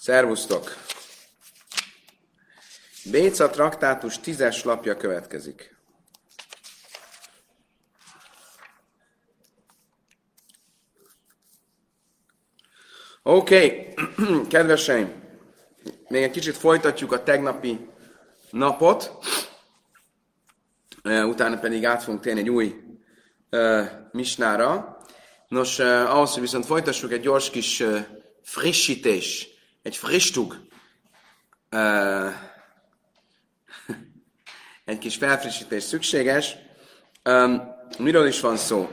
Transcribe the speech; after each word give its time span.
Szervusztok! 0.00 0.76
Béca 3.10 3.50
traktátus 3.50 4.18
tízes 4.18 4.64
lapja 4.64 4.96
következik. 4.96 5.76
Oké, 13.22 13.94
okay. 14.18 14.46
kedveseim, 14.48 15.22
még 16.08 16.22
egy 16.22 16.30
kicsit 16.30 16.56
folytatjuk 16.56 17.12
a 17.12 17.22
tegnapi 17.22 17.88
napot, 18.50 19.18
utána 21.04 21.58
pedig 21.58 21.84
át 21.84 22.02
fogunk 22.02 22.22
térni 22.22 22.40
egy 22.40 22.50
új 22.50 22.74
uh, 23.50 23.86
misnára. 24.12 24.98
Nos, 25.48 25.78
uh, 25.78 25.86
ahhoz, 25.86 26.32
hogy 26.32 26.42
viszont 26.42 26.66
folytassuk 26.66 27.12
egy 27.12 27.20
gyors 27.20 27.50
kis 27.50 27.80
uh, 27.80 27.98
frissítés, 28.42 29.58
egy 29.82 29.96
fristug, 29.96 30.56
uh, 31.70 32.32
egy 34.84 34.98
kis 34.98 35.16
felfrissítés 35.16 35.82
szükséges. 35.82 36.56
Um, 37.24 37.62
miről 37.98 38.26
is 38.26 38.40
van 38.40 38.56
szó? 38.56 38.90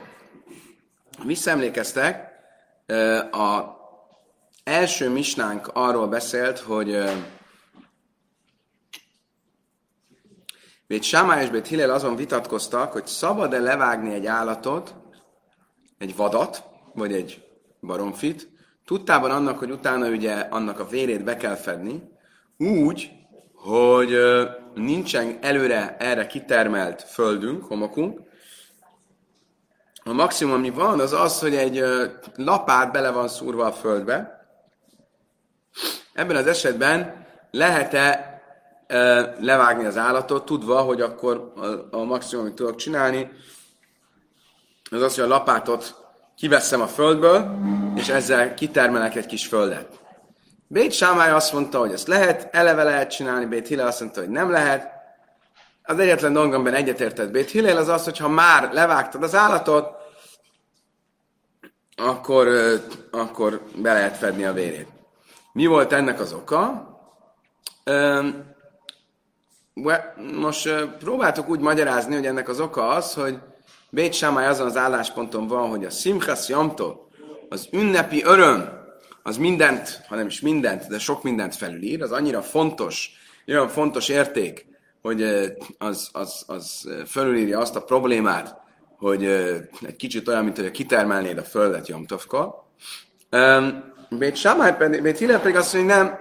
Visszaemlékeztek, 1.24 2.32
uh, 2.88 3.40
a 3.42 3.76
első 4.64 5.10
misnánk 5.10 5.70
arról 5.74 6.08
beszélt, 6.08 6.60
hogy 6.60 6.90
uh, 6.90 7.12
Bét 10.88 11.04
Sámály 11.04 11.44
és 11.44 11.50
Bét 11.50 11.68
Hillel 11.68 11.90
azon 11.90 12.16
vitatkoztak, 12.16 12.92
hogy 12.92 13.08
szabad-e 13.08 13.60
levágni 13.60 14.14
egy 14.14 14.26
állatot, 14.26 14.96
egy 15.98 16.16
vadat, 16.16 16.64
vagy 16.94 17.14
egy 17.14 17.46
baromfit, 17.82 18.57
tudtában 18.88 19.32
annak, 19.32 19.60
hogy 19.60 19.72
utána 19.72 20.08
ugye 20.08 20.34
annak 20.34 20.80
a 20.80 20.88
vérét 20.88 21.24
be 21.24 21.38
kell 21.38 21.56
fedni, 21.56 22.12
úgy, 22.58 23.12
hogy 23.54 24.18
nincsen 24.74 25.38
előre 25.42 25.98
erre 26.00 26.28
kitermelt 26.28 27.02
földünk, 27.02 27.64
homokunk. 27.64 28.20
A 30.04 30.14
maximum, 30.14 30.54
ami 30.54 30.70
van, 30.70 31.00
az 31.00 31.14
az, 31.14 31.40
hogy 31.40 31.56
egy 31.56 31.84
lapát 32.36 32.92
bele 32.92 33.10
van 33.12 33.28
szúrva 33.28 33.66
a 33.66 33.72
földbe. 33.72 34.48
Ebben 36.14 36.36
az 36.36 36.48
esetben 36.48 37.26
lehet-e 37.52 38.42
levágni 39.40 39.86
az 39.86 39.98
állatot, 39.98 40.46
tudva, 40.46 40.82
hogy 40.82 41.02
akkor 41.02 41.54
a, 41.92 42.04
maximum, 42.04 42.44
amit 42.44 42.56
tudok 42.56 42.76
csinálni, 42.76 43.32
az 44.92 45.02
az, 45.02 45.16
hogy 45.16 45.24
a 45.24 45.28
lapátot 45.28 46.07
kiveszem 46.38 46.82
a 46.82 46.88
földből, 46.88 47.58
és 47.96 48.10
ezzel 48.10 48.54
kitermelek 48.54 49.16
egy 49.16 49.26
kis 49.26 49.48
földet. 49.48 49.88
Bét 50.68 50.92
Sámály 50.92 51.32
azt 51.32 51.54
mondta, 51.54 51.80
hogy 51.80 51.92
ezt 51.92 52.08
lehet, 52.08 52.56
eleve 52.56 52.84
lehet 52.84 53.12
csinálni, 53.12 53.46
Bét 53.46 53.68
Hillel 53.68 53.88
azt 53.88 54.00
mondta, 54.00 54.20
hogy 54.20 54.30
nem 54.30 54.52
lehet. 54.52 54.92
Az 55.84 56.00
egyetlen 56.00 56.34
dolog, 56.34 56.54
amiben 56.54 56.74
egyetértett 56.74 57.32
Bét 57.32 57.50
Hillel, 57.50 57.78
az 57.78 57.88
az, 57.88 58.04
hogy 58.04 58.18
ha 58.18 58.28
már 58.28 58.74
levágtad 58.74 59.24
az 59.24 59.36
állatot, 59.36 59.96
akkor, 61.96 62.48
akkor 63.12 63.62
be 63.76 63.94
lehet 63.94 64.18
fedni 64.18 64.46
a 64.46 64.54
vérét. 64.54 64.88
Mi 65.54 65.66
volt 65.66 65.94
ennek 65.94 66.20
az 66.20 66.34
oka? 66.34 66.88
Most 70.34 70.86
próbáltuk 71.00 71.50
úgy 71.50 71.60
magyarázni, 71.60 72.16
hogy 72.16 72.26
ennek 72.26 72.50
az 72.50 72.60
oka 72.60 72.88
az, 72.88 73.14
hogy 73.14 73.40
Bét 73.98 74.14
Sámály 74.14 74.48
azon 74.48 74.68
az 74.68 74.78
állásponton 74.78 75.48
van, 75.48 75.70
hogy 75.70 75.86
a 75.86 75.90
Simchas 75.90 76.50
Jamtó, 76.50 77.10
az 77.50 77.68
ünnepi 77.72 78.24
öröm, 78.24 78.70
az 79.24 79.38
mindent, 79.38 80.02
ha 80.08 80.16
nem 80.16 80.28
is 80.28 80.42
mindent, 80.42 80.88
de 80.88 81.00
sok 81.00 81.24
mindent 81.24 81.56
felülír, 81.56 82.02
az 82.02 82.12
annyira 82.12 82.42
fontos, 82.42 83.12
olyan 83.48 83.68
fontos 83.68 84.10
érték, 84.10 84.66
hogy 85.02 85.24
az, 85.78 86.10
az, 86.12 86.44
az 86.48 86.90
felülírja 87.06 87.60
azt 87.60 87.76
a 87.76 87.84
problémát, 87.84 88.58
hogy 88.98 89.26
egy 89.82 89.96
kicsit 89.98 90.28
olyan, 90.28 90.44
mint 90.44 90.58
hogy 90.58 90.72
kitermelnéd 90.72 91.38
a 91.38 91.44
földet 91.44 91.88
Jomtovkor. 91.88 92.50
Bét 94.10 94.36
Sámály 94.36 94.76
pedig, 94.78 95.02
Bét 95.02 95.18
Hillel 95.18 95.42
pedig 95.42 95.56
azt 95.56 95.74
mondja, 95.74 95.96
hogy 95.96 96.06
nem, 96.06 96.20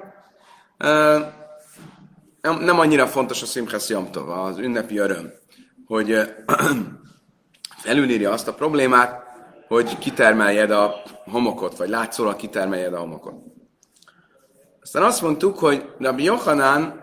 nem, 2.40 2.58
nem 2.58 2.78
annyira 2.78 3.06
fontos 3.06 3.42
a 3.42 3.46
Simchas 3.46 3.88
Jomtov, 3.88 4.28
az 4.28 4.58
ünnepi 4.58 4.98
öröm, 4.98 5.32
hogy 5.86 6.34
felülírja 7.86 8.32
azt 8.32 8.48
a 8.48 8.54
problémát, 8.54 9.22
hogy 9.68 9.98
kitermeljed 9.98 10.70
a 10.70 11.02
homokot, 11.30 11.76
vagy 11.76 11.88
látszólag 11.88 12.36
kitermeljed 12.36 12.94
a 12.94 12.98
homokot. 12.98 13.34
Aztán 14.82 15.02
azt 15.02 15.22
mondtuk, 15.22 15.58
hogy 15.58 15.84
Rabbi 15.98 16.22
Yohanan 16.22 17.00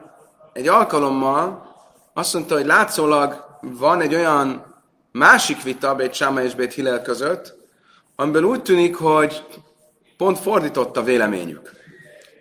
egy 0.54 0.68
alkalommal 0.68 1.76
azt 2.14 2.34
mondta, 2.34 2.56
hogy 2.56 2.66
látszólag 2.66 3.46
van 3.62 4.02
egy 4.02 4.14
olyan 4.16 4.76
másik 5.12 5.64
vita 5.64 5.96
Bét 5.96 6.14
Sáma 6.14 6.42
és 6.42 6.56
Bét 6.56 6.74
Hillel 6.74 7.02
között, 7.02 7.56
amiből 8.16 8.44
úgy 8.44 8.62
tűnik, 8.62 8.96
hogy 8.96 9.44
pont 10.18 10.40
fordított 10.40 10.98
a 10.98 11.04
véleményük. 11.04 11.72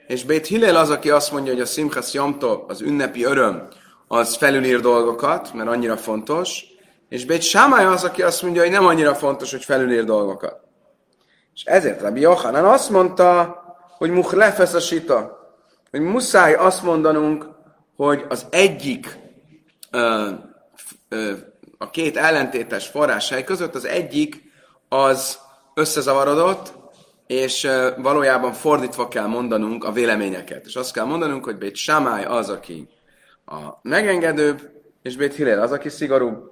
És 0.06 0.24
Bét 0.24 0.46
Hillel 0.46 0.76
az, 0.76 0.90
aki 0.90 1.10
azt 1.10 1.32
mondja, 1.32 1.52
hogy 1.52 1.62
a 1.62 1.66
Simchas 1.66 2.12
Yomtov, 2.12 2.60
az 2.68 2.80
ünnepi 2.80 3.24
öröm, 3.24 3.68
az 4.08 4.36
felülír 4.36 4.80
dolgokat, 4.80 5.52
mert 5.54 5.68
annyira 5.68 5.96
fontos, 5.96 6.71
és 7.12 7.24
Bét 7.24 7.42
Sámály 7.42 7.84
az, 7.84 8.04
aki 8.04 8.22
azt 8.22 8.42
mondja, 8.42 8.62
hogy 8.62 8.70
nem 8.70 8.86
annyira 8.86 9.14
fontos, 9.14 9.50
hogy 9.50 9.64
felülír 9.64 10.04
dolgokat. 10.04 10.60
És 11.54 11.64
ezért 11.64 12.00
Rabbi 12.00 12.20
Yochanan 12.20 12.64
azt 12.64 12.90
mondta, 12.90 13.56
hogy 13.98 14.10
muh 14.10 14.32
lefesz 14.32 14.74
a 14.74 14.80
sita, 14.80 15.38
hogy 15.90 16.00
muszáj 16.00 16.54
azt 16.54 16.82
mondanunk, 16.82 17.48
hogy 17.96 18.24
az 18.28 18.46
egyik 18.50 19.18
ö, 19.90 20.28
ö, 21.08 21.32
a 21.78 21.90
két 21.90 22.16
ellentétes 22.16 22.86
forráshely 22.86 23.44
között 23.44 23.74
az 23.74 23.84
egyik 23.84 24.42
az 24.88 25.38
összezavarodott, 25.74 26.72
és 27.26 27.68
valójában 27.96 28.52
fordítva 28.52 29.08
kell 29.08 29.26
mondanunk 29.26 29.84
a 29.84 29.92
véleményeket. 29.92 30.66
És 30.66 30.76
azt 30.76 30.92
kell 30.92 31.04
mondanunk, 31.04 31.44
hogy 31.44 31.56
Bét 31.56 31.76
Sámály 31.76 32.24
az, 32.24 32.48
aki 32.48 32.88
a 33.46 33.58
megengedőbb, 33.82 34.70
és 35.02 35.16
Bét 35.16 35.34
Hillel 35.34 35.62
az, 35.62 35.72
aki 35.72 35.88
szigorúbb. 35.88 36.51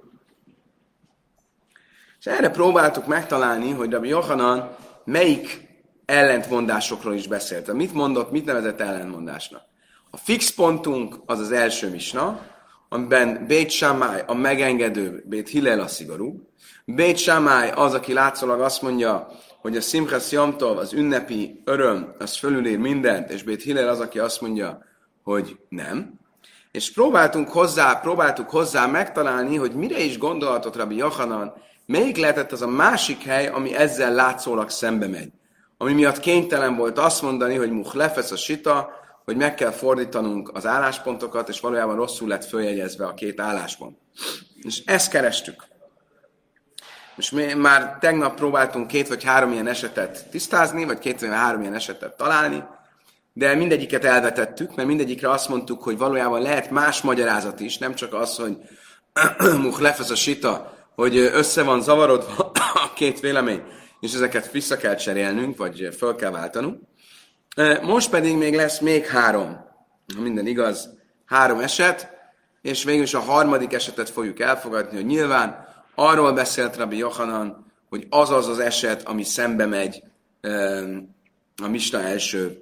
És 2.21 2.27
erre 2.27 2.49
próbáltuk 2.49 3.05
megtalálni, 3.05 3.71
hogy 3.71 3.91
Rabbi 3.91 4.07
Yohanan 4.07 4.75
melyik 5.03 5.67
ellentmondásokról 6.05 7.13
is 7.13 7.27
beszélt. 7.27 7.73
Mit 7.73 7.93
mondott, 7.93 8.31
mit 8.31 8.45
nevezett 8.45 8.79
ellentmondásnak? 8.79 9.61
A 10.11 10.17
fix 10.17 10.49
pontunk 10.49 11.15
az 11.25 11.39
az 11.39 11.51
első 11.51 11.89
misna, 11.89 12.39
amiben 12.89 13.45
Bét 13.47 13.69
Shammai 13.69 14.19
a 14.25 14.33
megengedő, 14.33 15.23
Bét 15.27 15.49
Hillel 15.49 15.79
a 15.79 15.87
szigorú. 15.87 16.49
Bét 16.85 17.17
Shammai 17.17 17.69
az, 17.75 17.93
aki 17.93 18.13
látszólag 18.13 18.61
azt 18.61 18.81
mondja, 18.81 19.27
hogy 19.61 19.77
a 19.77 19.81
Simchas 19.81 20.31
Yomtov, 20.31 20.77
az 20.77 20.93
ünnepi 20.93 21.61
öröm, 21.65 22.15
az 22.19 22.37
fölülír 22.37 22.77
mindent, 22.77 23.29
és 23.29 23.43
Bét 23.43 23.61
Hillel 23.61 23.89
az, 23.89 23.99
aki 23.99 24.19
azt 24.19 24.41
mondja, 24.41 24.83
hogy 25.23 25.57
nem. 25.69 26.19
És 26.71 26.91
próbáltunk 26.91 27.49
hozzá, 27.49 27.99
próbáltuk 27.99 28.49
hozzá 28.49 28.85
megtalálni, 28.85 29.55
hogy 29.55 29.73
mire 29.73 29.99
is 29.99 30.17
gondolatot 30.17 30.75
Rabbi 30.75 30.95
Yochanan, 30.95 31.53
melyik 31.91 32.17
lehetett 32.17 32.51
az 32.51 32.61
a 32.61 32.67
másik 32.67 33.23
hely, 33.23 33.47
ami 33.47 33.75
ezzel 33.75 34.13
látszólag 34.13 34.69
szembe 34.69 35.07
megy. 35.07 35.31
Ami 35.77 35.93
miatt 35.93 36.19
kénytelen 36.19 36.75
volt 36.75 36.97
azt 36.97 37.21
mondani, 37.21 37.55
hogy 37.55 37.71
muh 37.71 37.95
lefesz 37.95 38.31
a 38.31 38.35
sita, 38.35 38.89
hogy 39.25 39.35
meg 39.35 39.55
kell 39.55 39.71
fordítanunk 39.71 40.51
az 40.53 40.65
álláspontokat, 40.65 41.49
és 41.49 41.59
valójában 41.59 41.95
rosszul 41.95 42.27
lett 42.27 42.45
följegyezve 42.45 43.05
a 43.05 43.13
két 43.13 43.39
álláspont. 43.39 43.97
És 44.61 44.81
ezt 44.85 45.11
kerestük. 45.11 45.63
És 47.15 47.29
mi 47.31 47.53
már 47.53 47.97
tegnap 47.99 48.35
próbáltunk 48.35 48.87
két 48.87 49.07
vagy 49.07 49.23
három 49.23 49.51
ilyen 49.51 49.67
esetet 49.67 50.29
tisztázni, 50.29 50.85
vagy 50.85 50.99
két 50.99 51.19
vagy 51.19 51.29
három 51.29 51.61
ilyen 51.61 51.73
esetet 51.73 52.17
találni, 52.17 52.63
de 53.33 53.55
mindegyiket 53.55 54.03
elvetettük, 54.03 54.75
mert 54.75 54.87
mindegyikre 54.87 55.29
azt 55.29 55.49
mondtuk, 55.49 55.83
hogy 55.83 55.97
valójában 55.97 56.41
lehet 56.41 56.69
más 56.69 57.01
magyarázat 57.01 57.59
is, 57.59 57.77
nem 57.77 57.95
csak 57.95 58.13
az, 58.13 58.35
hogy 58.35 58.57
muh 59.63 59.79
lefesz 59.79 60.09
a 60.09 60.15
sita, 60.15 60.79
hogy 60.95 61.17
össze 61.17 61.63
van 61.63 61.81
zavarodva 61.81 62.51
a 62.73 62.93
két 62.95 63.19
vélemény, 63.19 63.63
és 63.99 64.13
ezeket 64.13 64.51
vissza 64.51 64.77
kell 64.77 64.95
cserélnünk, 64.95 65.57
vagy 65.57 65.95
föl 65.97 66.15
kell 66.15 66.31
váltanunk. 66.31 66.79
Most 67.81 68.09
pedig 68.09 68.37
még 68.37 68.55
lesz 68.55 68.79
még 68.79 69.05
három, 69.05 69.65
ha 70.15 70.21
minden 70.21 70.47
igaz, 70.47 70.89
három 71.25 71.59
eset, 71.59 72.09
és 72.61 72.83
végül 72.83 73.03
is 73.03 73.13
a 73.13 73.19
harmadik 73.19 73.73
esetet 73.73 74.09
fogjuk 74.09 74.39
elfogadni, 74.39 74.95
hogy 74.95 75.05
nyilván 75.05 75.67
arról 75.95 76.33
beszélt 76.33 76.75
Rabbi 76.75 76.97
Johanan, 76.97 77.71
hogy 77.89 78.07
az 78.09 78.29
az 78.29 78.47
az 78.47 78.59
eset, 78.59 79.07
ami 79.07 79.23
szembe 79.23 79.65
megy 79.65 80.03
a 81.63 81.67
Mista 81.67 82.01
első 82.01 82.59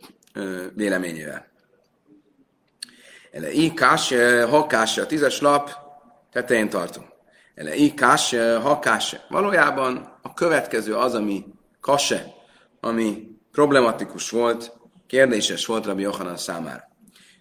véleményével. 0.75 1.47
Ele 3.31 3.51
ikás, 3.51 4.13
hakás, 4.49 4.97
a 4.97 5.05
tízes 5.05 5.41
lap 5.41 5.69
tetején 6.31 6.69
tartunk. 6.69 7.07
Ele 7.59 7.75
ikás, 7.75 8.35
hakás. 8.61 9.15
Valójában 9.29 10.17
a 10.21 10.33
következő 10.33 10.95
az, 10.95 11.13
ami 11.13 11.45
kase, 11.81 12.33
ami 12.79 13.27
problematikus 13.51 14.29
volt 14.29 14.77
kérdéses 15.07 15.65
volt 15.65 15.85
Rabbi 15.85 16.01
Yochanan 16.01 16.37
számára. 16.37 16.83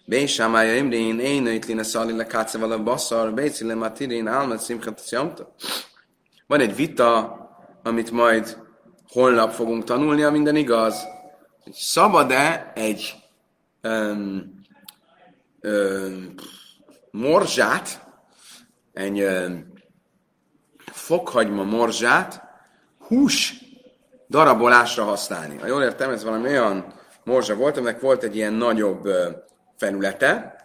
Bén 0.05 0.27
Sámája 0.27 0.75
Imrén, 0.75 1.19
én 1.19 1.41
nőtlin 1.41 1.79
a 1.79 1.83
szali 1.83 2.15
le 2.15 2.25
káceval 2.25 2.71
a 2.71 2.83
basszar, 2.83 3.33
bécile 3.33 3.75
matirin, 3.75 4.27
álmat 4.27 4.81
szjamta. 4.95 5.55
Van 6.47 6.59
egy 6.59 6.75
vita, 6.75 7.37
amit 7.83 8.11
majd 8.11 8.57
holnap 9.07 9.51
fogunk 9.51 9.83
tanulni, 9.83 10.23
a 10.23 10.31
minden 10.31 10.55
igaz. 10.55 11.03
Szabad-e 11.71 12.71
egy 12.75 13.15
um, 13.83 14.63
um, 15.61 16.33
morzsát, 17.11 18.07
egy 18.93 19.21
um, 19.21 19.68
fokhagyma 21.09 21.63
morzsát 21.63 22.43
hús 22.99 23.53
darabolásra 24.27 25.03
használni. 25.03 25.57
Ha 25.57 25.67
jól 25.67 25.83
értem, 25.83 26.09
ez 26.09 26.23
valami 26.23 26.47
olyan 26.47 26.93
morzsa 27.23 27.55
volt, 27.55 27.77
aminek 27.77 27.99
volt 27.99 28.23
egy 28.23 28.35
ilyen 28.35 28.53
nagyobb 28.53 29.07
felülete. 29.77 30.55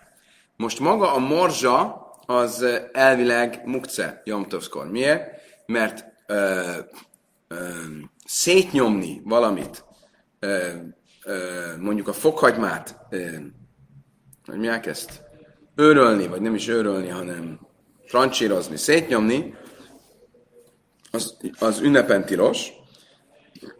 Most 0.56 0.80
maga 0.80 1.12
a 1.12 1.18
morzsa 1.18 2.06
az 2.26 2.66
elvileg 2.92 3.60
mukce 3.64 4.22
Jomtovszkor. 4.24 4.90
Miért? 4.90 5.40
Mert 5.66 6.04
ö, 6.26 6.60
ö, 7.48 7.68
szétnyomni 8.24 9.20
valamit, 9.24 9.84
ö, 10.38 10.68
ö, 11.24 11.36
mondjuk 11.78 12.08
a 12.08 12.12
fokhagymát, 12.12 12.98
ö, 13.10 13.26
hogy 14.46 14.58
mi 14.58 14.68
ezt? 14.68 15.22
Őrölni, 15.74 16.26
vagy 16.26 16.40
nem 16.40 16.54
is 16.54 16.68
őrölni, 16.68 17.08
hanem 17.08 17.60
trancsírozni, 18.06 18.76
szétnyomni, 18.76 19.54
az, 21.14 21.36
az 21.58 21.80
ünnepen 21.80 22.24
tilos, 22.24 22.68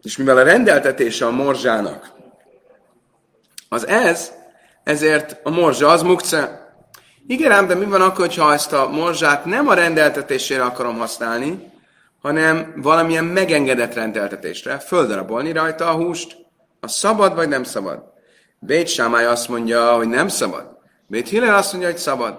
és 0.02 0.16
mivel 0.16 0.36
a 0.36 0.42
rendeltetése 0.42 1.26
a 1.26 1.30
morzsának 1.30 2.14
az 3.74 3.86
ez, 3.86 4.32
ezért 4.84 5.40
a 5.42 5.50
morzsa 5.50 5.88
az 5.88 6.02
mukce. 6.02 6.72
Igen 7.26 7.52
ám, 7.52 7.66
de 7.66 7.74
mi 7.74 7.84
van 7.84 8.00
akkor, 8.00 8.28
ha 8.36 8.52
ezt 8.52 8.72
a 8.72 8.88
morzsát 8.88 9.44
nem 9.44 9.68
a 9.68 9.74
rendeltetésére 9.74 10.64
akarom 10.64 10.98
használni, 10.98 11.72
hanem 12.22 12.72
valamilyen 12.76 13.24
megengedett 13.24 13.94
rendeltetésre, 13.94 14.78
földarabolni 14.78 15.52
rajta 15.52 15.88
a 15.88 15.94
húst. 15.94 16.36
A 16.80 16.88
szabad 16.88 17.34
vagy 17.34 17.48
nem 17.48 17.64
szabad? 17.64 18.02
Bét 18.58 18.88
Sámály 18.88 19.24
azt 19.24 19.48
mondja, 19.48 19.92
hogy 19.92 20.08
nem 20.08 20.28
szabad. 20.28 20.78
Bét 21.06 21.28
Hillel 21.28 21.54
azt 21.54 21.72
mondja, 21.72 21.90
hogy 21.90 21.98
szabad. 21.98 22.38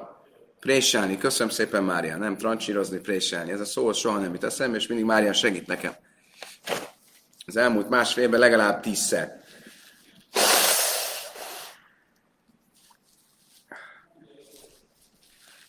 Préselni. 0.66 1.18
Köszönöm 1.18 1.54
szépen, 1.54 1.84
Mária. 1.84 2.18
Nem 2.18 2.38
trancsírozni, 2.38 3.00
préselni. 3.00 3.52
Ez 3.52 3.60
a 3.60 3.66
szó 3.66 3.94
soha 3.94 4.18
nem 4.18 4.34
jut 4.34 4.44
eszembe, 4.44 4.78
és 4.78 4.88
mindig 4.88 5.06
Mária 5.06 5.34
segít 5.34 5.68
nekem. 5.68 5.96
Az 7.46 7.56
elmúlt 7.58 7.90
másfél 7.90 8.24
évben 8.24 8.40
legalább 8.40 8.82
tízszer. 8.82 9.44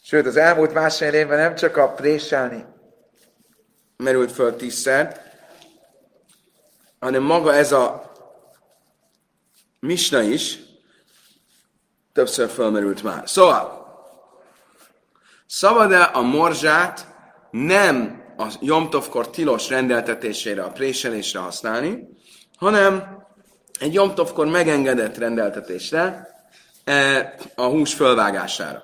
Sőt, 0.03 0.27
az 0.27 0.37
elmúlt 0.37 0.73
másfél 0.73 1.13
évben 1.13 1.39
nem 1.39 1.55
csak 1.55 1.77
a 1.77 1.89
préselni 1.89 2.65
merült 3.97 4.33
föl 4.33 4.57
tízszer, 4.57 5.23
hanem 6.99 7.23
maga 7.23 7.55
ez 7.55 7.73
a 7.73 8.13
misna 9.81 10.23
is 10.23 10.59
többször 12.13 12.49
fölmerült 12.49 13.03
már. 13.03 13.29
Szóval, 13.29 13.86
szabad-e 15.47 16.03
a 16.03 16.21
morzsát 16.21 17.15
nem 17.51 18.25
a 18.37 18.47
Jomtovkor 18.61 19.31
tilos 19.31 19.69
rendeltetésére, 19.69 20.63
a 20.63 20.71
préselésre 20.71 21.39
használni, 21.39 22.09
hanem 22.57 23.25
egy 23.81 23.95
Jomtovkor 23.95 24.47
megengedett 24.47 25.19
rendeltetésre, 25.19 26.29
e, 26.85 27.35
a 27.55 27.63
hús 27.63 27.95
fölvágására. 27.95 28.83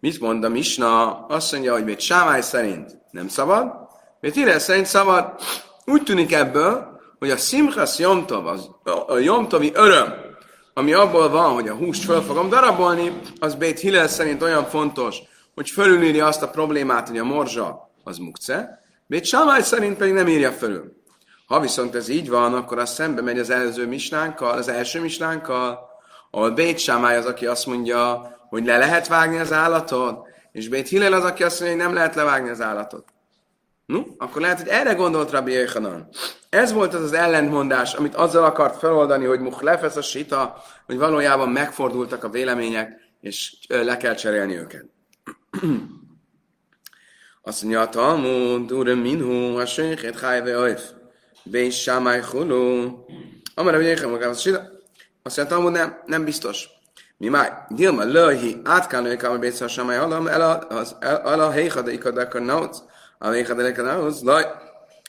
Mit 0.00 0.20
mond 0.20 0.44
a 0.44 0.48
Misna? 0.48 1.26
Azt 1.26 1.52
mondja, 1.52 1.72
hogy 1.72 1.84
még 1.84 1.98
Sámály 1.98 2.40
szerint 2.40 2.98
nem 3.10 3.28
szabad, 3.28 3.72
még 4.20 4.32
Tire 4.32 4.58
szerint 4.58 4.86
szabad. 4.86 5.32
Úgy 5.84 6.02
tűnik 6.02 6.32
ebből, 6.32 6.98
hogy 7.18 7.30
a 7.30 7.36
Simchas 7.36 7.98
Jomtov, 7.98 8.46
az, 8.46 8.70
a 9.06 9.18
Jomtovi 9.18 9.72
öröm, 9.74 10.14
ami 10.74 10.92
abból 10.92 11.28
van, 11.28 11.52
hogy 11.52 11.68
a 11.68 11.74
húst 11.74 12.04
föl 12.04 12.22
fogom 12.22 12.48
darabolni, 12.48 13.20
az 13.38 13.54
Bét 13.54 13.78
Hillel 13.78 14.08
szerint 14.08 14.42
olyan 14.42 14.64
fontos, 14.64 15.16
hogy 15.58 15.70
fölülírja 15.70 16.26
azt 16.26 16.42
a 16.42 16.48
problémát, 16.48 17.08
hogy 17.08 17.18
a 17.18 17.24
morzsa 17.24 17.90
az 18.04 18.18
mukce, 18.18 18.82
Bét 19.06 19.24
Sámály 19.24 19.62
szerint 19.62 19.96
pedig 19.96 20.12
nem 20.12 20.28
írja 20.28 20.52
fölül. 20.52 20.96
Ha 21.46 21.60
viszont 21.60 21.94
ez 21.94 22.08
így 22.08 22.28
van, 22.28 22.54
akkor 22.54 22.78
az 22.78 22.90
szembe 22.90 23.22
megy 23.22 23.38
az 23.38 23.50
előző 23.50 23.86
misnánkkal, 23.86 24.50
az 24.50 24.68
első 24.68 25.00
misnánkkal, 25.00 25.78
ahol 26.30 26.50
Bét 26.50 26.78
Sámály 26.78 27.16
az, 27.16 27.26
aki 27.26 27.46
azt 27.46 27.66
mondja, 27.66 28.30
hogy 28.48 28.64
le 28.64 28.78
lehet 28.78 29.08
vágni 29.08 29.38
az 29.38 29.52
állatot, 29.52 30.26
és 30.52 30.68
Bét 30.68 30.88
Hillel 30.88 31.12
az, 31.12 31.24
aki 31.24 31.42
azt 31.42 31.60
mondja, 31.60 31.76
hogy 31.76 31.86
nem 31.86 31.94
lehet 31.94 32.14
levágni 32.14 32.48
az 32.48 32.60
állatot. 32.60 33.04
No, 33.86 34.02
akkor 34.18 34.40
lehet, 34.40 34.58
hogy 34.58 34.68
erre 34.68 34.92
gondolt 34.92 35.30
Rabbi 35.30 35.52
Yechanan. 35.52 36.08
Ez 36.48 36.72
volt 36.72 36.94
az 36.94 37.02
az 37.02 37.12
ellentmondás, 37.12 37.94
amit 37.94 38.14
azzal 38.14 38.44
akart 38.44 38.78
feloldani, 38.78 39.24
hogy 39.24 39.40
muh 39.40 39.62
lefesz 39.62 39.96
a 39.96 40.02
sita, 40.02 40.62
hogy 40.86 40.98
valójában 40.98 41.48
megfordultak 41.48 42.24
a 42.24 42.28
vélemények, 42.28 43.00
és 43.20 43.56
le 43.68 43.96
kell 43.96 44.14
cserélni 44.14 44.56
őket. 44.56 44.96
Azt 47.42 47.62
mondja, 47.62 47.80
a 47.80 47.88
Talmud, 47.88 48.72
urem 48.72 48.98
minhu, 48.98 49.56
a 49.56 49.66
sönchet 49.66 50.20
hájve 50.20 50.58
ajf, 50.58 50.82
bés 51.42 51.82
sámáj 51.82 52.22
hulú. 52.30 53.04
Amara, 53.54 53.76
hogy 53.76 54.22
a 54.22 54.34
sita. 54.34 54.58
Azt 55.22 55.36
mondja, 55.36 55.42
a 55.42 55.46
Talmud 55.46 55.72
nem, 55.72 56.02
nem 56.06 56.24
biztos. 56.24 56.68
Mi 57.16 57.28
már, 57.28 57.66
Dilma, 57.68 58.04
löhi, 58.04 58.60
átkálnő, 58.64 59.16
kamer 59.16 59.38
bész 59.38 59.60
a 59.60 59.68
sámáj 59.68 59.96
alam, 59.96 60.26
el 60.26 61.40
a 61.40 61.50
héjhada 61.50 61.90
ikadakar 61.90 62.40
nauc, 62.40 62.78
a 63.18 63.30
héjhada 63.30 63.68
ikadakar 63.68 64.00
nauc, 64.00 64.22
laj. 64.22 64.44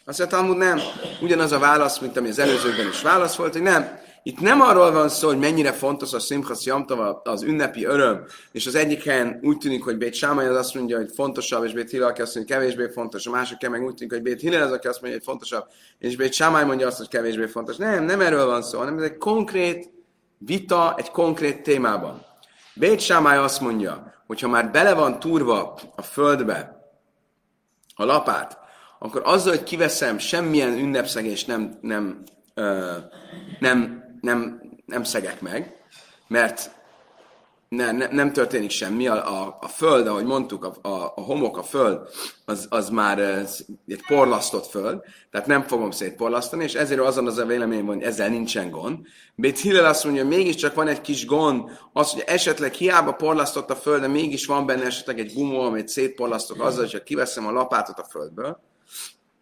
Azt 0.05 0.19
mondja, 0.19 0.37
Talmud 0.37 0.57
nem. 0.57 0.79
Ugyanaz 1.21 1.51
a 1.51 1.59
válasz, 1.59 1.99
mint 1.99 2.17
ami 2.17 2.29
az 2.29 2.39
előzőkben 2.39 2.87
is 2.87 3.01
válasz 3.01 3.35
volt, 3.35 3.53
hogy 3.53 3.61
nem. 3.61 3.99
Itt 4.23 4.39
nem 4.39 4.61
arról 4.61 4.91
van 4.91 5.09
szó, 5.09 5.27
hogy 5.27 5.39
mennyire 5.39 5.71
fontos 5.71 6.13
a 6.13 6.19
Simchas 6.19 6.65
Jamtava, 6.65 7.21
az 7.23 7.43
ünnepi 7.43 7.85
öröm, 7.85 8.25
és 8.51 8.67
az 8.67 8.75
egyik 8.75 9.03
helyen 9.03 9.39
úgy 9.43 9.57
tűnik, 9.57 9.83
hogy 9.83 9.97
Bét 9.97 10.13
Sámai 10.13 10.45
az 10.45 10.55
azt 10.55 10.73
mondja, 10.73 10.97
hogy 10.97 11.11
fontosabb, 11.15 11.63
és 11.63 11.73
Bét 11.73 11.89
Hillel, 11.89 12.09
aki 12.09 12.21
azt 12.21 12.35
mondja, 12.35 12.55
hogy 12.55 12.65
kevésbé 12.65 12.93
fontos, 12.93 13.25
a 13.25 13.31
másik 13.31 13.69
meg 13.69 13.83
úgy 13.83 13.93
tűnik, 13.93 14.13
hogy 14.13 14.21
Bét 14.21 14.41
Hillel 14.41 14.61
az, 14.61 14.71
aki 14.71 14.87
azt 14.87 15.01
mondja, 15.01 15.19
hogy 15.19 15.27
fontosabb, 15.27 15.65
és 15.99 16.15
Bét 16.15 16.33
Sámai 16.33 16.63
mondja 16.63 16.87
azt, 16.87 16.97
hogy 16.97 17.07
kevésbé 17.07 17.45
fontos. 17.45 17.75
Nem, 17.75 18.03
nem 18.03 18.21
erről 18.21 18.45
van 18.45 18.61
szó, 18.61 18.77
hanem 18.77 18.97
ez 18.97 19.03
egy 19.03 19.17
konkrét 19.17 19.91
vita 20.37 20.95
egy 20.97 21.11
konkrét 21.11 21.61
témában. 21.61 22.25
Bét 22.73 22.99
Sámály 22.99 23.37
azt 23.37 23.61
mondja, 23.61 24.13
hogy 24.27 24.39
ha 24.39 24.47
már 24.47 24.71
bele 24.71 24.93
van 24.93 25.19
túrva 25.19 25.79
a 25.95 26.01
földbe 26.01 26.79
a 27.95 28.05
lapát, 28.05 28.57
akkor 28.99 29.21
azzal, 29.25 29.53
hogy 29.53 29.63
kiveszem, 29.63 30.17
semmilyen 30.17 30.77
ünnepszegés 30.77 31.45
nem, 31.45 31.77
nem, 31.81 32.23
ö, 32.53 32.95
nem, 33.59 33.98
nem, 34.21 34.61
nem 34.85 35.03
szegek 35.03 35.41
meg, 35.41 35.75
mert 36.27 36.71
ne, 37.69 37.91
ne, 37.91 38.07
nem 38.07 38.33
történik 38.33 38.69
semmi, 38.69 39.07
a, 39.07 39.41
a, 39.41 39.57
a 39.61 39.67
föld, 39.67 40.07
ahogy 40.07 40.25
mondtuk, 40.25 40.63
a, 40.63 40.89
a, 40.89 41.13
a 41.15 41.21
homok, 41.21 41.57
a 41.57 41.63
föld, 41.63 41.99
az, 42.45 42.67
az 42.69 42.89
már 42.89 43.19
ez, 43.19 43.65
egy 43.87 44.05
porlasztott 44.07 44.65
föld, 44.65 45.01
tehát 45.31 45.47
nem 45.47 45.61
fogom 45.61 45.91
szétporlasztani, 45.91 46.63
és 46.63 46.73
ezért 46.73 46.99
azon 46.99 47.27
az 47.27 47.37
a 47.37 47.45
vélemény 47.45 47.85
hogy 47.85 48.01
ezzel 48.01 48.29
nincsen 48.29 48.69
gond. 48.69 48.97
Bét 49.35 49.59
Hillel 49.59 49.85
azt 49.85 50.03
mondja, 50.03 50.23
hogy 50.23 50.35
mégiscsak 50.35 50.73
van 50.73 50.87
egy 50.87 51.01
kis 51.01 51.25
gond, 51.25 51.69
az, 51.93 52.11
hogy 52.11 52.23
esetleg 52.25 52.73
hiába 52.73 53.11
porlasztott 53.11 53.69
a 53.69 53.75
föld, 53.75 54.01
de 54.01 54.07
mégis 54.07 54.45
van 54.45 54.65
benne 54.65 54.85
esetleg 54.85 55.19
egy 55.19 55.33
gumó, 55.33 55.61
amit 55.61 55.87
szétporlasztok 55.87 56.61
azzal, 56.61 56.83
hogyha 56.83 57.03
kiveszem 57.03 57.47
a 57.47 57.51
lapátot 57.51 57.99
a 57.99 58.07
földből, 58.09 58.59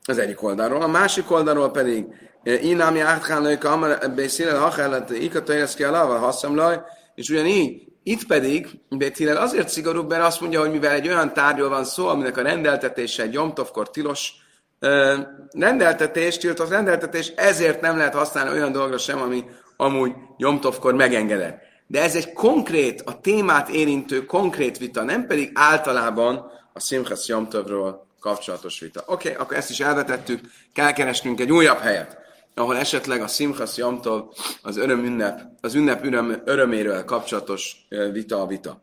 az 0.06 0.18
egyik 0.18 0.44
oldalról. 0.44 0.82
A 0.82 0.88
másik 0.88 1.32
oldalról 1.32 1.72
pedig, 1.72 2.06
Inámi 2.48 3.00
átkán 3.00 3.42
lők, 3.42 3.64
amely 3.64 3.98
beszél, 4.16 4.60
ha 4.60 4.70
kellett, 4.70 5.10
ikatailesz 5.10 5.76
ki 5.76 5.84
a 5.84 5.92
lava, 5.92 6.18
haszam 6.18 6.56
laj, 6.56 6.80
és 7.16 7.30
ugyanígy 7.30 7.88
itt 8.04 8.28
pedig 8.28 8.68
Bét 8.90 9.18
Hillel 9.18 9.38
azért 9.38 9.70
szigorúbb, 9.70 10.10
mert 10.10 10.24
azt 10.24 10.42
mondja, 10.42 10.60
hogy 10.60 10.72
mivel 10.72 10.92
egy 10.92 11.08
olyan 11.08 11.34
tárgyról 11.34 11.70
van 11.70 11.86
szó, 11.86 12.08
aminek 12.08 12.38
a 12.38 12.42
rendeltetése 12.42 13.24
egy 13.24 13.34
Jomtovkor 13.34 13.90
tilos 13.90 14.34
ö, 14.80 15.16
rendeltetés, 15.52 16.38
tiltott 16.38 16.70
rendeltetés, 16.70 17.28
ezért 17.28 17.82
nem 17.82 17.98
lehet 17.98 18.14
használni 18.14 18.52
olyan 18.52 18.72
dologra 18.72 18.98
sem, 18.98 19.22
ami 19.22 19.44
amúgy 19.78 20.12
Jomtovkor 20.38 20.94
megengedett. 20.94 21.62
De 21.88 22.02
ez 22.02 22.16
egy 22.16 22.34
konkrét, 22.34 23.02
a 23.02 23.20
témát 23.20 23.70
érintő 23.70 24.26
konkrét 24.26 24.78
vita, 24.78 25.04
nem 25.04 25.26
pedig 25.26 25.52
általában 25.54 26.52
a 26.74 26.80
Simchas 26.80 27.28
Jomtovról 27.28 28.08
kapcsolatos 28.20 28.80
vita. 28.80 29.04
Oké, 29.06 29.30
okay, 29.30 29.42
akkor 29.42 29.58
ezt 29.58 29.70
is 29.70 29.80
elvetettük, 29.80 30.40
kell 30.74 30.92
keresnünk 30.92 31.40
egy 31.40 31.52
újabb 31.52 31.80
helyet 31.80 32.26
ahol 32.58 32.78
esetleg 32.78 33.22
a 33.22 33.28
Simchas 33.28 33.78
Jamtov, 33.78 34.24
az 34.62 34.78
öröm 34.78 35.06
ünnep, 35.06 35.42
az 35.62 35.74
ünnep 35.74 36.06
öröm, 36.06 36.42
öröméről 36.46 37.06
kapcsolatos 37.06 37.76
vita 38.12 38.42
a 38.42 38.48
vita. 38.48 38.82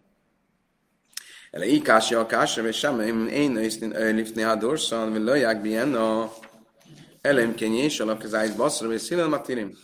Ele 1.51 1.67
ikásja 1.67 2.21
a 2.21 2.27
kásra, 2.27 2.67
és 2.67 2.77
sem 2.77 3.01
én 3.29 3.53
lifni 4.15 4.43
a 4.43 4.55
dorszan, 4.55 5.13
vagy 5.13 5.23
löják 5.23 5.61
bien 5.61 5.95
a 5.95 6.33
elemkenyés 7.21 8.01
alapkezájt 8.01 8.57
baszra, 8.57 8.93
és 8.93 9.15
matirim. 9.29 9.77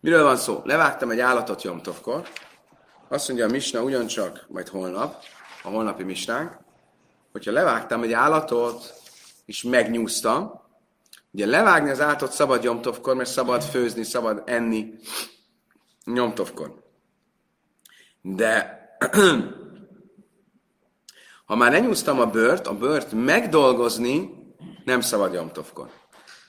Miről 0.00 0.22
van 0.22 0.36
szó? 0.36 0.60
Levágtam 0.64 1.10
egy 1.10 1.20
állatot 1.20 1.62
Jomtovkor, 1.62 2.28
azt 3.08 3.28
mondja 3.28 3.46
a 3.46 3.50
Misna 3.50 3.82
ugyancsak, 3.82 4.46
majd 4.48 4.68
holnap, 4.68 5.24
a 5.62 5.68
holnapi 5.68 6.02
Misnánk, 6.02 6.58
hogyha 7.32 7.52
levágtam 7.52 8.02
egy 8.02 8.12
állatot, 8.12 8.94
és 9.44 9.62
megnyúztam, 9.62 10.68
ugye 11.32 11.46
levágni 11.46 11.90
az 11.90 12.00
állatot 12.00 12.32
szabad 12.32 12.62
Jomtovkor, 12.62 13.16
mert 13.16 13.30
szabad 13.30 13.62
főzni, 13.62 14.02
szabad 14.02 14.42
enni 14.46 14.94
Jomtovkor. 16.04 16.74
De 18.22 18.78
ha 21.46 21.56
már 21.56 21.72
lenyúztam 21.72 22.20
a 22.20 22.26
bört, 22.26 22.66
a 22.66 22.74
bört 22.74 23.12
megdolgozni 23.12 24.30
nem 24.84 25.00
szabad 25.00 25.32
Jomtovkor. 25.32 25.90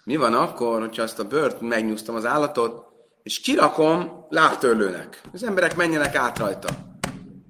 Mi 0.03 0.15
van 0.15 0.33
akkor, 0.33 0.79
hogyha 0.79 1.03
azt 1.03 1.19
a 1.19 1.27
bört 1.27 1.61
megnyúztam 1.61 2.15
az 2.15 2.25
állatot, 2.25 2.85
és 3.23 3.39
kirakom 3.39 4.25
lábtörlőnek. 4.29 5.21
Az 5.33 5.43
emberek 5.43 5.75
menjenek 5.75 6.15
át 6.15 6.37
rajta. 6.37 6.69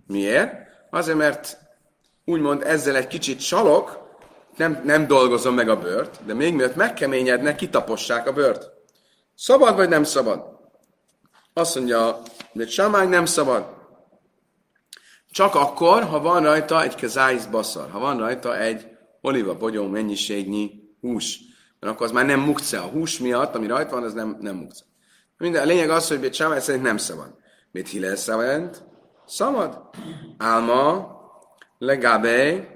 Miért? 0.08 0.54
Azért, 0.90 1.18
mert 1.18 1.58
úgymond 2.26 2.62
ezzel 2.64 2.96
egy 2.96 3.08
kicsit 3.08 3.40
salok, 3.40 4.01
nem, 4.56 4.82
nem 4.84 5.08
dolgozom 5.08 5.54
meg 5.54 5.70
a 5.70 5.80
bört, 5.80 6.26
de 6.26 6.34
még 6.34 6.54
mielőtt 6.54 6.76
megkeményednek, 6.76 7.56
kitapossák 7.56 8.28
a 8.28 8.34
bört. 8.34 8.72
Szabad 9.36 9.76
vagy 9.76 9.90
nem 9.90 10.04
szabad? 10.04 10.60
Azt 11.54 11.76
mondja, 11.76 12.22
hogy 12.54 12.70
samány 12.70 13.10
nem 13.10 13.26
szabad. 13.26 13.66
Csak 15.32 15.56
akkor, 15.56 16.04
ha 16.04 16.22
van 16.22 16.44
rajta 16.44 16.84
egy 16.84 16.96
kezáisz 16.96 17.46
baszar, 17.46 17.90
ha 17.90 18.00
van 18.00 18.18
rajta 18.18 18.58
egy 18.58 18.88
oliva 19.22 19.58
bogyó 19.58 19.88
mennyiségnyi 19.88 20.72
hús. 21.02 21.40
Mert 21.80 21.94
akkor 21.94 22.06
az 22.06 22.12
már 22.12 22.26
nem 22.26 22.40
mukce. 22.40 22.80
A 22.80 22.88
hús 22.88 23.20
miatt, 23.20 23.56
ami 23.56 23.68
rajta 23.68 23.96
van, 23.96 24.04
az 24.04 24.14
nem, 24.14 24.38
nem 24.40 24.56
mukce. 24.56 24.84
Minden, 25.38 25.62
a 25.62 25.66
lényeg 25.66 25.90
az, 25.90 26.08
hogy 26.08 26.20
Bét 26.20 26.34
Sámály 26.34 26.60
szerint 26.60 26.84
nem 26.84 26.98
szabad. 26.98 27.36
Bét 27.72 27.90
Hillel 27.90 28.16
szerint 28.16 28.84
szabad. 29.26 29.90
Álma, 30.38 31.16
legabe, 31.78 32.68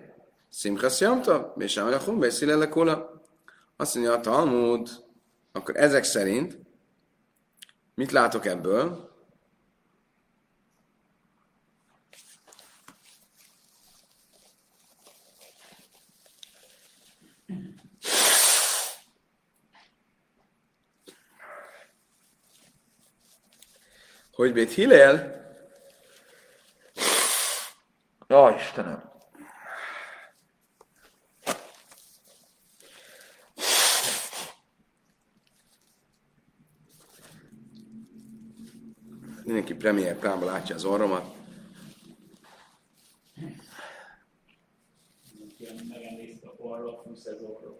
szimchasz 0.55 1.00
jamta, 1.00 1.53
Bét 1.55 1.69
Sámály 1.69 1.93
a 1.93 2.00
hum, 2.00 2.19
Bét 2.19 2.38
Hillel 2.38 2.57
lekula. 2.57 3.21
Azt 3.75 3.95
mondja 3.95 4.13
a 4.13 4.19
Talmud, 4.19 4.89
akkor 5.51 5.75
ezek 5.75 6.03
szerint 6.03 6.57
mit 7.95 8.12
látok 8.12 8.45
ebből? 8.45 9.13
hogy 24.31 24.53
Bét 24.53 24.71
Hillel, 24.71 25.43
Ó, 28.29 28.50
Istenem! 28.50 29.14
Mindenki 39.45 39.73
premier 39.73 40.19
plánban 40.19 40.47
látja 40.47 40.75
az 40.75 40.85
orromat. 40.85 41.25
Megemészte 45.89 46.47
a 46.47 46.55
orrot, 46.57 47.03
20 47.03 47.25
ezer 47.25 47.49
orrot. 47.49 47.79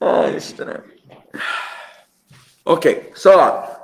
Ó, 0.00 0.34
Istenem! 0.36 0.84
Oké, 2.62 2.88
okay, 2.88 3.10
szóval 3.14 3.75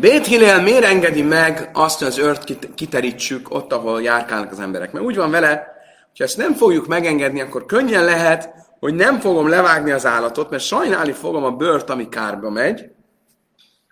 Bét 0.00 0.26
Hillel 0.26 0.62
miért 0.62 0.84
engedi 0.84 1.22
meg 1.22 1.70
azt, 1.72 1.98
hogy 1.98 2.06
az 2.06 2.18
ört 2.18 2.44
kit- 2.44 2.74
kiterítsük 2.74 3.50
ott, 3.50 3.72
ahol 3.72 4.02
járkálnak 4.02 4.50
az 4.50 4.60
emberek? 4.60 4.92
Mert 4.92 5.04
úgy 5.04 5.16
van 5.16 5.30
vele, 5.30 5.66
hogy 6.10 6.26
ezt 6.26 6.36
nem 6.36 6.54
fogjuk 6.54 6.86
megengedni, 6.86 7.40
akkor 7.40 7.66
könnyen 7.66 8.04
lehet, 8.04 8.54
hogy 8.78 8.94
nem 8.94 9.20
fogom 9.20 9.48
levágni 9.48 9.90
az 9.90 10.06
állatot, 10.06 10.50
mert 10.50 10.62
sajnálni 10.62 11.12
fogom 11.12 11.44
a 11.44 11.50
bört, 11.50 11.90
ami 11.90 12.08
kárba 12.08 12.50
megy, 12.50 12.90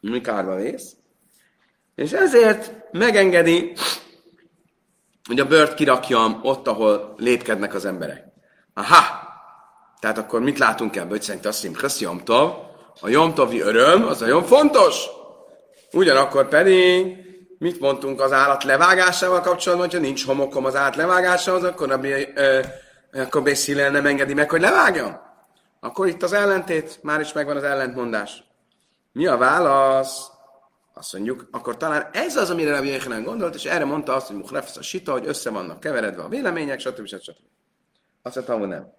ami 0.02 0.20
kárba 0.20 0.54
vész, 0.54 0.92
és 1.94 2.12
ezért 2.12 2.72
megengedi, 2.90 3.72
hogy 5.28 5.40
a 5.40 5.46
bört 5.46 5.74
kirakjam 5.74 6.40
ott, 6.42 6.68
ahol 6.68 7.14
lépkednek 7.16 7.74
az 7.74 7.84
emberek. 7.84 8.24
Aha! 8.74 9.02
Tehát 10.00 10.18
akkor 10.18 10.40
mit 10.40 10.58
látunk 10.58 10.96
ebből, 10.96 11.10
hogy 11.10 11.22
szerint 11.22 11.46
a 11.46 11.52
szimchasz 11.52 12.00
jomtov, 12.00 12.52
a 13.00 13.08
jomtovi 13.08 13.60
öröm, 13.60 14.06
az 14.06 14.20
nagyon 14.20 14.44
fontos. 14.44 15.16
Ugyanakkor 15.92 16.48
pedig, 16.48 17.16
mit 17.58 17.80
mondtunk 17.80 18.20
az 18.20 18.32
állat 18.32 18.64
levágásával 18.64 19.40
kapcsolatban, 19.40 19.88
hogyha 19.88 20.02
nincs 20.02 20.26
homokom 20.26 20.64
az 20.64 20.76
állat 20.76 20.96
levágásához, 20.96 21.64
akkor 21.64 21.92
a 21.92 22.00
akkor 23.12 23.42
Bészilel 23.42 23.90
nem 23.90 24.06
engedi 24.06 24.34
meg, 24.34 24.50
hogy 24.50 24.60
levágjam. 24.60 25.20
Akkor 25.80 26.06
itt 26.06 26.22
az 26.22 26.32
ellentét, 26.32 26.98
már 27.02 27.20
is 27.20 27.32
megvan 27.32 27.56
az 27.56 27.62
ellentmondás. 27.62 28.44
Mi 29.12 29.26
a 29.26 29.36
válasz? 29.36 30.30
Azt 30.94 31.12
mondjuk, 31.12 31.48
akkor 31.50 31.76
talán 31.76 32.08
ez 32.12 32.36
az, 32.36 32.50
amire 32.50 32.70
Rabbi 32.70 32.88
Yechanan 32.88 33.22
gondolt, 33.22 33.54
és 33.54 33.64
erre 33.64 33.84
mondta 33.84 34.14
azt, 34.14 34.26
hogy 34.26 34.36
Muhrefesz 34.36 34.76
a 34.76 34.82
sita, 34.82 35.12
hogy 35.12 35.26
össze 35.26 35.50
vannak 35.50 35.80
keveredve 35.80 36.22
a 36.22 36.28
vélemények, 36.28 36.80
stb. 36.80 37.06
stb. 37.06 37.20
stb. 37.22 37.44
Azt 38.22 38.34
mondtam, 38.34 38.58
hogy 38.58 38.68
nem. 38.68 38.92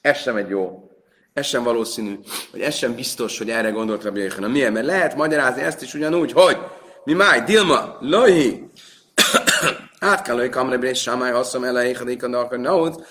Ez 0.00 0.18
sem 0.18 0.36
egy 0.36 0.48
jó, 0.48 0.90
ez 1.34 1.46
sem 1.46 1.62
valószínű, 1.62 2.18
vagy 2.52 2.60
ez 2.60 2.74
sem 2.74 2.94
biztos, 2.94 3.38
hogy 3.38 3.50
erre 3.50 3.70
gondolt 3.70 4.02
Rabbi 4.02 4.20
Yechanan. 4.20 4.50
Miért? 4.50 4.72
Mert 4.72 4.86
lehet 4.86 5.16
magyarázni 5.16 5.62
ezt 5.62 5.82
is 5.82 5.94
ugyanúgy, 5.94 6.32
hogy 6.32 6.58
mi 7.04 7.12
máj, 7.12 7.40
Dilma, 7.40 7.96
Lohi, 8.00 8.70
át 10.00 10.22
kell, 10.22 10.36
hogy 10.36 10.48
kamre 10.48 10.78
Bét 10.78 10.94
Sámály 10.94 11.32
haszom 11.32 11.64
el, 11.64 11.78
eichadik 11.78 12.24
a 12.24 12.28
dakar 12.28 12.58
naut, 12.58 13.06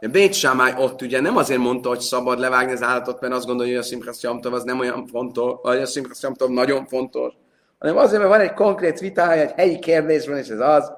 de 0.00 0.08
Bét 0.10 0.34
Sámály 0.34 0.74
ott 0.78 1.02
ugye 1.02 1.20
nem 1.20 1.36
azért 1.36 1.60
mondta, 1.60 1.88
hogy 1.88 2.00
szabad 2.00 2.38
levágni 2.38 2.72
az 2.72 2.82
állatot, 2.82 3.20
mert 3.20 3.34
azt 3.34 3.46
gondolja, 3.46 3.72
hogy 3.72 3.82
a 3.82 3.86
Szimchasz 3.86 4.22
Jamtov 4.22 4.52
az 4.52 4.62
nem 4.62 4.78
olyan 4.78 5.06
fontos, 5.06 5.52
vagy 5.62 5.78
a 5.78 5.86
Szimchasz 5.86 6.22
Jamtov 6.22 6.50
nagyon 6.50 6.86
fontos, 6.86 7.32
hanem 7.78 7.96
azért, 7.96 8.18
mert 8.18 8.34
van 8.34 8.40
egy 8.40 8.54
konkrét 8.54 9.00
vitája, 9.00 9.42
egy 9.42 9.52
helyi 9.56 9.78
kérdés 9.78 10.26
van, 10.26 10.36
és 10.36 10.48
ez 10.48 10.60
az, 10.60 10.92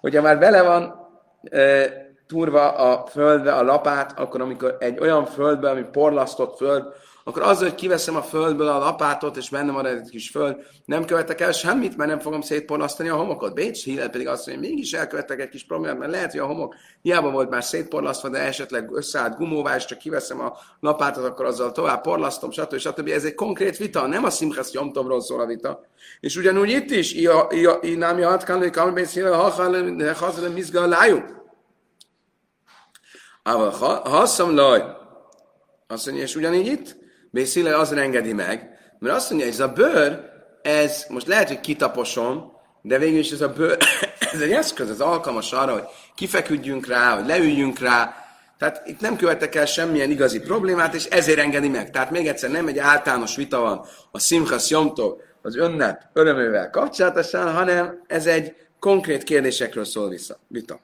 hogyha 0.00 0.22
már 0.22 0.38
bele 0.38 0.62
van 0.62 1.10
turva 2.32 2.68
a 2.68 3.06
földbe 3.06 3.54
a 3.54 3.62
lapát, 3.62 4.18
akkor 4.18 4.40
amikor 4.40 4.76
egy 4.78 4.98
olyan 4.98 5.26
földbe, 5.26 5.70
ami 5.70 5.84
porlasztott 5.92 6.56
föld, 6.56 6.84
akkor 7.24 7.42
azzal, 7.42 7.68
hogy 7.68 7.74
kiveszem 7.74 8.16
a 8.16 8.22
földből 8.22 8.68
a 8.68 8.78
lapátot, 8.78 9.36
és 9.36 9.50
benne 9.50 9.72
van 9.72 9.86
egy 9.86 10.08
kis 10.10 10.30
föld, 10.30 10.56
nem 10.84 11.04
követek 11.04 11.40
el 11.40 11.52
semmit, 11.52 11.96
mert 11.96 12.10
nem 12.10 12.18
fogom 12.18 12.40
szétporlasztani 12.40 13.08
a 13.08 13.16
homokot. 13.16 13.54
Bécs 13.54 13.84
hílet 13.84 14.10
pedig 14.10 14.28
azt 14.28 14.46
mondja, 14.46 14.64
hogy 14.64 14.74
mégis 14.74 14.92
elkövettek 14.92 15.40
egy 15.40 15.48
kis 15.48 15.64
problémát, 15.64 15.98
mert 15.98 16.10
lehet, 16.10 16.30
hogy 16.30 16.40
a 16.40 16.46
homok 16.46 16.74
hiába 17.02 17.30
volt 17.30 17.50
már 17.50 17.64
szétporlasztva, 17.64 18.28
de 18.28 18.38
esetleg 18.38 18.90
összeállt 18.92 19.36
gumóvá, 19.36 19.76
és 19.76 19.84
csak 19.84 19.98
kiveszem 19.98 20.40
a 20.40 20.52
lapátot, 20.80 21.24
akkor 21.24 21.44
azzal 21.44 21.72
tovább 21.72 22.00
porlasztom, 22.00 22.50
stb. 22.50 22.78
stb. 22.78 23.08
Ez 23.08 23.24
egy 23.24 23.34
konkrét 23.34 23.76
vita, 23.76 24.06
nem 24.06 24.24
a 24.24 24.30
Simchasz 24.30 24.72
Jomtovról 24.72 25.20
szól 25.20 25.40
a 25.40 25.46
vita. 25.46 25.84
És 26.20 26.36
ugyanúgy 26.36 26.70
itt 26.70 26.90
is, 26.90 27.14
nem 27.96 28.18
jöhet 28.18 28.44
kell, 28.44 28.58
hogy 28.58 28.70
kamer 28.70 29.06
ha 30.14 30.32
mizga 30.54 30.86
lájú. 30.86 31.40
Ha 33.42 34.08
hasszam 34.08 34.54
laj, 34.54 34.84
azt 35.86 36.06
mondja, 36.06 36.24
és 36.24 36.36
ugyanígy 36.36 36.66
itt, 36.66 36.96
Bészile 37.30 37.76
az 37.76 37.92
engedi 37.92 38.32
meg, 38.32 38.78
mert 38.98 39.14
azt 39.14 39.30
mondja, 39.30 39.48
ez 39.48 39.60
a 39.60 39.68
bőr, 39.68 40.30
ez 40.62 41.04
most 41.08 41.26
lehet, 41.26 41.48
hogy 41.48 41.60
kitaposom, 41.60 42.52
de 42.82 42.98
végül 42.98 43.18
is 43.18 43.30
ez 43.30 43.40
a 43.40 43.48
bőr, 43.48 43.78
ez 44.32 44.40
egy 44.40 44.52
eszköz, 44.52 44.90
ez 44.90 45.00
alkalmas 45.00 45.52
arra, 45.52 45.72
hogy 45.72 45.84
kifeküdjünk 46.14 46.86
rá, 46.86 47.14
hogy 47.14 47.26
leüljünk 47.26 47.78
rá, 47.78 48.16
tehát 48.58 48.82
itt 48.86 49.00
nem 49.00 49.16
követek 49.16 49.54
el 49.54 49.66
semmilyen 49.66 50.10
igazi 50.10 50.40
problémát, 50.40 50.94
és 50.94 51.04
ezért 51.04 51.38
engedi 51.38 51.68
meg. 51.68 51.90
Tehát 51.90 52.10
még 52.10 52.26
egyszer 52.26 52.50
nem 52.50 52.66
egy 52.66 52.78
általános 52.78 53.36
vita 53.36 53.60
van 53.60 53.86
a 54.10 54.18
Simchas 54.18 54.70
Jomtov, 54.70 55.18
az 55.42 55.56
önnep 55.56 56.02
örömövel 56.12 56.70
kapcsolatosan, 56.70 57.52
hanem 57.52 58.02
ez 58.06 58.26
egy 58.26 58.54
konkrét 58.78 59.22
kérdésekről 59.22 59.84
szól 59.84 60.08
vissza. 60.08 60.38
Vita. 60.48 60.80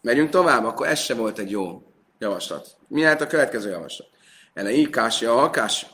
Megyünk 0.00 0.30
tovább, 0.30 0.64
akkor 0.64 0.86
ez 0.86 0.98
se 0.98 1.14
volt 1.14 1.38
egy 1.38 1.50
jó 1.50 1.82
javaslat. 2.18 2.76
Mi 2.88 3.02
lehet 3.02 3.20
a 3.20 3.26
következő 3.26 3.70
javaslat? 3.70 4.08
Ele 4.54 4.70
így 4.70 4.90
kásja, 4.90 5.42
a 5.42 5.50
kásja. 5.50 5.88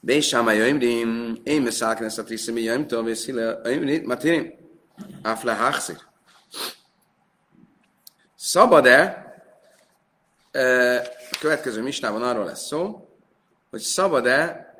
Bésáma 0.00 0.52
jöjmrim, 0.52 1.40
én 1.44 1.62
meszállken 1.62 2.06
ezt 2.06 2.18
a 2.18 2.24
triszem, 2.24 2.54
mi 2.54 2.60
jöjmtől, 2.60 3.08
és 3.08 3.24
hile, 3.24 3.60
jöjmrim, 3.64 4.04
matirim, 4.06 4.54
áfle 5.22 5.54
háxir. 5.54 5.96
Szabad-e, 8.36 9.24
a 11.30 11.36
következő 11.40 11.82
misnában 11.82 12.22
arról 12.22 12.44
lesz 12.44 12.66
szó, 12.66 13.08
hogy 13.70 13.80
szabad-e 13.80 14.74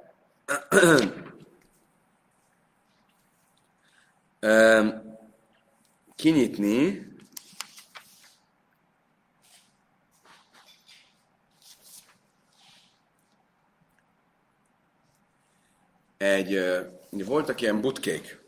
kinyitni 6.16 7.09
egy, 16.20 16.60
voltak 17.10 17.60
ilyen 17.60 17.80
butkék. 17.80 18.38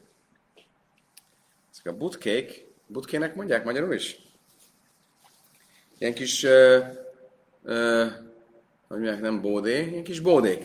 Ezek 1.73 1.87
a 1.87 1.97
butkék, 1.97 2.67
butkének 2.87 3.35
mondják 3.35 3.64
magyarul 3.64 3.95
is? 3.95 4.17
Ilyen 5.99 6.14
kis, 6.14 6.43
ö, 6.43 6.85
ö, 7.62 8.07
hogy 8.88 8.99
mondják, 8.99 9.21
nem 9.21 9.41
bódé, 9.41 9.87
ilyen 9.87 10.05
kis 10.05 10.21
bódék. 10.21 10.64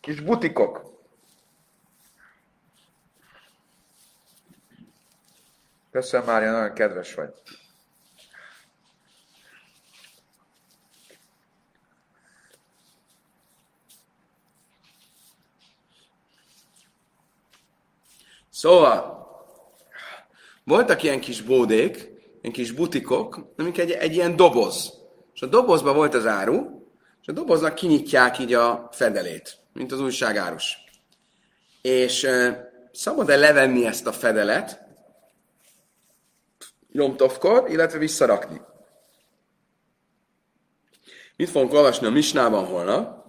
Kis 0.00 0.20
butikok. 0.20 0.90
Köszönöm, 5.90 6.26
Mária, 6.26 6.50
nagyon 6.50 6.74
kedves 6.74 7.14
vagy. 7.14 7.32
Szóval, 18.62 19.26
voltak 20.64 21.02
ilyen 21.02 21.20
kis 21.20 21.42
bódék, 21.42 21.96
ilyen 22.40 22.52
kis 22.52 22.72
butikok, 22.72 23.52
amik 23.56 23.78
egy, 23.78 23.90
egy 23.90 24.14
ilyen 24.14 24.36
doboz. 24.36 24.92
És 25.34 25.42
a 25.42 25.46
dobozban 25.46 25.94
volt 25.94 26.14
az 26.14 26.26
áru, 26.26 26.86
és 27.20 27.28
a 27.28 27.32
doboznak 27.32 27.74
kinyitják 27.74 28.38
így 28.38 28.54
a 28.54 28.88
fedelét, 28.92 29.56
mint 29.72 29.92
az 29.92 30.00
újságárus. 30.00 30.76
És 31.80 32.22
uh, 32.22 32.48
szabad-e 32.92 33.36
levenni 33.36 33.86
ezt 33.86 34.06
a 34.06 34.12
fedelet, 34.12 34.80
Jomtovkor, 36.88 37.70
illetve 37.70 37.98
visszarakni. 37.98 38.60
Mit 41.36 41.50
fogunk 41.50 41.72
olvasni 41.72 42.06
a 42.06 42.10
Misnában 42.10 42.64
holnap? 42.64 43.24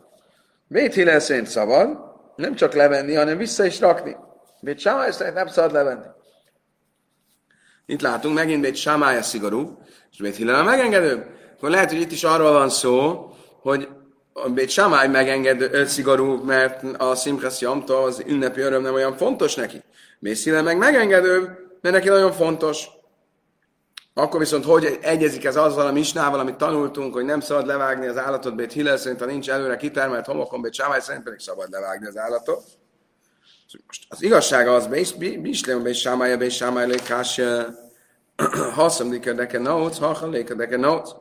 Szerint 1.17 1.47
szabad, 1.47 1.97
nem 2.35 2.55
csak 2.55 2.73
levenni, 2.73 3.13
hanem 3.13 3.37
vissza 3.37 3.65
is 3.65 3.79
rakni. 3.79 4.15
Bét 4.63 4.79
Sámály 4.79 5.11
szerint 5.11 5.35
nem 5.35 5.47
szabad 5.47 5.71
levenni. 5.71 6.05
Itt 7.85 8.01
látunk 8.01 8.35
megint 8.35 8.61
Bét 8.61 8.75
Sámály 8.75 9.21
szigorú, 9.21 9.77
és 10.11 10.17
Bét 10.17 10.35
Hillel 10.35 10.59
a 10.59 10.63
megengedő. 10.63 11.25
Akkor 11.55 11.69
lehet, 11.69 11.91
hogy 11.91 11.99
itt 11.99 12.11
is 12.11 12.23
arról 12.23 12.51
van 12.51 12.69
szó, 12.69 13.27
hogy 13.61 13.87
Bét 14.53 14.69
Sámály 14.69 15.07
megengedő, 15.07 15.85
szigorú, 15.85 16.43
mert 16.43 16.83
a 16.83 17.15
Simchas 17.15 17.61
Jamtól 17.61 18.03
az 18.03 18.23
ünnepi 18.27 18.61
öröm 18.61 18.81
nem 18.81 18.93
olyan 18.93 19.17
fontos 19.17 19.55
neki. 19.55 19.81
Bét 20.19 20.43
Hillel 20.43 20.63
meg 20.63 20.77
megengedő, 20.77 21.39
mert 21.81 21.95
neki 21.95 22.07
nagyon 22.07 22.31
fontos. 22.31 22.87
Akkor 24.13 24.39
viszont 24.39 24.65
hogy 24.65 24.97
egyezik 25.01 25.45
ez 25.45 25.55
azzal 25.55 25.87
a 25.87 25.91
misnával, 25.91 26.39
amit 26.39 26.55
tanultunk, 26.55 27.13
hogy 27.13 27.25
nem 27.25 27.39
szabad 27.39 27.65
levágni 27.65 28.07
az 28.07 28.17
állatot 28.17 28.55
Bét 28.55 28.71
Hillel 28.71 28.97
szerint, 28.97 29.19
ha 29.19 29.25
nincs 29.25 29.49
előre 29.49 29.77
kitermelt 29.77 30.25
homokon, 30.25 30.61
Bét 30.61 30.73
Sámály 30.73 30.99
szerint 30.99 31.23
pedig 31.23 31.39
szabad 31.39 31.71
levágni 31.71 32.07
az 32.07 32.17
állatot. 32.17 32.63
Most 33.87 34.05
az 34.09 34.21
igazság 34.21 34.67
az, 34.67 34.87
Bislem, 35.41 35.83
Bét 35.83 35.93
Sámály, 35.93 36.35
Bét 36.35 36.51
Sámály, 36.51 36.87
Lékás, 36.87 37.41
Haszom, 38.75 39.11
Likedeke, 39.11 39.59
Nautz, 39.59 39.97
Hachal, 39.97 40.29
Likedeke, 40.29 40.77
Nautz. 40.77 41.15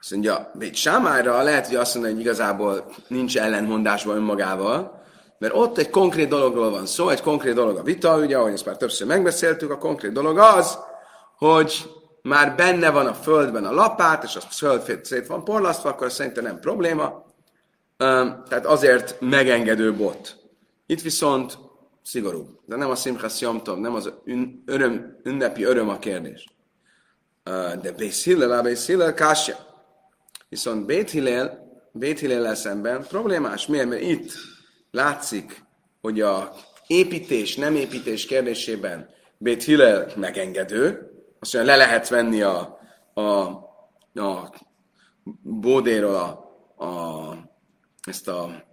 Azt 0.00 0.10
mondja, 0.10 0.50
Bét 0.54 0.74
Sámályra 0.74 1.42
lehet, 1.42 1.66
hogy 1.66 1.76
azt 1.76 1.94
mondja, 1.94 2.12
hogy 2.12 2.20
igazából 2.20 2.94
nincs 3.08 3.38
ellentmondásban 3.38 4.16
önmagával, 4.16 5.04
mert 5.38 5.54
ott 5.54 5.78
egy 5.78 5.90
konkrét 5.90 6.28
dologról 6.28 6.70
van 6.70 6.86
szó, 6.86 7.08
egy 7.08 7.22
konkrét 7.22 7.54
dolog 7.54 7.76
a 7.76 7.82
vita, 7.82 8.18
ugye, 8.18 8.36
ahogy 8.36 8.52
ezt 8.52 8.66
már 8.66 8.76
többször 8.76 9.06
megbeszéltük, 9.06 9.70
a 9.70 9.78
konkrét 9.78 10.12
dolog 10.12 10.38
az, 10.38 10.78
hogy 11.36 11.90
már 12.22 12.56
benne 12.56 12.90
van 12.90 13.06
a 13.06 13.14
földben 13.14 13.64
a 13.64 13.72
lapát, 13.72 14.24
és 14.24 14.36
a 14.36 14.40
föld 14.40 15.04
szét 15.04 15.26
van 15.26 15.44
porlasztva, 15.44 15.88
akkor 15.88 16.12
szerintem 16.12 16.44
nem 16.44 16.60
probléma. 16.60 17.25
Tehát 17.96 18.66
azért 18.66 19.20
megengedő 19.20 19.94
bot. 19.94 20.36
Itt 20.86 21.00
viszont 21.00 21.58
szigorú. 22.02 22.60
De 22.66 22.76
nem 22.76 22.90
a 22.90 22.94
Simchas 22.94 23.40
Yomtov, 23.40 23.78
nem 23.78 23.94
az 23.94 24.12
ün, 24.24 24.62
öröm, 24.66 25.20
ünnepi 25.22 25.62
öröm 25.64 25.88
a 25.88 25.98
kérdés. 25.98 26.46
De 27.80 27.92
Bész 27.96 28.24
Hillel, 28.24 28.52
a 28.52 28.62
Bész 28.62 28.86
Hillel. 28.86 29.14
Viszont 30.48 30.86
Bét 30.86 31.10
Hillel, 31.10 31.66
Bét 31.92 32.18
Hillel 32.18 32.54
szemben 32.54 33.06
problémás. 33.08 33.66
Miért? 33.66 33.88
Mert 33.88 34.02
itt 34.02 34.32
látszik, 34.90 35.64
hogy 36.00 36.20
a 36.20 36.52
építés, 36.86 37.56
nem 37.56 37.74
építés 37.74 38.26
kérdésében 38.26 39.08
Bét 39.38 39.62
Hillel 39.62 40.12
megengedő, 40.16 41.10
azt 41.40 41.54
mondja, 41.54 41.72
le 41.72 41.84
lehet 41.84 42.08
venni 42.08 42.42
a, 42.42 42.78
a, 43.14 43.22
a 44.20 44.52
bódéről 45.42 46.14
a, 46.14 46.44
a, 46.84 47.30
ezt 48.06 48.28
a 48.28 48.64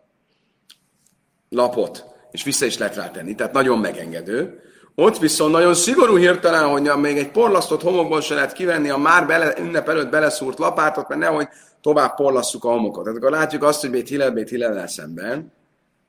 lapot, 1.50 2.06
és 2.32 2.43
vissza 2.43 2.65
is 2.65 2.78
lehet 2.78 2.96
rátenni, 2.96 3.36
tehát 3.36 3.54
nagyon 3.54 3.80
megengedő. 3.80 4.62
Ott 4.96 5.17
viszont 5.17 5.52
nagyon 5.52 5.74
szigorú 5.74 6.17
hirtelen, 6.17 6.69
hogy 6.69 6.91
még 6.96 7.17
egy 7.17 7.32
porlasztott 7.32 7.82
homokból 7.82 8.22
se 8.22 8.34
lehet 8.34 8.54
kivenni 8.54 8.89
a 8.89 8.98
már 8.98 9.28
bele, 9.28 9.60
ünnep 9.60 9.89
előtt 9.89 10.10
beleszúrt 10.10 10.60
lapátot, 10.60 11.08
mert 11.08 11.22
nehogy 11.22 11.48
tovább 11.82 12.15
porlasszuk 12.15 12.63
a 12.63 12.69
homokot. 12.69 13.04
Tehát 13.04 13.19
akkor 13.19 13.32
látjuk 13.32 13.63
azt, 13.63 13.82
hogy 13.82 13.89
Bét 13.89 14.08
Hillel, 14.08 14.32
Bét 14.32 14.50
Hillel 14.50 14.88
szemben 14.88 15.52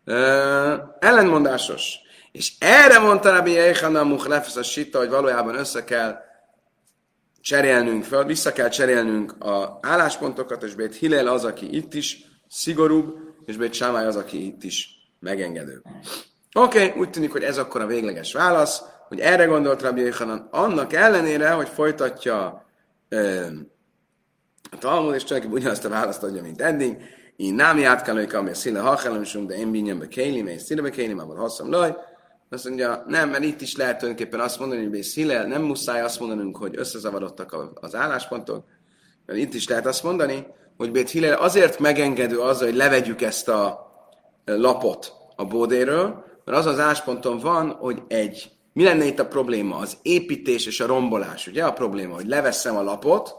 Uh, 0.06 0.80
ellenmondásos. 0.98 1.98
És 2.32 2.52
erre 2.58 2.98
mondta 2.98 3.30
Rabbi 3.30 3.50
Yeichan 3.50 3.96
a 3.96 4.04
Muchlefes 4.04 4.56
a 4.56 4.62
Sita, 4.62 4.98
hogy 4.98 5.08
valójában 5.08 5.54
össze 5.54 5.84
kell 5.84 6.16
cserélnünk 7.40 8.04
föl, 8.04 8.24
vissza 8.24 8.52
kell 8.52 8.68
cserélnünk 8.68 9.44
a 9.44 9.78
álláspontokat, 9.82 10.62
és 10.62 10.74
Bét 10.74 10.94
Hillel 10.94 11.26
az, 11.26 11.44
aki 11.44 11.76
itt 11.76 11.94
is 11.94 12.24
szigorúbb, 12.48 13.18
és 13.44 13.57
Bét 13.57 13.72
Sámály 13.72 14.07
az, 14.07 14.16
aki 14.16 14.46
itt 14.46 14.62
is 14.62 14.88
megengedő. 15.20 15.83
Oké, 16.54 16.87
okay, 16.87 17.00
úgy 17.00 17.11
tűnik, 17.11 17.33
hogy 17.33 17.42
ez 17.42 17.59
akkor 17.59 17.80
a 17.80 17.87
végleges 17.87 18.33
válasz, 18.33 18.83
hogy 19.09 19.20
erre 19.20 19.44
gondolt 19.44 19.83
Rabbi 19.83 20.00
Yechanan, 20.00 20.48
annak 20.50 20.92
ellenére, 20.92 21.50
hogy 21.50 21.68
folytatja 21.68 22.66
ö, 23.09 23.46
a 24.70 24.78
Talmud, 24.78 25.14
és 25.14 25.24
tulajdonképpen 25.24 25.62
ugyanazt 25.62 25.85
a 25.85 25.88
választ 25.88 26.22
adja, 26.22 26.42
mint 26.42 26.61
eddig, 26.61 26.96
én 27.37 27.54
nem 27.54 27.78
játkalóik, 27.78 28.35
ami 28.35 28.50
a 28.50 28.54
szíle 28.54 28.80
hachelem, 28.80 29.46
de 29.46 29.54
én 29.54 29.70
bínyem 29.70 29.98
be 29.98 30.09
kélim, 30.09 30.46
én 30.46 30.59
szíle 30.59 30.83
be 30.83 30.90
kélim, 30.90 31.18
abban 31.18 31.37
haszom 31.37 31.70
laj. 31.70 31.96
Azt 32.50 32.64
mondja, 32.64 33.04
nem, 33.07 33.30
mert 33.30 33.44
itt 33.44 33.61
is 33.61 33.76
lehet 33.76 33.98
tulajdonképpen 33.98 34.40
azt 34.40 34.59
mondani, 34.59 34.87
hogy 34.87 35.02
szíle, 35.02 35.46
nem 35.46 35.62
muszáj 35.62 36.00
azt 36.00 36.20
mondanunk, 36.20 36.57
hogy 36.57 36.76
összezavarodtak 36.76 37.57
az 37.74 37.94
álláspontok, 37.94 38.64
mert 39.26 39.38
itt 39.38 39.54
is 39.54 39.68
lehet 39.68 39.87
azt 39.87 40.02
mondani, 40.02 40.46
hogy 40.76 40.90
Bét 40.90 41.10
Hillel 41.10 41.38
azért 41.38 41.78
megengedő 41.78 42.38
azzal, 42.38 42.66
hogy 42.66 42.76
levegyük 42.76 43.22
ezt 43.22 43.48
a 43.48 43.92
lapot 44.44 45.12
a 45.37 45.44
bódéről, 45.44 46.24
mert 46.44 46.58
az 46.58 46.66
az 46.66 46.78
állásponton 46.78 47.38
van, 47.38 47.70
hogy 47.70 48.02
egy, 48.08 48.50
mi 48.72 48.84
lenne 48.84 49.04
itt 49.04 49.18
a 49.18 49.26
probléma? 49.26 49.76
Az 49.76 49.96
építés 50.02 50.66
és 50.66 50.80
a 50.80 50.87
rombolás, 50.87 51.46
ugye 51.46 51.64
a 51.64 51.72
probléma, 51.72 52.14
hogy 52.14 52.26
leveszem 52.26 52.76
a 52.76 52.82
lapot, 52.82 53.34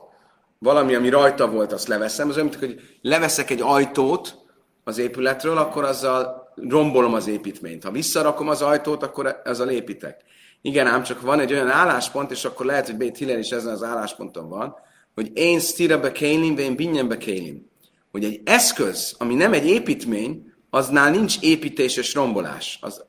valami, 0.59 0.95
ami 0.95 1.09
rajta 1.09 1.49
volt, 1.49 1.71
azt 1.71 1.87
leveszem. 1.87 2.29
Az 2.29 2.35
olyan, 2.35 2.49
hogy 2.59 2.79
leveszek 3.01 3.49
egy 3.49 3.61
ajtót 3.61 4.35
az 4.83 4.97
épületről, 4.97 5.57
akkor 5.57 5.83
azzal 5.83 6.51
rombolom 6.55 7.13
az 7.13 7.27
építményt. 7.27 7.83
Ha 7.83 7.91
visszarakom 7.91 8.49
az 8.49 8.61
ajtót, 8.61 9.03
akkor 9.03 9.41
ezzel 9.43 9.69
építek. 9.69 10.21
Igen, 10.61 10.87
ám 10.87 11.03
csak 11.03 11.21
van 11.21 11.39
egy 11.39 11.51
olyan 11.51 11.69
álláspont, 11.69 12.31
és 12.31 12.45
akkor 12.45 12.65
lehet, 12.65 12.85
hogy 12.85 12.97
Bét 12.97 13.17
Hiller 13.17 13.37
is 13.39 13.49
ezen 13.49 13.73
az 13.73 13.83
állásponton 13.83 14.49
van, 14.49 14.75
hogy 15.15 15.31
én 15.33 15.59
stira 15.59 15.99
bekélim, 15.99 16.57
én 16.57 16.75
binyen 16.75 17.07
bekélim. 17.07 17.69
Hogy 18.11 18.23
egy 18.23 18.41
eszköz, 18.43 19.15
ami 19.17 19.33
nem 19.33 19.53
egy 19.53 19.65
építmény, 19.65 20.53
aznál 20.69 21.11
nincs 21.11 21.35
építés 21.41 21.97
és 21.97 22.13
rombolás. 22.13 22.79
Az 22.81 23.03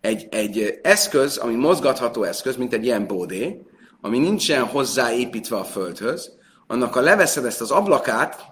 egy, 0.00 0.26
egy 0.30 0.78
eszköz, 0.82 1.36
ami 1.36 1.54
mozgatható 1.54 2.22
eszköz, 2.22 2.56
mint 2.56 2.72
egy 2.72 2.84
ilyen 2.84 3.06
bódé, 3.06 3.62
ami 4.00 4.18
nincsen 4.18 4.64
hozzáépítve 4.64 5.56
a 5.56 5.64
földhöz, 5.64 6.38
annak 6.66 6.96
a 6.96 7.00
leveszed 7.00 7.44
ezt 7.44 7.60
az 7.60 7.70
ablakát, 7.70 8.44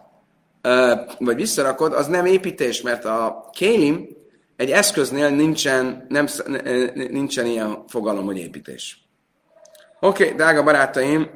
vagy 1.19 1.37
visszarakod, 1.37 1.93
az 1.93 2.07
nem 2.07 2.27
építés, 2.27 2.83
mert 2.83 3.05
a 3.05 3.49
kélim 3.53 4.09
egy 4.57 4.71
eszköznél 4.71 5.29
nincsen, 5.29 6.07
nem, 6.09 6.27
nincsen 6.95 7.47
ilyen 7.47 7.85
fogalom, 7.87 8.25
hogy 8.25 8.39
építés. 8.39 9.09
Oké, 10.01 10.25
okay, 10.25 10.37
drága 10.37 10.63
barátaim, 10.63 11.31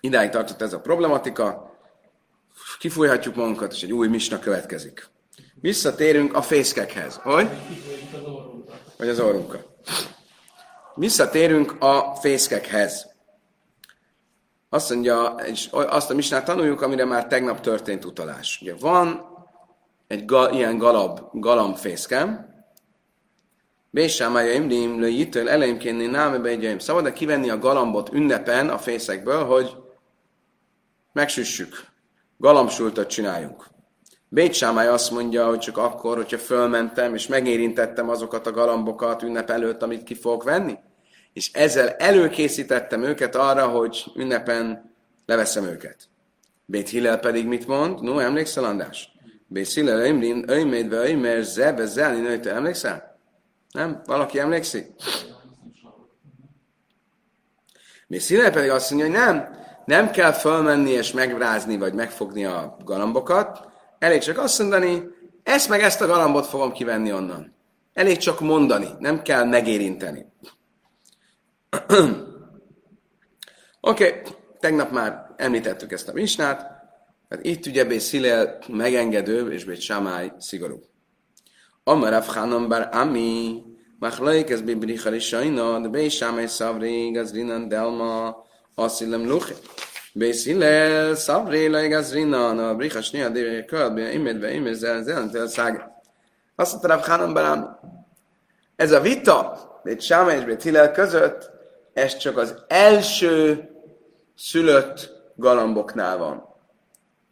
idáig 0.00 0.30
tartott 0.30 0.62
ez 0.62 0.72
a 0.72 0.80
problematika, 0.80 1.76
kifújhatjuk 2.78 3.34
magunkat, 3.34 3.72
és 3.72 3.82
egy 3.82 3.92
új 3.92 4.08
misna 4.08 4.38
következik. 4.38 5.08
Visszatérünk 5.60 6.34
a 6.34 6.42
fészkekhez. 6.42 7.16
Hogy? 7.16 7.48
Vagy 8.96 9.08
az 9.08 9.20
orrunkat. 9.20 9.66
Visszatérünk 10.94 11.76
a 11.78 12.14
fészkekhez. 12.20 13.06
Azt 14.68 14.90
mondja, 14.90 15.34
és 15.44 15.68
azt 15.70 16.10
a 16.10 16.14
misnát 16.14 16.44
tanuljuk, 16.44 16.80
amire 16.80 17.04
már 17.04 17.26
tegnap 17.26 17.60
történt 17.60 18.04
utalás. 18.04 18.58
Ugye 18.62 18.74
van 18.80 19.24
egy 20.06 20.24
ga, 20.24 20.50
ilyen 20.50 20.78
galab, 20.78 21.20
galambfészkem, 21.32 22.48
Bésámája 23.90 24.52
imrim, 24.52 25.00
lőjítől 25.00 25.48
elejénkénni 25.48 26.06
námebe 26.06 26.48
egy 26.48 26.80
Szabad 26.80 27.06
-e 27.06 27.12
kivenni 27.12 27.50
a 27.50 27.58
galambot 27.58 28.12
ünnepen 28.12 28.68
a 28.68 28.78
fészekből, 28.78 29.44
hogy 29.44 29.76
megsüssük, 31.12 31.84
galambsultat 32.36 33.08
csináljunk. 33.08 33.66
Bécsámály 34.28 34.88
azt 34.88 35.10
mondja, 35.10 35.46
hogy 35.46 35.58
csak 35.58 35.76
akkor, 35.76 36.16
hogyha 36.16 36.38
fölmentem, 36.38 37.14
és 37.14 37.26
megérintettem 37.26 38.08
azokat 38.08 38.46
a 38.46 38.52
galambokat 38.52 39.22
ünnep 39.22 39.50
előtt, 39.50 39.82
amit 39.82 40.02
ki 40.02 40.14
fogok 40.14 40.42
venni, 40.42 40.78
és 41.32 41.52
ezzel 41.52 41.88
előkészítettem 41.88 43.02
őket 43.02 43.34
arra, 43.34 43.66
hogy 43.66 44.04
ünnepen 44.16 44.94
leveszem 45.26 45.64
őket. 45.64 46.08
Bét 46.64 46.88
Hillel 46.88 47.18
pedig 47.18 47.46
mit 47.46 47.66
mond? 47.66 48.02
No, 48.02 48.18
emlékszel, 48.18 48.64
András? 48.64 49.12
Bét 49.46 49.68
Hillel, 49.68 50.04
ömrin, 50.04 50.44
öjmédve, 50.46 50.96
öjmér, 50.96 51.42
zebe, 51.42 51.86
zelni, 51.86 52.20
nőte, 52.20 52.54
emlékszel? 52.54 53.18
Nem? 53.72 54.02
Valaki 54.06 54.38
emlékszik? 54.38 54.86
Bét 58.06 58.26
Hillel 58.26 58.52
pedig 58.52 58.70
azt 58.70 58.90
mondja, 58.90 59.08
hogy 59.08 59.18
nem, 59.18 59.56
nem 59.88 60.10
kell 60.10 60.32
fölmenni 60.32 60.90
és 60.90 61.12
megrázni, 61.12 61.76
vagy 61.76 61.94
megfogni 61.94 62.44
a 62.44 62.76
galambokat, 62.84 63.68
elég 63.98 64.20
csak 64.20 64.38
azt 64.38 64.58
mondani, 64.58 65.02
ezt 65.42 65.68
meg 65.68 65.80
ezt 65.80 66.00
a 66.00 66.06
galambot 66.06 66.46
fogom 66.46 66.72
kivenni 66.72 67.12
onnan. 67.12 67.54
Elég 67.92 68.16
csak 68.16 68.40
mondani, 68.40 68.88
nem 68.98 69.22
kell 69.22 69.44
megérinteni. 69.44 70.26
Oké, 73.80 74.08
okay, 74.08 74.22
tegnap 74.60 74.90
már 74.90 75.34
említettük 75.36 75.92
ezt 75.92 76.08
a 76.08 76.12
misnát, 76.12 76.58
tehát 77.28 77.44
itt 77.44 77.66
ugye 77.66 77.84
Bé 77.84 77.98
Szilel 77.98 78.58
megengedő, 78.68 79.52
és 79.52 79.64
Bé 79.64 79.74
Samály 79.74 80.32
szigorú. 80.38 80.80
Amarav 81.84 82.26
Hanan 82.26 82.68
bar 82.68 82.88
Ami, 82.92 83.62
Machlaik 83.98 84.50
ez 84.50 84.60
Bibricha 84.60 85.10
Risajna, 85.10 85.80
de 85.80 85.88
Bé 85.88 86.08
Samály 86.08 86.46
Szavri, 86.46 87.10
Gazrinan 87.10 87.68
Delma, 87.68 88.46
Asszilem 88.78 89.28
Luche. 89.28 89.54
Bé 90.12 90.32
Szilel 90.32 91.14
Szavri, 91.14 91.68
Lai 91.68 91.88
Gazrinan, 91.88 92.58
a 92.58 92.74
Bricha 92.74 93.02
Snia, 93.02 93.28
de 93.28 93.64
Kölbe, 93.64 94.12
Imedve, 94.12 94.52
Imedve, 94.52 95.02
Zelentel 95.02 95.46
Szág. 95.46 95.82
Azt 96.54 96.70
mondta 96.70 96.88
Rav 96.88 97.06
Hanan 97.06 97.32
bar 97.32 97.44
Ami. 97.44 97.66
Ez 98.76 98.92
a 98.92 99.00
vita, 99.00 99.80
Bé 99.84 99.96
Samály 99.98 100.38
és 100.38 100.44
Bé 100.44 100.56
Szilel 100.58 100.92
között, 100.92 101.50
ez 101.92 102.16
csak 102.16 102.36
az 102.36 102.64
első 102.68 103.68
szülött 104.36 105.10
galamboknál 105.36 106.16
van. 106.16 106.48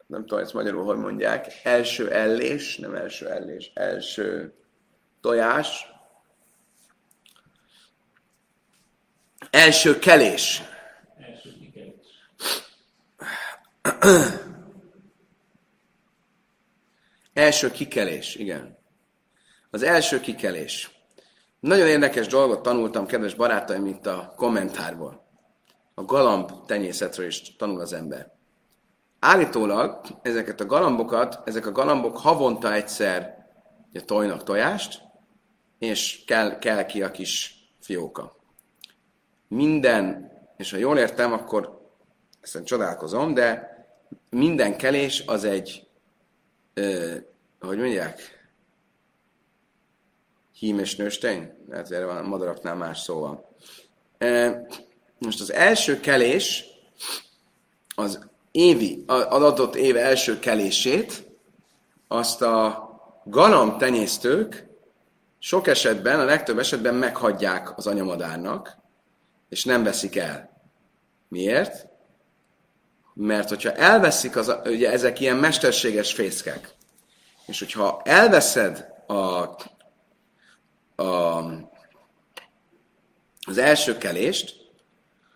Nem 0.07 0.27
tudom, 0.27 0.45
ezt 0.45 0.53
magyarul 0.55 0.85
hogy 0.85 0.97
mondják. 0.97 1.47
Első 1.63 2.11
ellés, 2.11 2.77
nem 2.77 2.95
első 2.95 3.29
ellés, 3.29 3.71
első 3.75 4.55
tojás. 5.21 5.91
Első 9.51 9.99
kelés. 9.99 10.63
Első 11.19 11.51
kikelés. 11.59 12.07
első 17.33 17.71
kikelés, 17.71 18.35
igen. 18.35 18.79
Az 19.71 19.83
első 19.83 20.21
kikelés. 20.21 20.91
Nagyon 21.61 21.87
érdekes 21.87 22.27
dolgot 22.27 22.63
tanultam, 22.63 23.07
kedves 23.07 23.35
barátaim, 23.35 23.87
itt 23.87 24.07
a 24.07 24.33
kommentárból. 24.37 25.25
A 25.95 26.05
galamb 26.05 26.51
tenyészetről 26.67 27.27
is 27.27 27.57
tanul 27.57 27.81
az 27.81 27.93
ember. 27.93 28.33
Állítólag 29.19 30.01
ezeket 30.23 30.61
a 30.61 30.67
galambokat, 30.67 31.41
ezek 31.45 31.67
a 31.67 31.73
galambok 31.73 32.19
havonta 32.19 32.73
egyszer 32.73 33.47
ugye, 33.89 34.01
tojnak 34.01 34.43
tojást, 34.43 35.03
és 35.79 36.25
kell, 36.27 36.59
kell 36.59 36.87
ki 36.87 37.03
a 37.03 37.11
kis 37.11 37.55
fióka. 37.81 38.37
Minden, 39.49 40.31
és 40.57 40.71
ha 40.71 40.77
jól 40.77 40.99
értem, 40.99 41.33
akkor 41.33 41.89
ezt 42.41 42.65
csodálkozom, 42.65 43.35
de 43.35 43.76
minden 44.37 44.77
kelés 44.77 45.23
az 45.27 45.45
egy, 45.45 45.87
ö, 46.75 47.15
hogy 47.61 47.79
mondják, 47.79 48.21
hím 50.59 50.79
és 50.79 50.97
nőstény? 50.97 51.53
Lehet, 51.69 51.91
erre 51.91 52.05
van 52.05 52.25
madaraknál 52.25 52.75
más 52.75 53.01
szóval. 53.01 53.55
Most 55.19 55.41
az 55.41 55.53
első 55.53 56.01
kelés, 56.01 56.65
az 57.95 58.29
évi, 58.51 59.05
az 59.07 59.23
adott 59.23 59.75
év 59.75 59.97
első 59.97 60.39
kelését, 60.39 61.27
azt 62.09 62.43
a 62.43 62.85
galamb 63.25 63.79
tenyésztők 63.79 64.67
sok 65.39 65.67
esetben, 65.67 66.21
a 66.21 66.25
legtöbb 66.25 66.59
esetben 66.59 66.95
meghagyják 66.95 67.79
az 67.79 67.87
anyamadárnak, 67.87 68.77
és 69.49 69.65
nem 69.65 69.83
veszik 69.83 70.17
el. 70.17 70.61
Miért? 71.29 71.89
Mert 73.19 73.49
hogyha 73.49 73.73
elveszik, 73.73 74.37
az, 74.37 74.57
ugye 74.65 74.91
ezek 74.91 75.21
ilyen 75.21 75.37
mesterséges 75.37 76.13
fészkek, 76.13 76.75
és 77.47 77.59
hogyha 77.59 78.01
elveszed 78.05 78.87
a 79.07 79.47
a, 80.97 81.45
az 83.47 83.59
első 83.59 83.99
kelést, 83.99 84.55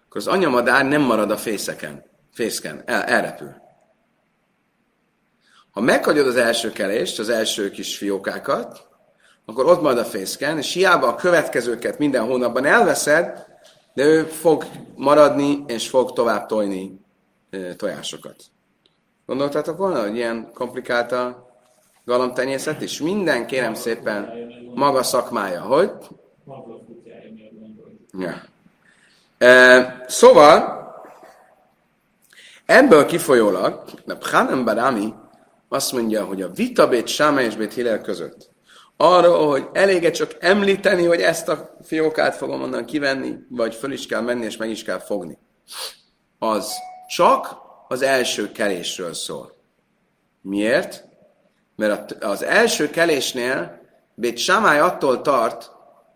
akkor 0.04 0.20
az 0.20 0.26
anyamadár 0.26 0.84
nem 0.84 1.02
marad 1.02 1.30
a 1.30 1.36
fészeken, 1.36 2.04
fészken, 2.32 2.82
el, 2.86 3.02
elrepül. 3.02 3.54
Ha 5.70 5.80
meghagyod 5.80 6.26
az 6.26 6.36
első 6.36 6.72
kelést, 6.72 7.18
az 7.18 7.28
első 7.28 7.70
kis 7.70 7.96
fiókákat, 7.96 8.88
akkor 9.44 9.66
ott 9.66 9.80
marad 9.80 9.98
a 9.98 10.04
fészken, 10.04 10.58
és 10.58 10.72
hiába 10.72 11.06
a 11.06 11.14
következőket 11.14 11.98
minden 11.98 12.24
hónapban 12.24 12.64
elveszed, 12.64 13.46
de 13.94 14.04
ő 14.04 14.24
fog 14.24 14.64
maradni, 14.94 15.64
és 15.66 15.88
fog 15.88 16.12
tovább 16.12 16.46
tojni 16.46 17.00
tojásokat. 17.76 18.36
Gondoltátok 19.26 19.76
volna, 19.76 20.00
hogy 20.00 20.16
ilyen 20.16 20.50
komplikált 20.54 21.12
a 21.12 21.48
galamtenyészet 22.04 22.80
is? 22.80 23.00
Minden, 23.00 23.46
kérem 23.46 23.74
szépen, 23.74 24.32
maga 24.74 25.02
szakmája. 25.02 25.62
Hogy? 25.62 25.90
Ja. 28.18 28.42
Szóval, 30.06 30.78
ebből 32.66 33.06
kifolyólag, 33.06 33.82
a 34.06 34.14
Pchanem 34.14 34.64
Barami 34.64 35.14
azt 35.68 35.92
mondja, 35.92 36.24
hogy 36.24 36.42
a 36.42 36.50
vitabét 36.50 37.06
Sáma 37.06 37.40
és 37.40 37.56
Bét 37.56 37.72
Hillel 37.72 38.00
között 38.00 38.50
arra, 38.96 39.36
hogy 39.36 39.68
elége 39.72 40.10
csak 40.10 40.36
említeni, 40.38 41.04
hogy 41.04 41.20
ezt 41.20 41.48
a 41.48 41.76
fiókát 41.82 42.36
fogom 42.36 42.62
onnan 42.62 42.84
kivenni, 42.84 43.34
vagy 43.48 43.74
föl 43.74 43.92
is 43.92 44.06
kell 44.06 44.20
menni, 44.20 44.44
és 44.44 44.56
meg 44.56 44.70
is 44.70 44.84
kell 44.84 44.98
fogni. 44.98 45.38
Az 46.38 46.72
csak 47.10 47.56
az 47.88 48.02
első 48.02 48.52
kelésről 48.52 49.14
szól. 49.14 49.56
Miért? 50.40 51.04
Mert 51.76 52.12
az 52.12 52.42
első 52.42 52.90
kelésnél 52.90 53.80
Bét 54.14 54.38
Samály 54.38 54.78
attól 54.78 55.20
tart, 55.20 55.70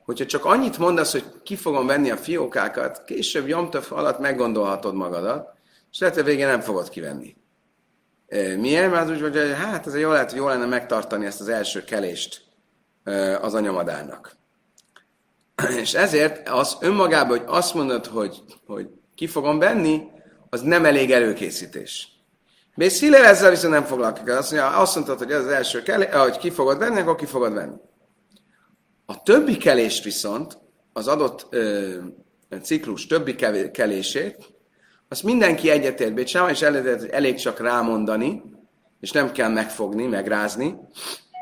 hogyha 0.04 0.26
csak 0.26 0.44
annyit 0.44 0.78
mondasz, 0.78 1.12
hogy 1.12 1.24
ki 1.42 1.57
fogom 1.57 1.87
venni 1.87 2.11
a 2.11 2.16
fiókákat, 2.16 3.04
később 3.04 3.48
Jomtöv 3.48 3.85
alatt 3.88 4.18
meggondolhatod 4.18 4.94
magadat, 4.94 5.48
és 5.90 5.98
lehet, 5.98 6.14
hogy 6.14 6.24
végén 6.24 6.46
nem 6.46 6.61
fogod 6.61 6.88
kivenni. 6.88 7.37
Miért? 8.59 8.90
Mert 8.90 9.11
úgy 9.11 9.20
hogy 9.20 9.54
hát 9.57 9.87
ez 9.87 9.96
jó 9.96 10.11
lehet, 10.11 10.30
hogy 10.30 10.38
jó 10.38 10.48
lenne 10.48 10.66
megtartani 10.66 11.26
ezt 11.26 11.40
az 11.40 11.48
első 11.48 11.85
kelést 11.85 12.42
az 13.40 13.54
anyamadárnak. 13.54 14.37
És 15.83 15.94
ezért 15.94 16.48
az 16.48 16.76
önmagában, 16.80 17.38
hogy 17.38 17.46
azt 17.46 17.74
mondod, 17.74 18.07
hogy, 18.07 18.42
hogy 18.66 18.88
ki 19.14 19.26
fogom 19.26 19.59
venni, 19.59 20.12
az 20.55 20.61
nem 20.61 20.85
elég 20.85 21.11
előkészítés. 21.11 22.09
Bész 22.77 23.01
Hillel 23.01 23.25
ezzel 23.25 23.51
viszont 23.51 23.73
nem 23.73 23.85
foglalkozik. 23.85 24.29
Azt, 24.29 24.51
mondja, 24.51 24.77
azt 24.77 24.95
mondtad, 24.95 25.19
hogy 25.19 25.31
ez 25.31 25.45
az 25.45 25.51
első 25.51 25.83
kelés, 25.83 26.09
hogy 26.12 26.38
ki 26.38 26.51
fogod 26.51 26.79
venni, 26.79 27.01
akkor 27.01 27.17
ki 27.17 27.27
fogod 27.27 27.55
venni. 27.55 27.77
A 29.07 29.23
többi 29.23 29.57
kelést 29.57 30.05
viszont, 30.05 30.59
az 30.93 31.09
adott 31.09 31.47
ö, 31.51 31.95
ciklus 32.62 33.07
többi 33.07 33.35
kelését, 33.73 34.37
azt 35.09 35.23
mindenki 35.23 35.71
egyetért 35.71 36.14
Bécsában, 36.14 36.51
és 36.51 36.62
elég, 36.62 37.11
elég 37.11 37.35
csak 37.35 37.61
rámondani, 37.61 38.43
és 39.01 39.11
nem 39.11 39.33
kell 39.33 39.51
megfogni, 39.51 40.07
megrázni, 40.07 40.75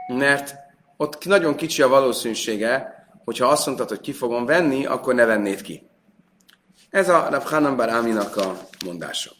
mert 0.09 0.55
ott 0.96 1.25
nagyon 1.25 1.55
kicsi 1.55 1.83
a 1.83 1.88
valószínűsége, 1.88 3.07
hogyha 3.25 3.46
azt 3.46 3.66
mondtad, 3.66 3.88
hogy 3.88 4.01
ki 4.01 4.12
fogom 4.12 4.46
venni, 4.46 4.87
akkor 4.87 5.14
ne 5.14 5.25
vennéd 5.25 5.62
ki. 5.62 5.90
Ez 6.92 7.09
a 7.09 7.28
Rav 7.31 7.42
Hanan 7.44 7.76
Bar 7.76 7.88
Aminak 7.88 8.37
a 8.37 8.68
mondása. 8.85 9.31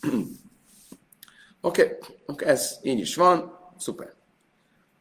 Oké, 1.60 1.82
okay. 1.82 1.98
okay, 2.26 2.48
ez 2.48 2.76
így 2.82 2.98
is 2.98 3.16
van, 3.16 3.58
szuper. 3.78 4.14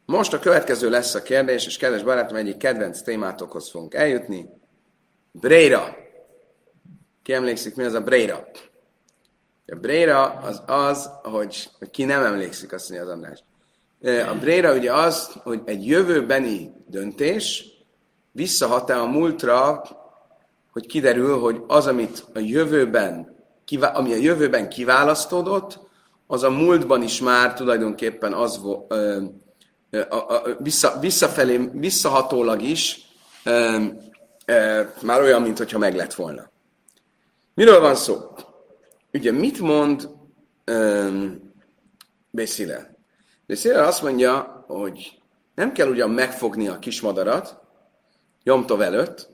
Most 0.05 0.33
a 0.33 0.39
következő 0.39 0.89
lesz 0.89 1.13
a 1.13 1.21
kérdés, 1.21 1.65
és 1.65 1.77
kedves 1.77 2.03
barátom, 2.03 2.35
egyik 2.35 2.57
kedvenc 2.57 3.01
témátokhoz 3.01 3.69
fogunk 3.69 3.93
eljutni. 3.93 4.49
Breira. 5.31 5.95
Ki 7.23 7.33
emlékszik, 7.33 7.75
mi 7.75 7.83
az 7.83 7.93
a 7.93 8.01
Breira? 8.01 8.47
A 9.67 9.75
bréra 9.75 10.23
az 10.23 10.61
az, 10.65 11.09
hogy, 11.23 11.69
hogy 11.79 11.89
ki 11.89 12.03
nem 12.03 12.23
emlékszik, 12.23 12.73
azt 12.73 12.89
mondja 12.89 13.07
az 13.07 13.13
András. 13.13 13.43
A 14.29 14.35
bréra 14.39 14.73
ugye 14.73 14.93
az, 14.93 15.31
hogy 15.43 15.61
egy 15.65 15.87
jövőbeni 15.87 16.73
döntés 16.87 17.65
visszahat-e 18.31 18.99
a 18.99 19.05
múltra, 19.05 19.83
hogy 20.75 20.85
kiderül, 20.85 21.39
hogy 21.39 21.63
az, 21.67 21.87
amit 21.87 22.25
a 22.33 22.39
jövőben, 22.39 23.35
ami 23.81 24.13
a 24.13 24.15
jövőben 24.15 24.69
kiválasztódott, 24.69 25.79
az 26.27 26.43
a 26.43 26.49
múltban 26.49 27.01
is 27.01 27.21
már 27.21 27.53
tulajdonképpen 27.53 28.33
az 28.33 28.61
ö, 28.87 29.23
ö, 29.89 29.99
a, 30.09 30.41
vissza, 30.59 30.99
visszafelé, 30.99 31.69
visszahatólag 31.73 32.61
is 32.61 33.07
ö, 33.43 33.83
ö, 34.45 34.81
már 35.01 35.21
olyan, 35.21 35.41
mint 35.41 35.57
hogyha 35.57 35.77
meg 35.77 35.95
lett 35.95 36.13
volna. 36.13 36.51
Miről 37.53 37.79
van 37.79 37.95
szó? 37.95 38.15
Ugye 39.13 39.31
mit 39.31 39.59
mond 39.59 40.09
Bészile? 42.29 42.95
Bészile 43.45 43.81
azt 43.81 44.01
mondja, 44.01 44.63
hogy 44.67 45.19
nem 45.53 45.71
kell 45.71 45.89
ugyan 45.89 46.09
megfogni 46.09 46.67
a 46.67 46.79
kismadarat, 46.79 47.59
Jomtov 48.43 48.81
előtt, 48.81 49.33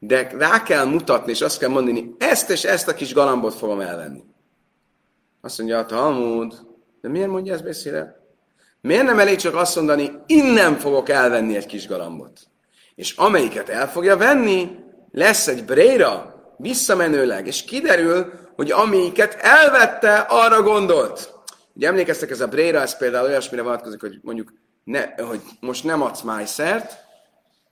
de 0.00 0.30
rá 0.38 0.62
kell 0.62 0.84
mutatni, 0.84 1.30
és 1.30 1.40
azt 1.40 1.58
kell 1.58 1.68
mondani, 1.68 2.14
ezt 2.18 2.50
és 2.50 2.64
ezt 2.64 2.88
a 2.88 2.94
kis 2.94 3.14
galambot 3.14 3.54
fogom 3.54 3.80
elvenni. 3.80 4.24
Azt 5.40 5.58
mondja 5.58 5.78
a 5.78 5.86
Talmud, 5.86 6.54
de 7.00 7.08
miért 7.08 7.28
mondja 7.28 7.52
ezt 7.52 7.64
Bészile? 7.64 8.20
Miért 8.80 9.04
nem 9.04 9.18
elég 9.18 9.36
csak 9.36 9.54
azt 9.54 9.76
mondani, 9.76 10.10
innen 10.26 10.78
fogok 10.78 11.08
elvenni 11.08 11.56
egy 11.56 11.66
kis 11.66 11.86
galambot? 11.86 12.40
És 12.94 13.16
amelyiket 13.16 13.68
el 13.68 13.90
fogja 13.90 14.16
venni, 14.16 14.78
lesz 15.12 15.46
egy 15.46 15.64
bréra, 15.64 16.34
visszamenőleg, 16.56 17.46
és 17.46 17.64
kiderül, 17.64 18.32
hogy 18.56 18.70
amelyiket 18.70 19.34
elvette, 19.34 20.16
arra 20.16 20.62
gondolt. 20.62 21.34
Ugye 21.74 21.86
emlékeztek, 21.86 22.30
ez 22.30 22.40
a 22.40 22.48
bréra, 22.48 22.80
ez 22.80 22.98
például 22.98 23.26
olyasmire 23.26 23.62
vonatkozik, 23.62 24.00
hogy 24.00 24.18
mondjuk, 24.22 24.52
ne, 24.84 25.14
hogy 25.14 25.40
most 25.60 25.84
nem 25.84 26.02
adsz 26.02 26.20
májszert, 26.22 27.08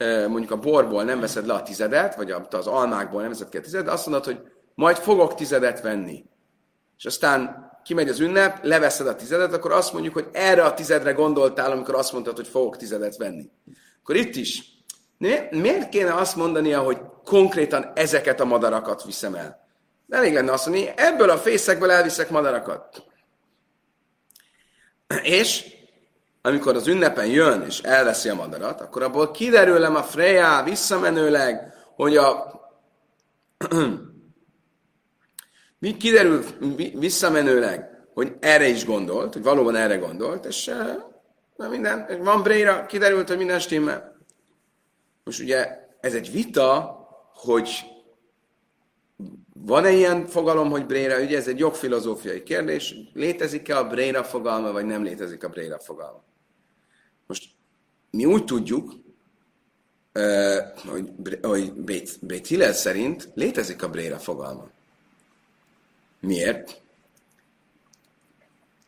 mondjuk 0.07 0.51
a 0.51 0.57
borból 0.57 1.05
nem 1.05 1.21
veszed 1.21 1.47
le 1.47 1.53
a 1.55 1.63
tizedet, 1.63 2.15
vagy 2.15 2.31
az 2.51 2.67
almákból 2.67 3.21
nem 3.21 3.31
veszed 3.31 3.49
ki 3.49 3.57
a 3.57 3.61
tizedet, 3.61 3.87
de 3.87 3.93
azt 3.93 4.07
mondod, 4.07 4.25
hogy 4.25 4.41
majd 4.75 4.97
fogok 4.97 5.35
tizedet 5.35 5.81
venni. 5.81 6.25
És 6.97 7.05
aztán 7.05 7.71
kimegy 7.85 8.09
az 8.09 8.21
ünnep, 8.21 8.65
leveszed 8.65 9.07
a 9.07 9.15
tizedet, 9.17 9.53
akkor 9.53 9.73
azt 9.73 9.93
mondjuk, 9.93 10.15
hogy 10.15 10.29
erre 10.33 10.65
a 10.65 10.75
tizedre 10.75 11.13
gondoltál, 11.13 11.71
amikor 11.71 11.95
azt 11.95 12.13
mondtad, 12.13 12.37
hogy 12.37 12.49
fogok 12.49 12.77
tizedet 12.77 13.17
venni. 13.17 13.51
Akkor 14.01 14.17
itt 14.17 14.35
is. 14.37 14.63
mi- 15.19 15.49
Miért 15.51 15.89
kéne 15.89 16.15
azt 16.15 16.37
mondania, 16.37 16.81
hogy 16.81 16.99
konkrétan 17.25 17.93
ezeket 17.95 18.41
a 18.41 18.45
madarakat 18.45 19.05
viszem 19.05 19.35
el? 19.35 19.67
Elég 20.09 20.33
lenne 20.33 20.53
azt 20.53 20.67
mondani, 20.67 20.93
ebből 20.97 21.31
a 21.31 21.39
fészekből 21.39 21.91
elviszek 21.91 22.31
madarakat. 22.31 23.05
És 25.23 25.77
amikor 26.43 26.77
az 26.77 26.87
ünnepen 26.87 27.27
jön 27.27 27.63
és 27.63 27.81
elveszi 27.81 28.29
a 28.29 28.35
madarat, 28.35 28.81
akkor 28.81 29.03
abból 29.03 29.31
kiderülem 29.31 29.97
a 29.97 30.03
Freya 30.03 30.63
visszamenőleg, 30.63 31.75
hogy 31.97 32.17
a 32.17 32.61
mi 35.79 35.97
kiderül 35.97 36.45
vi- 36.77 36.95
visszamenőleg, 36.99 38.07
hogy 38.15 38.37
erre 38.41 38.67
is 38.67 38.85
gondolt, 38.85 39.33
hogy 39.33 39.43
valóban 39.43 39.77
erre 39.77 39.97
gondolt, 39.97 40.45
és 40.45 40.69
eh, 40.69 40.97
na 41.57 41.69
minden, 41.69 42.23
van 42.23 42.43
Bréra, 42.43 42.87
kiderült, 42.87 43.29
hogy 43.29 43.37
minden 43.37 43.59
stimmel. 43.59 44.17
Most 45.25 45.41
ugye 45.41 45.89
ez 46.01 46.15
egy 46.15 46.33
vita, 46.33 46.97
hogy 47.35 47.71
van-e 49.53 49.91
ilyen 49.91 50.27
fogalom, 50.27 50.71
hogy 50.71 50.87
Bréra, 50.87 51.21
ugye 51.21 51.37
ez 51.37 51.49
egy 51.49 51.59
jogfilozófiai 51.59 52.43
kérdés, 52.43 52.95
létezik-e 53.13 53.79
a 53.79 53.87
Bréra 53.87 54.25
fogalma, 54.25 54.73
vagy 54.73 54.85
nem 54.85 55.03
létezik 55.03 55.45
a 55.45 55.49
Bréra 55.49 55.79
fogalma. 55.79 56.28
Mi 58.19 58.25
úgy 58.25 58.45
tudjuk, 58.45 58.93
hogy, 60.89 61.39
hogy 61.43 61.73
Bét, 62.21 62.47
Hillel 62.47 62.73
szerint 62.73 63.29
létezik 63.35 63.83
a 63.83 63.89
Bréra 63.89 64.19
fogalma. 64.19 64.69
Miért? 66.21 66.81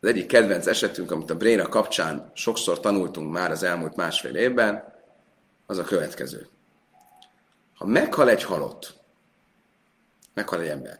Az 0.01 0.07
egyik 0.07 0.25
kedvenc 0.25 0.67
esetünk, 0.67 1.11
amit 1.11 1.29
a 1.29 1.35
Bréna 1.35 1.67
kapcsán 1.67 2.31
sokszor 2.33 2.79
tanultunk 2.79 3.31
már 3.31 3.51
az 3.51 3.63
elmúlt 3.63 3.95
másfél 3.95 4.35
évben, 4.35 4.93
az 5.65 5.77
a 5.77 5.83
következő. 5.83 6.47
Ha 7.75 7.85
meghal 7.85 8.29
egy 8.29 8.43
halott, 8.43 8.93
meghal 10.33 10.61
egy 10.61 10.67
ember, 10.67 10.99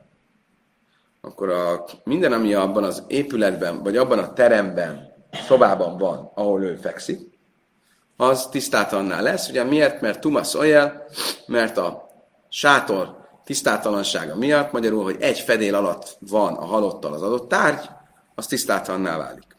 akkor 1.21 1.49
a, 1.49 1.85
minden, 2.03 2.33
ami 2.33 2.53
abban 2.53 2.83
az 2.83 3.03
épületben, 3.07 3.83
vagy 3.83 3.97
abban 3.97 4.19
a 4.19 4.33
teremben, 4.33 5.13
szobában 5.47 5.97
van, 5.97 6.31
ahol 6.33 6.63
ő 6.63 6.75
fekszik, 6.75 7.30
az 8.21 8.47
tisztátalannál 8.51 9.21
lesz. 9.21 9.49
Ugye 9.49 9.63
miért? 9.63 10.01
Mert 10.01 10.19
Tumas 10.19 10.53
Oyel, 10.53 11.05
mert 11.45 11.77
a 11.77 12.09
sátor 12.49 13.17
tisztátalansága 13.43 14.35
miatt, 14.35 14.71
magyarul, 14.71 15.03
hogy 15.03 15.17
egy 15.19 15.39
fedél 15.39 15.75
alatt 15.75 16.17
van 16.19 16.53
a 16.53 16.65
halottal 16.65 17.13
az 17.13 17.21
adott 17.21 17.49
tárgy, 17.49 17.89
az 18.35 18.47
tisztátalanná 18.47 19.17
válik. 19.17 19.57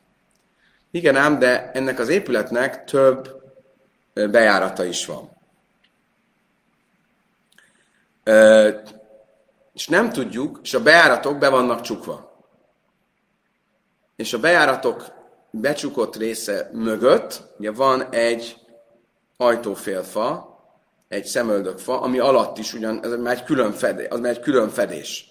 Igen 0.91 1.17
ám, 1.17 1.39
de 1.39 1.71
ennek 1.71 1.99
az 1.99 2.09
épületnek 2.09 2.85
több 2.85 3.43
bejárata 4.13 4.85
is 4.85 5.07
van. 5.07 5.31
Ö, 8.25 8.69
és 9.73 9.89
nem 9.89 10.11
tudjuk, 10.11 10.59
és 10.63 10.75
a 10.75 10.83
bejáratok 10.83 11.39
be 11.39 11.49
vannak 11.49 11.81
csukva. 11.81 12.45
És 14.17 14.33
a 14.33 14.39
bejáratok 14.39 15.22
becsukott 15.53 16.17
része 16.17 16.71
mögött 16.73 17.43
ugye 17.59 17.73
van 17.73 18.09
egy 18.11 18.57
ajtófélfa, 19.37 20.51
egy 21.09 21.25
szemöldökfa, 21.25 22.01
ami 22.01 22.19
alatt 22.19 22.59
is 22.59 22.75
ugyan, 22.75 23.05
ez 23.05 23.17
már 23.17 23.35
egy 23.35 23.45
külön 23.45 23.73
fedés, 23.73 24.07
az 24.09 24.21
már 24.21 24.31
egy 24.31 24.41
külön 24.41 24.69
fedés. 24.69 25.27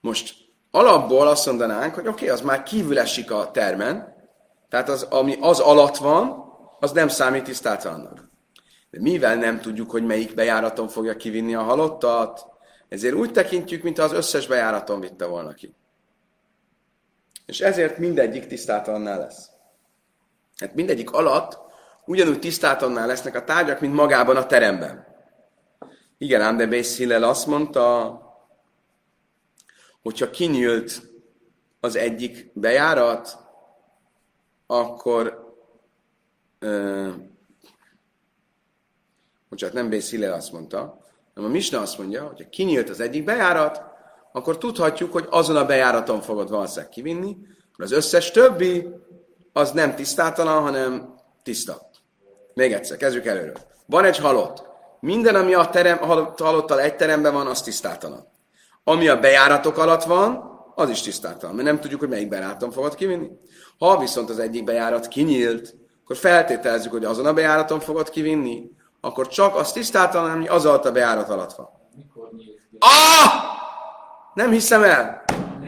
Most 0.00 0.34
alapból 0.70 1.28
azt 1.28 1.46
mondanánk, 1.46 1.94
hogy 1.94 2.06
oké, 2.06 2.24
okay, 2.24 2.28
az 2.28 2.40
már 2.40 2.62
kívül 2.62 2.98
esik 2.98 3.30
a 3.30 3.50
termen, 3.50 4.14
tehát 4.68 4.88
az, 4.88 5.02
ami 5.02 5.36
az 5.40 5.60
alatt 5.60 5.96
van, 5.96 6.44
az 6.80 6.92
nem 6.92 7.08
számít 7.08 7.44
tisztátalannak. 7.44 8.30
De 8.90 9.00
mivel 9.00 9.36
nem 9.36 9.60
tudjuk, 9.60 9.90
hogy 9.90 10.06
melyik 10.06 10.34
bejáraton 10.34 10.88
fogja 10.88 11.16
kivinni 11.16 11.54
a 11.54 11.62
halottat, 11.62 12.46
ezért 12.88 13.14
úgy 13.14 13.32
tekintjük, 13.32 13.82
mintha 13.82 14.04
az 14.04 14.12
összes 14.12 14.46
bejáraton 14.46 15.00
vitte 15.00 15.26
volna 15.26 15.52
ki. 15.52 15.74
És 17.46 17.60
ezért 17.60 17.98
mindegyik 17.98 18.46
tisztátalannál 18.46 19.18
lesz. 19.18 19.50
Hát 20.56 20.74
mindegyik 20.74 21.10
alatt 21.10 21.58
ugyanúgy 22.04 22.38
tisztátannál 22.38 23.06
lesznek 23.06 23.34
a 23.34 23.44
tárgyak, 23.44 23.80
mint 23.80 23.94
magában 23.94 24.36
a 24.36 24.46
teremben. 24.46 25.06
Igen, 26.18 26.40
ám 26.40 26.56
de 26.56 26.66
Bész 26.66 27.00
azt 27.00 27.46
mondta, 27.46 28.20
hogyha 30.02 30.30
kinyílt 30.30 31.02
az 31.80 31.96
egyik 31.96 32.50
bejárat, 32.54 33.38
akkor 34.66 35.54
ö, 36.58 37.08
bocsánat, 39.48 39.74
nem 39.74 39.88
Bész 39.88 40.10
Hillel 40.10 40.32
azt 40.32 40.52
mondta, 40.52 40.98
hanem 41.34 41.50
a 41.50 41.52
Misna 41.52 41.80
azt 41.80 41.98
mondja, 41.98 42.26
hogy 42.26 42.42
ha 42.42 42.48
kinyílt 42.48 42.88
az 42.88 43.00
egyik 43.00 43.24
bejárat, 43.24 43.91
akkor 44.32 44.58
tudhatjuk, 44.58 45.12
hogy 45.12 45.26
azon 45.30 45.56
a 45.56 45.64
bejáraton 45.64 46.20
fogod 46.20 46.50
valószínűleg 46.50 46.88
kivinni, 46.88 47.36
az 47.76 47.92
összes 47.92 48.30
többi 48.30 48.88
az 49.52 49.70
nem 49.70 49.94
tisztátalan, 49.94 50.62
hanem 50.62 51.14
tiszta. 51.42 51.90
Még 52.54 52.72
egyszer, 52.72 52.96
kezdjük 52.96 53.26
előről. 53.26 53.56
Van 53.86 54.04
egy 54.04 54.18
halott. 54.18 54.70
Minden, 55.00 55.34
ami 55.34 55.54
a 55.54 55.68
terem, 55.68 55.98
halott, 55.98 56.40
halottal 56.40 56.80
egy 56.80 56.96
teremben 56.96 57.32
van, 57.32 57.46
az 57.46 57.62
tisztátalan. 57.62 58.26
Ami 58.84 59.08
a 59.08 59.20
bejáratok 59.20 59.78
alatt 59.78 60.04
van, 60.04 60.50
az 60.74 60.88
is 60.88 61.00
tisztátalan, 61.00 61.54
mert 61.54 61.66
nem 61.66 61.80
tudjuk, 61.80 62.00
hogy 62.00 62.08
melyik 62.08 62.28
bejáraton 62.28 62.70
fogod 62.70 62.94
kivinni. 62.94 63.30
Ha 63.78 63.98
viszont 63.98 64.30
az 64.30 64.38
egyik 64.38 64.64
bejárat 64.64 65.08
kinyílt, 65.08 65.74
akkor 66.04 66.16
feltételezzük, 66.16 66.92
hogy 66.92 67.04
azon 67.04 67.26
a 67.26 67.32
bejáraton 67.32 67.80
fogod 67.80 68.10
kivinni, 68.10 68.70
akkor 69.00 69.28
csak 69.28 69.56
az 69.56 69.72
tisztátalan, 69.72 70.30
ami 70.30 70.48
az 70.48 70.66
alatt 70.66 70.84
a 70.84 70.92
bejárat 70.92 71.28
alatt 71.28 71.52
van. 71.52 71.68
Mikor 71.96 72.28
nyílt? 72.32 72.60
Ah! 72.78 73.52
Nem 74.34 74.50
hiszem 74.50 74.82
el! 74.82 75.24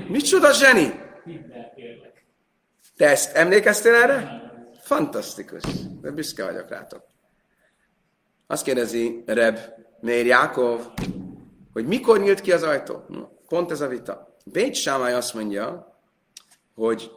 Micsoda 0.08 0.52
zseni! 0.52 1.02
Te 2.96 3.08
ezt 3.08 3.36
emlékeztél 3.36 3.94
erre? 3.94 4.42
Fantasztikus. 4.80 5.62
De 6.00 6.10
büszke 6.10 6.44
vagyok 6.44 6.68
rátok. 6.68 7.02
Azt 8.46 8.64
kérdezi 8.64 9.22
Reb 9.26 9.58
Meir 10.00 10.26
Jákov, 10.26 10.86
hogy 11.72 11.86
mikor 11.86 12.20
nyílt 12.20 12.40
ki 12.40 12.52
az 12.52 12.62
ajtó? 12.62 13.04
Pont 13.48 13.70
ez 13.70 13.80
a 13.80 13.88
vita. 13.88 14.36
Bét 14.44 14.74
Sámály 14.74 15.14
azt 15.14 15.34
mondja, 15.34 15.98
hogy 16.74 17.10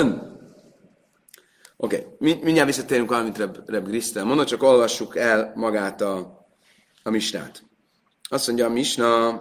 um, 0.00 0.24
Oké, 1.78 1.96
okay. 1.96 2.06
Mi, 2.18 2.38
mindjárt 2.42 2.68
visszatérünk 2.68 3.10
valamit 3.10 3.38
Reb, 3.38 3.58
Reb 3.66 3.86
Grisztel. 3.86 4.24
Mondom, 4.24 4.46
csak 4.46 4.62
olvassuk 4.62 5.16
el 5.16 5.52
magát 5.54 6.00
a, 6.00 6.46
a 7.02 7.10
misnát. 7.10 7.62
Azt 8.28 8.46
mondja 8.46 8.66
a 8.66 8.70
misna, 8.70 9.40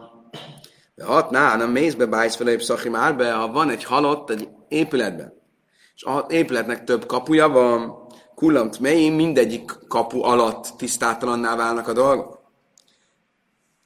hat 1.04 1.30
ná, 1.30 1.56
nem 1.56 1.72
mész 1.72 1.94
be 1.94 2.06
bájsz 2.06 2.38
szaki 2.60 2.90
már 2.90 3.16
be, 3.16 3.32
ha 3.32 3.52
van 3.52 3.70
egy 3.70 3.84
halott 3.84 4.30
egy 4.30 4.50
épületben, 4.68 5.34
és 5.96 6.04
a 6.04 6.26
épületnek 6.30 6.84
több 6.84 7.06
kapuja 7.06 7.50
van, 7.50 8.08
kullant 8.36 8.80
mélyén, 8.80 9.14
mindegyik 9.14 9.72
kapu 9.88 10.24
alatt 10.24 10.74
tisztátalanná 10.78 11.56
válnak 11.56 11.88
a 11.88 11.94
dolgok. 11.94 12.40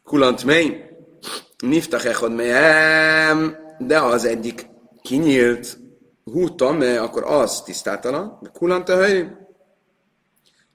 Kullant 0.04 0.44
mély, 0.44 0.84
niftach 1.58 2.06
echod 2.06 2.34
de 3.80 4.00
az 4.00 4.26
egyik 4.26 4.70
kinyílt, 5.02 5.78
hútam, 6.24 6.82
akkor 6.82 7.24
az 7.24 7.62
tisztátalan, 7.62 8.40
de 8.42 8.50
kullant 8.50 8.90
a 8.90 8.98
hely, 8.98 9.38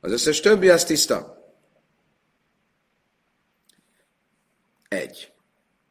az 0.01 0.13
összes 0.13 0.41
többi 0.41 0.69
az 0.69 0.85
tiszta. 0.85 1.35
Egy. 4.89 5.33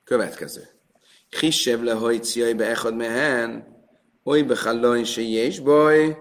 Következő. 0.03 0.69
Kisebb 1.29 1.81
le 1.81 1.93
hajciai 1.93 2.53
be 2.53 2.69
echad 2.69 2.95
mehen, 2.95 3.67
oly 4.23 4.41
be 4.41 4.55
se 5.03 5.21
baj, 5.63 6.17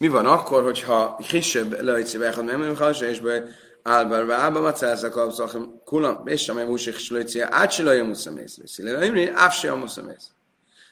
Mi 0.00 0.08
van 0.08 0.26
akkor, 0.26 0.62
hogyha 0.62 1.16
kisebb 1.28 1.80
lejci 1.82 2.18
vechad 2.18 2.44
nem 2.44 2.76
has, 2.76 3.00
és 3.00 3.20
be 3.20 3.44
álbar 3.82 4.26
ve 4.26 4.34
álba 4.34 4.60
macázzak 4.60 5.16
a 5.16 5.30
szachem 5.30 5.80
kulam, 5.84 6.26
és 6.26 6.42
sem 6.42 6.58
evúsik 6.58 6.96
slőci, 6.96 7.40
át 7.40 7.70
se 7.70 7.82
lajja 7.82 8.04
muszamész. 8.04 8.58
Szilele, 8.64 9.30
áv 9.34 9.52
se 9.52 9.72
a 9.72 9.76
muszamész. 9.76 10.30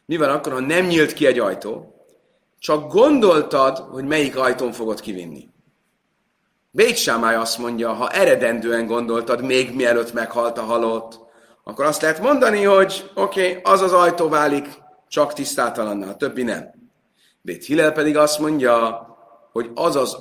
Mi 0.06 0.16
van 0.16 0.28
akkor, 0.28 0.52
ha 0.52 0.60
nem 0.60 0.86
nyílt 0.86 1.12
ki 1.12 1.26
egy 1.26 1.38
ajtó, 1.38 2.04
csak 2.58 2.92
gondoltad, 2.92 3.78
hogy 3.78 4.04
melyik 4.04 4.36
ajtón 4.36 4.72
fogod 4.72 5.00
kivinni. 5.00 5.48
Bécsámály 6.70 7.34
azt 7.34 7.58
mondja, 7.58 7.92
ha 7.92 8.10
eredendően 8.10 8.86
gondoltad, 8.86 9.42
még 9.42 9.74
mielőtt 9.74 10.12
meghalt 10.12 10.58
a 10.58 10.62
halott, 10.62 11.18
akkor 11.64 11.84
azt 11.84 12.02
lehet 12.02 12.20
mondani, 12.20 12.62
hogy 12.62 13.10
oké, 13.14 13.48
okay, 13.48 13.72
az 13.72 13.82
az 13.82 13.92
ajtó 13.92 14.28
válik 14.28 14.66
csak 15.08 15.32
tisztátalannal, 15.32 16.08
a 16.08 16.16
többi 16.16 16.42
nem. 16.42 16.77
Bét 17.40 17.64
Hillel 17.64 17.92
pedig 17.92 18.16
azt 18.16 18.38
mondja, 18.38 19.06
hogy 19.52 19.70
az 19.74 19.96
az, 19.96 20.16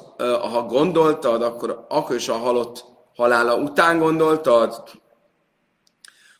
ha 0.51 0.61
gondoltad, 0.63 1.41
akkor, 1.41 1.85
akkor 1.89 2.15
is 2.15 2.27
a 2.27 2.33
halott 2.33 2.85
halála 3.15 3.55
után 3.55 3.99
gondoltad, 3.99 4.83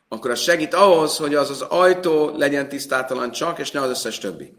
akkor 0.07 0.31
az 0.31 0.39
segít 0.39 0.73
ahhoz, 0.73 1.17
hogy 1.17 1.35
az 1.35 1.49
az 1.49 1.61
ajtó 1.61 2.29
legyen 2.35 2.69
tisztátalan 2.69 3.31
csak, 3.31 3.59
és 3.59 3.71
ne 3.71 3.81
az 3.81 3.89
összes 3.89 4.17
többi. 4.17 4.53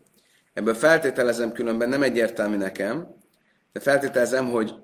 Ebből 0.52 0.74
feltételezem 0.74 1.52
különben, 1.52 1.88
nem 1.88 2.02
egyértelmű 2.02 2.56
nekem, 2.56 3.16
de 3.72 3.80
feltételezem, 3.80 4.50
hogy, 4.50 4.74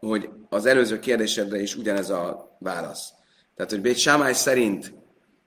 hogy 0.00 0.28
az 0.48 0.66
előző 0.66 0.98
kérdésedre 0.98 1.60
is 1.60 1.76
ugyanez 1.76 2.10
a 2.10 2.56
válasz. 2.58 3.12
Tehát, 3.56 3.70
hogy 3.70 3.80
Bét 3.80 3.96
Sámály 3.98 4.32
szerint 4.32 4.94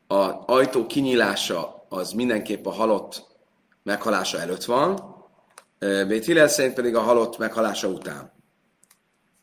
az 0.07 0.33
ajtó 0.45 0.85
kinyílása 0.85 1.85
az 1.89 2.11
mindenképp 2.11 2.65
a 2.65 2.71
halott 2.71 3.23
meghalása 3.83 4.39
előtt 4.39 4.63
van, 4.63 5.14
Bét 5.79 6.25
Hillel 6.25 6.47
szerint 6.47 6.73
pedig 6.73 6.95
a 6.95 7.01
halott 7.01 7.37
meghalása 7.37 7.87
után. 7.87 8.33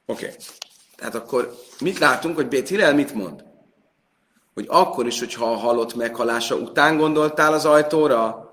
Oké. 0.07 0.25
Okay. 0.25 0.37
Tehát 0.97 1.15
akkor 1.15 1.55
mit 1.81 1.99
látunk, 1.99 2.37
hogy 2.37 2.49
Bét 2.49 2.69
Hillel 2.69 2.95
mit 2.95 3.15
mond? 3.15 3.45
Hogy 4.55 4.67
akkor 4.69 5.07
is, 5.07 5.19
hogyha 5.19 5.53
a 5.53 5.57
halott 5.57 5.95
meghalása 5.95 6.55
után 6.55 6.97
gondoltál 6.97 7.53
az 7.53 7.65
ajtóra, 7.65 8.51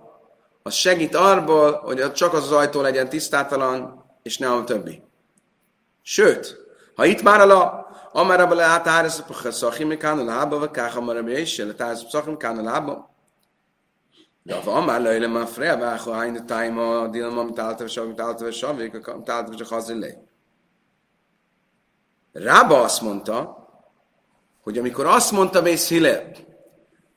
az 0.63 0.73
segít 0.73 1.15
arból, 1.15 1.71
hogy 1.71 2.11
csak 2.11 2.33
az 2.33 2.43
az 2.43 2.51
ajtó 2.51 2.81
legyen 2.81 3.09
tisztátalan, 3.09 4.05
és 4.21 4.37
ne 4.37 4.51
a 4.51 4.63
többi. 4.63 5.03
Sőt, 6.01 6.57
ha 6.95 7.05
itt 7.05 7.21
már 7.21 7.39
a 7.39 7.45
la, 7.45 7.87
amara 8.11 8.47
bele 8.47 8.63
átárez 8.63 9.23
a 9.43 9.51
szachim 9.51 9.97
kánul 9.97 10.25
lába, 10.25 10.59
vagy 10.59 10.71
káha 10.71 11.01
mara 11.01 11.19
és 11.19 11.65
a 12.39 12.61
lába, 12.61 13.15
Ja, 14.49 14.61
van 14.63 14.83
már 14.83 15.01
lejle 15.01 15.27
már 15.27 15.47
freja, 15.47 15.77
vágó 15.77 16.11
hány 16.11 16.37
a 16.37 16.45
tájma, 16.45 17.07
dilma, 17.07 17.41
amit 17.41 17.59
állta, 17.59 17.83
vagy 17.83 17.97
amit 17.97 18.19
állta, 18.19 18.43
vagy 18.43 18.53
savik, 18.53 19.07
amit 19.07 19.29
állta, 19.29 19.51
vagy 19.51 19.67
hazilé. 19.67 20.17
Rába 22.31 22.81
azt 22.81 23.01
mondta, 23.01 23.67
hogy 24.63 24.77
amikor 24.77 25.05
azt 25.05 25.31
mondta 25.31 25.61
Bész 25.61 25.87
Hillel, 25.87 26.31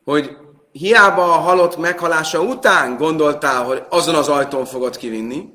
hogy 0.04 0.36
hiába 0.72 1.24
a 1.24 1.38
halott 1.38 1.76
meghalása 1.76 2.40
után 2.40 2.96
gondoltál, 2.96 3.64
hogy 3.64 3.82
azon 3.88 4.14
az 4.14 4.28
ajtón 4.28 4.64
fogod 4.64 4.96
kivinni, 4.96 5.52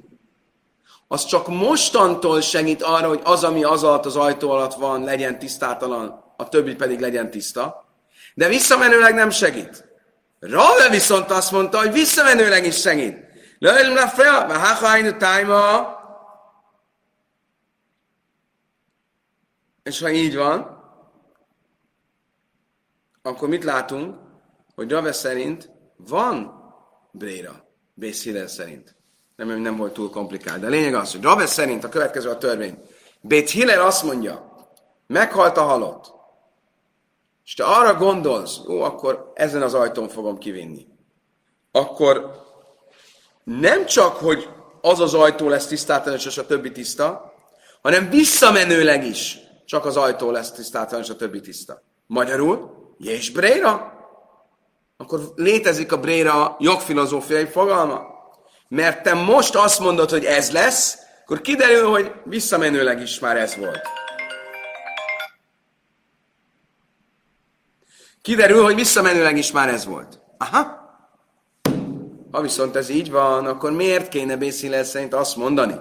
az 1.07 1.25
csak 1.25 1.47
mostantól 1.47 2.41
segít 2.41 2.81
arra, 2.81 3.07
hogy 3.07 3.21
az, 3.23 3.43
ami 3.43 3.63
az 3.63 3.83
alatt 3.83 4.05
az 4.05 4.15
ajtó 4.15 4.49
alatt 4.49 4.73
van, 4.73 5.03
legyen 5.03 5.39
tisztátalan, 5.39 6.33
a 6.37 6.49
többi 6.49 6.75
pedig 6.75 6.99
legyen 6.99 7.31
tiszta. 7.31 7.85
De 8.33 8.47
visszamenőleg 8.47 9.13
nem 9.13 9.29
segít. 9.29 9.86
Rave 10.39 10.89
viszont 10.89 11.31
azt 11.31 11.51
mondta, 11.51 11.77
hogy 11.77 11.91
visszamenőleg 11.91 12.65
is 12.65 12.79
segít. 12.79 13.25
Lőlem 13.59 13.93
le 13.93 14.09
fel, 14.09 14.47
mert 14.47 14.59
háhájnő 14.59 15.17
tájma. 15.17 15.95
És 19.83 20.01
ha 20.01 20.09
így 20.09 20.35
van, 20.35 20.83
akkor 23.21 23.47
mit 23.47 23.63
látunk? 23.63 24.15
Hogy 24.75 24.91
Rave 24.91 25.11
szerint 25.11 25.69
van 25.95 26.51
Bréra, 27.11 27.65
Bész 27.93 28.27
szerint. 28.45 28.95
Nem, 29.35 29.61
nem 29.61 29.77
volt 29.77 29.93
túl 29.93 30.09
komplikált. 30.09 30.59
De 30.59 30.65
a 30.65 30.69
lényeg 30.69 30.93
az, 30.93 31.11
hogy 31.11 31.23
Rave 31.23 31.45
szerint 31.45 31.83
a 31.83 31.89
következő 31.89 32.29
a 32.29 32.37
törvény. 32.37 32.81
Bét 33.21 33.49
Hiller 33.49 33.79
azt 33.79 34.03
mondja, 34.03 34.51
meghalt 35.07 35.57
a 35.57 35.63
halott 35.63 36.16
és 37.47 37.53
te 37.53 37.63
arra 37.63 37.93
gondolsz, 37.93 38.59
jó, 38.67 38.81
akkor 38.81 39.31
ezen 39.35 39.61
az 39.61 39.73
ajtón 39.73 40.09
fogom 40.09 40.37
kivinni, 40.37 40.87
akkor 41.71 42.31
nem 43.43 43.85
csak, 43.85 44.15
hogy 44.15 44.49
az 44.81 44.99
az 44.99 45.13
ajtó 45.13 45.49
lesz 45.49 45.67
tisztátalan, 45.67 46.19
és 46.25 46.37
a 46.37 46.45
többi 46.45 46.71
tiszta, 46.71 47.33
hanem 47.81 48.09
visszamenőleg 48.09 49.05
is 49.05 49.37
csak 49.65 49.85
az 49.85 49.97
ajtó 49.97 50.31
lesz 50.31 50.51
tisztátalan, 50.51 51.03
és 51.03 51.09
a 51.09 51.15
többi 51.15 51.41
tiszta. 51.41 51.81
Magyarul, 52.07 52.71
és 52.97 53.31
Bréra? 53.31 53.93
Akkor 54.97 55.19
létezik 55.35 55.91
a 55.91 55.99
Bréra 55.99 56.55
jogfilozófiai 56.59 57.45
fogalma. 57.45 58.01
Mert 58.67 59.03
te 59.03 59.13
most 59.13 59.55
azt 59.55 59.79
mondod, 59.79 60.09
hogy 60.09 60.25
ez 60.25 60.51
lesz, 60.51 60.97
akkor 61.23 61.41
kiderül, 61.41 61.89
hogy 61.89 62.11
visszamenőleg 62.23 63.01
is 63.01 63.19
már 63.19 63.37
ez 63.37 63.55
volt. 63.55 63.96
Kiderül, 68.27 68.63
hogy 68.63 68.75
visszamenőleg 68.75 69.37
is 69.37 69.51
már 69.51 69.69
ez 69.69 69.85
volt. 69.85 70.19
Aha. 70.37 70.77
Ha 72.31 72.41
viszont 72.41 72.75
ez 72.75 72.89
így 72.89 73.11
van, 73.11 73.45
akkor 73.45 73.71
miért 73.71 74.07
kéne 74.07 74.35
Bészilel 74.35 74.83
szerint 74.83 75.13
azt 75.13 75.35
mondani, 75.35 75.75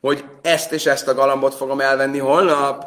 hogy 0.00 0.24
ezt 0.42 0.72
és 0.72 0.86
ezt 0.86 1.08
a 1.08 1.14
galambot 1.14 1.54
fogom 1.54 1.80
elvenni 1.80 2.18
holnap? 2.18 2.86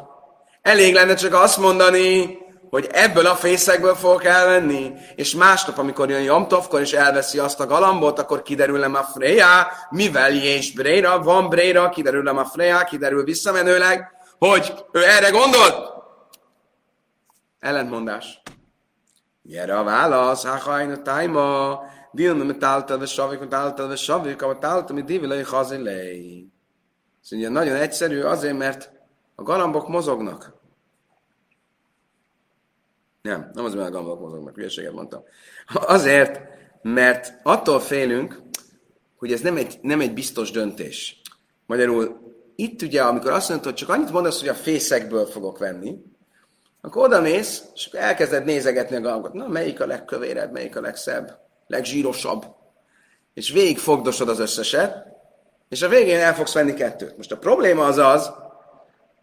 Elég 0.62 0.94
lenne 0.94 1.14
csak 1.14 1.34
azt 1.34 1.58
mondani, 1.58 2.38
hogy 2.70 2.90
ebből 2.92 3.26
a 3.26 3.36
fészekből 3.36 3.96
fogok 3.96 4.24
elvenni, 4.24 4.92
és 5.16 5.36
másnap, 5.36 5.78
amikor 5.78 6.10
jön 6.10 6.24
Jomtovkor, 6.24 6.82
és 6.82 6.94
elveszi 6.94 7.40
azt 7.40 7.60
a 7.60 7.68
galambot, 7.68 8.20
akkor 8.20 8.42
kiderül 8.42 8.84
a 8.84 9.10
Freya, 9.14 9.68
mivel 9.90 10.36
és 10.36 10.74
Bréra, 10.74 11.20
van 11.20 11.50
Bréra, 11.50 11.90
kiderül 11.90 12.28
a 12.28 12.46
Freya, 12.46 12.84
kiderül 12.84 13.24
visszamenőleg, 13.24 14.12
hogy 14.40 14.74
ő 14.92 15.04
erre 15.04 15.30
gondolt. 15.30 15.92
Ellentmondás. 17.60 18.42
Gyere 19.44 19.78
a 19.78 19.84
válasz, 19.84 20.46
háhajn 20.46 20.92
a 20.92 21.02
tájma, 21.02 21.80
dilma 22.12 22.44
metáltal 22.44 22.98
ve 22.98 23.06
savik, 23.06 23.40
metáltal 23.40 23.88
ve 23.88 23.96
savik, 23.96 24.42
a 24.42 24.48
metáltal, 24.48 24.96
mit 24.96 25.06
divilai 25.06 25.42
hazilei. 25.42 26.52
Szóval 27.22 27.50
nagyon 27.50 27.76
egyszerű, 27.76 28.22
azért, 28.22 28.58
mert 28.58 28.92
a 29.36 29.44
galambok 29.44 29.88
mozognak. 29.88 30.54
Nem, 33.22 33.50
nem 33.54 33.66
az, 33.66 33.74
mert 33.74 33.88
a 33.88 33.92
galambok 33.92 34.20
mozognak, 34.20 34.56
hülyeséget 34.56 34.94
mondtam. 34.94 35.24
Azért, 35.74 36.42
mert 36.82 37.40
attól 37.44 37.80
félünk, 37.80 38.42
hogy 39.16 39.32
ez 39.32 39.42
nem 39.42 39.58
egy, 39.58 39.80
nem 39.82 40.02
egy 40.02 40.14
biztos 40.14 40.52
döntés. 40.52 41.22
Magyarul 41.66 42.22
itt 42.56 42.82
ugye, 42.82 43.04
amikor 43.04 43.32
azt 43.32 43.50
mondod, 43.50 43.66
hogy 43.66 43.76
csak 43.76 43.90
annyit 43.90 44.12
mondasz, 44.12 44.40
hogy 44.40 44.50
a 44.50 44.54
fészekből 44.54 45.26
fogok 45.26 45.58
venni, 45.58 46.02
akkor 46.86 47.04
oda 47.04 47.22
mész, 47.22 47.64
és 47.74 47.86
akkor 47.86 48.00
elkezded 48.00 48.46
nézegetni 48.46 48.96
a 48.96 49.02
galambokat. 49.02 49.34
Na, 49.34 49.48
melyik 49.48 49.82
a 49.82 49.86
legkövérebb, 49.86 50.52
melyik 50.52 50.76
a 50.76 50.82
legszebb, 50.82 51.38
legzsírosabb? 51.68 52.46
és 53.34 53.50
végig 53.50 53.78
fogdosod 53.78 54.30
az 54.30 54.40
összeset, 54.40 55.06
és 55.70 55.82
a 55.82 55.88
végén 55.88 56.20
el 56.20 56.36
fogsz 56.36 56.54
venni 56.54 56.74
kettőt. 56.74 57.18
Most 57.18 57.32
a 57.32 57.38
probléma 57.38 57.86
az 57.86 57.98
az, 57.98 58.32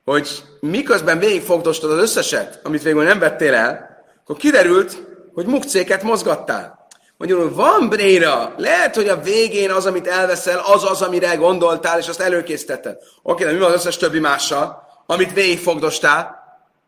hogy 0.04 0.42
miközben 0.60 1.18
végigfogdostad 1.18 1.90
az 1.90 1.98
összeset, 1.98 2.60
amit 2.62 2.82
végül 2.82 3.02
nem 3.02 3.18
vettél 3.18 3.54
el, 3.54 3.88
akkor 4.22 4.36
kiderült, 4.36 5.06
hogy 5.34 5.46
mukcéket 5.46 6.02
mozgattál. 6.02 6.78
Magyarul 7.16 7.54
van 7.54 7.88
bréra, 7.88 8.54
lehet, 8.56 8.94
hogy 8.94 9.08
a 9.08 9.20
végén 9.20 9.70
az, 9.70 9.86
amit 9.86 10.06
elveszel, 10.06 10.58
az 10.58 10.84
az, 10.84 11.02
amire 11.02 11.34
gondoltál, 11.34 11.98
és 11.98 12.08
azt 12.08 12.20
előkészítetted. 12.20 12.98
Oké, 13.22 13.44
de 13.44 13.52
mi 13.52 13.58
van 13.58 13.68
az 13.68 13.74
összes 13.74 13.96
többi 13.96 14.18
mással, 14.18 14.82
amit 15.06 15.32
végigfogdostál, 15.32 16.39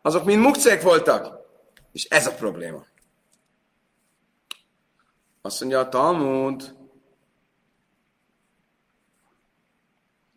azok 0.05 0.23
mind 0.23 0.41
mukcék 0.41 0.81
voltak. 0.81 1.41
És 1.91 2.03
ez 2.03 2.27
a 2.27 2.33
probléma. 2.33 2.85
Azt 5.41 5.59
mondja 5.59 5.79
a 5.79 5.89
Talmud, 5.89 6.75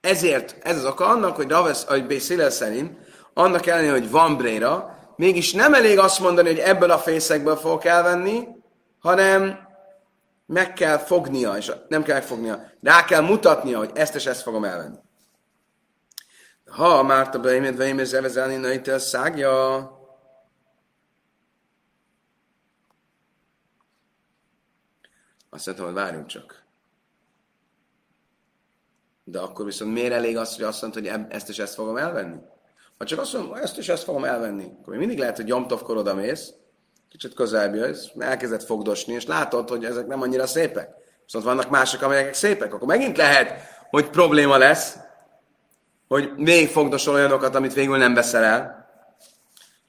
ezért 0.00 0.56
ez 0.62 0.76
az 0.76 0.84
oka 0.84 1.06
annak, 1.06 1.36
hogy 1.36 1.48
Raves, 1.48 1.84
vagy 1.84 2.06
B. 2.06 2.12
Széle 2.12 2.50
szerint, 2.50 2.98
annak 3.34 3.66
ellenére, 3.66 3.92
hogy 3.92 4.10
van 4.10 4.36
bréra, 4.36 4.98
mégis 5.16 5.52
nem 5.52 5.74
elég 5.74 5.98
azt 5.98 6.20
mondani, 6.20 6.48
hogy 6.48 6.58
ebből 6.58 6.90
a 6.90 6.98
fészekből 6.98 7.56
fogok 7.56 7.84
elvenni, 7.84 8.48
hanem 8.98 9.58
meg 10.46 10.72
kell 10.72 10.98
fognia, 10.98 11.56
és 11.56 11.72
nem 11.88 12.02
kell 12.02 12.14
megfognia, 12.14 12.72
rá 12.82 13.04
kell 13.04 13.20
mutatnia, 13.20 13.78
hogy 13.78 13.90
ezt 13.94 14.14
és 14.14 14.26
ezt 14.26 14.42
fogom 14.42 14.64
elvenni. 14.64 14.98
Ha 16.70 17.02
Márta 17.02 17.40
beimét, 17.40 17.76
beimét, 17.76 18.06
zevezelni, 18.06 18.56
na 18.56 18.98
szágja, 18.98 19.94
Azt 25.56 25.66
mondtam, 25.66 25.86
hogy 25.86 25.94
várjunk 25.94 26.26
csak. 26.26 26.62
De 29.24 29.38
akkor 29.38 29.64
viszont 29.64 29.92
miért 29.92 30.12
elég 30.12 30.36
az, 30.36 30.54
hogy 30.54 30.64
azt 30.64 30.82
mondta, 30.82 31.00
hogy 31.00 31.26
ezt 31.28 31.48
és 31.48 31.58
ezt 31.58 31.74
fogom 31.74 31.96
elvenni? 31.96 32.36
Ha 32.98 33.04
csak 33.04 33.18
azt 33.18 33.32
mondom, 33.32 33.54
ezt 33.54 33.78
és 33.78 33.88
ezt 33.88 34.02
fogom 34.02 34.24
elvenni, 34.24 34.72
akkor 34.80 34.96
mindig 34.96 35.18
lehet, 35.18 35.36
hogy 35.36 35.48
Jomtovkor 35.48 35.96
oda 35.96 36.14
mész, 36.14 36.52
kicsit 37.10 37.34
közelebb 37.34 37.74
jössz, 37.74 38.06
elkezdett 38.18 38.62
fogdosni, 38.62 39.12
és 39.12 39.26
látod, 39.26 39.68
hogy 39.68 39.84
ezek 39.84 40.06
nem 40.06 40.22
annyira 40.22 40.46
szépek. 40.46 40.94
Viszont 41.24 41.44
vannak 41.44 41.70
mások, 41.70 42.02
amelyek 42.02 42.34
szépek. 42.34 42.74
Akkor 42.74 42.86
megint 42.88 43.16
lehet, 43.16 43.60
hogy 43.90 44.10
probléma 44.10 44.56
lesz, 44.56 44.96
hogy 46.08 46.32
még 46.36 46.68
fogdosol 46.68 47.14
olyanokat, 47.14 47.54
amit 47.54 47.74
végül 47.74 47.96
nem 47.96 48.14
veszel 48.14 48.44
el. 48.44 48.88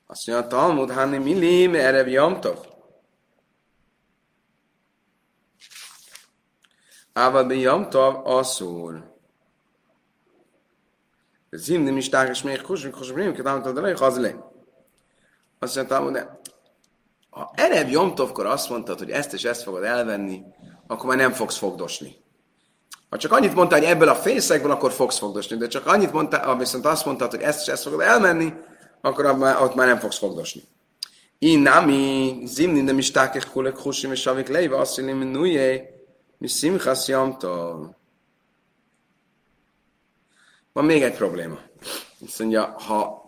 Azt 0.07 0.27
mondja, 0.27 0.47
Talmud, 0.47 0.91
Hanni 0.91 1.17
Milim, 1.17 1.75
Erev 1.75 2.07
Jomtov. 2.07 2.57
Ával 7.13 7.43
be 7.43 7.55
Jomtov, 7.55 8.27
Asszúr. 8.27 9.15
Zim 11.49 11.81
nem 11.81 11.97
is 11.97 12.09
tágas 12.09 12.41
még 12.41 12.61
kusmik, 12.61 12.93
kusmik, 12.93 13.35
tudod, 13.35 13.79
hogy 13.79 13.99
hazlé. 13.99 14.35
Azt 15.59 15.89
mondja, 15.89 16.11
de 16.11 16.39
ha 17.29 17.51
Erev 17.55 17.89
Jomtovkor 17.89 18.45
azt 18.45 18.69
mondtad, 18.69 18.97
hogy 18.97 19.11
ezt 19.11 19.33
és 19.33 19.43
ezt 19.43 19.63
fogod 19.63 19.83
elvenni, 19.83 20.43
akkor 20.87 21.05
már 21.05 21.17
nem 21.17 21.31
fogsz 21.31 21.57
fogdosni. 21.57 22.25
Ha 23.09 23.17
csak 23.17 23.31
annyit 23.31 23.55
mondtál, 23.55 23.79
hogy 23.79 23.87
ebből 23.87 24.09
a 24.09 24.15
fészekből, 24.15 24.71
akkor 24.71 24.91
fogsz 24.91 25.17
fogdosni, 25.17 25.57
de 25.57 25.67
csak 25.67 25.85
annyit 25.85 26.11
mondtál, 26.11 26.57
viszont 26.57 26.85
azt 26.85 27.05
mondtad, 27.05 27.31
hogy 27.31 27.41
ezt 27.41 27.61
és 27.61 27.67
ezt 27.67 27.83
fogod 27.83 27.99
elmenni, 27.99 28.53
akkor 29.01 29.25
ott 29.61 29.75
már 29.75 29.87
nem 29.87 29.99
fogsz 29.99 30.17
fogdosni. 30.17 30.63
Én 31.39 31.59
nami 31.59 32.37
zimni 32.45 32.81
nem 32.81 32.97
is 32.97 33.11
tákek 33.11 33.49
kulek 33.51 33.77
husim 33.77 34.11
és 34.11 34.25
avik 34.25 34.47
leiva 34.47 34.77
azt 34.77 35.01
mondja, 35.01 35.27
nuje, 35.27 35.89
mi 36.37 36.47
szimchasz 36.47 37.07
jamtól. 37.07 37.97
Van 40.73 40.85
még 40.85 41.03
egy 41.03 41.15
probléma. 41.15 41.57
Azt 42.25 42.39
mondja, 42.39 42.75
ha 42.87 43.25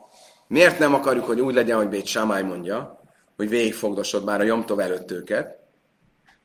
miért 0.47 0.79
nem 0.79 0.93
akarjuk, 0.93 1.25
hogy 1.25 1.39
úgy 1.39 1.53
legyen, 1.53 1.77
hogy 1.77 1.89
Bét 1.89 2.05
Samály 2.05 2.43
mondja, 2.43 3.01
hogy 3.35 3.49
végigfogdosod 3.49 4.23
már 4.23 4.39
a 4.39 4.43
Jomtov 4.43 4.79
előtt 4.79 5.11
őket, 5.11 5.58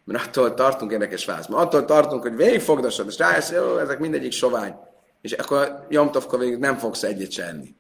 mert 0.04 0.26
attól 0.26 0.54
tartunk 0.54 0.92
érdekes 0.92 1.24
válasz. 1.24 1.46
Mert 1.46 1.62
attól 1.62 1.84
tartunk, 1.84 2.22
hogy 2.22 2.36
végigfogdosod, 2.36 3.06
és 3.06 3.18
rájössz, 3.18 3.50
jó, 3.50 3.78
ezek 3.78 3.98
mindegyik 3.98 4.32
sovány. 4.32 4.74
És 5.20 5.32
akkor 5.32 5.86
Jomtovkor 5.88 6.38
végig 6.38 6.58
nem 6.58 6.76
fogsz 6.76 7.02
egyet 7.02 7.30
se 7.30 7.44
enni. 7.44 7.74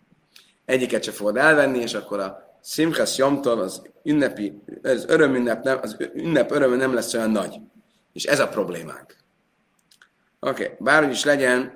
Egyiket 0.64 1.02
se 1.02 1.10
fogod 1.10 1.36
elvenni, 1.36 1.78
és 1.78 1.94
akkor 1.94 2.20
a 2.20 2.58
Simchas 2.62 3.16
Jomtov, 3.18 3.58
az 3.58 3.82
ünnepi, 4.02 4.62
az 4.82 5.04
örömünnep 5.08 5.64
nem, 5.64 5.78
az 5.82 5.96
ünnep 6.14 6.50
öröme 6.50 6.76
nem 6.76 6.94
lesz 6.94 7.14
olyan 7.14 7.30
nagy. 7.30 7.60
És 8.12 8.24
ez 8.24 8.40
a 8.40 8.48
problémánk. 8.48 9.16
Oké, 10.40 10.64
okay. 10.64 10.76
bárhogy 10.78 11.12
is 11.12 11.24
legyen, 11.24 11.72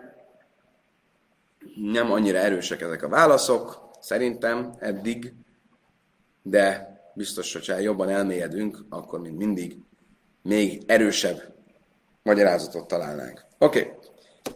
nem 1.75 2.13
annyira 2.13 2.39
erősek 2.39 2.81
ezek 2.81 3.03
a 3.03 3.09
válaszok, 3.09 3.91
szerintem 4.01 4.75
eddig, 4.79 5.35
de 6.43 6.97
biztos, 7.15 7.53
hogyha 7.53 7.79
jobban 7.79 8.09
elmélyedünk, 8.09 8.85
akkor 8.89 9.21
mint 9.21 9.37
mindig 9.37 9.77
még 10.49 10.83
erősebb 10.87 11.55
magyarázatot 12.23 12.87
találnánk. 12.87 13.45
Oké, 13.59 13.81
okay. 13.81 13.93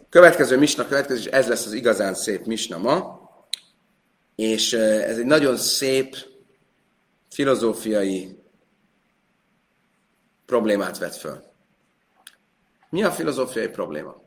következő 0.09 0.57
misna 0.57 0.87
következő, 0.87 1.19
és 1.19 1.25
ez 1.25 1.47
lesz 1.47 1.65
az 1.65 1.73
igazán 1.73 2.13
szép 2.13 2.45
misna 2.45 2.77
ma, 2.77 3.29
és 4.35 4.73
ez 4.73 5.17
egy 5.17 5.25
nagyon 5.25 5.57
szép 5.57 6.15
filozófiai 7.29 8.39
problémát 10.45 10.97
vet 10.97 11.15
föl. 11.15 11.43
Mi 12.89 13.03
a 13.03 13.11
filozófiai 13.11 13.67
probléma? 13.67 14.21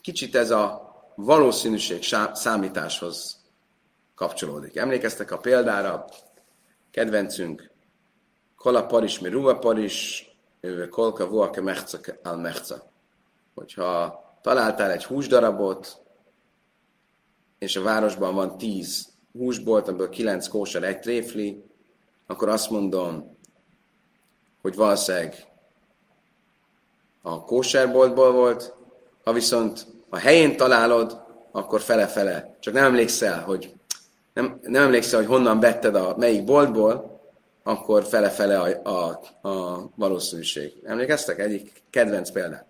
Kicsit 0.00 0.36
ez 0.36 0.50
a 0.50 0.92
valószínűség 1.14 2.02
számításhoz 2.32 3.40
kapcsolódik. 4.14 4.76
Emlékeztek 4.76 5.30
a 5.30 5.38
példára, 5.38 6.04
kedvencünk, 6.90 7.67
kola 8.58 8.86
paris 8.86 9.18
mi 9.18 9.28
ruva 9.28 9.58
paris, 9.58 10.26
kolka 10.90 11.26
vuake 11.26 11.60
mechca 11.60 11.98
al 12.22 12.36
mechca. 12.36 12.82
Hogyha 13.54 14.20
találtál 14.42 14.90
egy 14.90 15.04
húsdarabot, 15.04 16.00
és 17.58 17.76
a 17.76 17.82
városban 17.82 18.34
van 18.34 18.58
tíz 18.58 19.08
húsbolt, 19.32 19.88
amiből 19.88 20.08
kilenc 20.08 20.48
kóser, 20.48 20.82
egy 20.82 21.00
tréfli, 21.00 21.64
akkor 22.26 22.48
azt 22.48 22.70
mondom, 22.70 23.36
hogy 24.62 24.74
valószínűleg 24.74 25.46
a 27.22 27.44
kóserboltból 27.44 28.32
volt, 28.32 28.74
ha 29.24 29.32
viszont 29.32 29.86
a 30.08 30.16
helyén 30.16 30.56
találod, 30.56 31.22
akkor 31.50 31.80
fele-fele. 31.80 32.56
Csak 32.60 32.74
nem 32.74 32.84
emlékszel, 32.84 33.42
hogy 33.42 33.74
nem, 34.34 34.58
nem 34.62 34.82
emlékszel, 34.82 35.18
hogy 35.18 35.28
honnan 35.28 35.60
vetted 35.60 35.94
a 35.94 36.16
melyik 36.16 36.44
boltból, 36.44 37.17
akkor 37.68 38.04
fele-fele 38.04 38.60
a, 38.60 38.88
a, 38.90 39.20
a 39.48 39.88
valószínűség. 39.94 40.72
Emlékeztek? 40.84 41.38
Egyik 41.38 41.82
kedvenc 41.90 42.30
példát. 42.30 42.66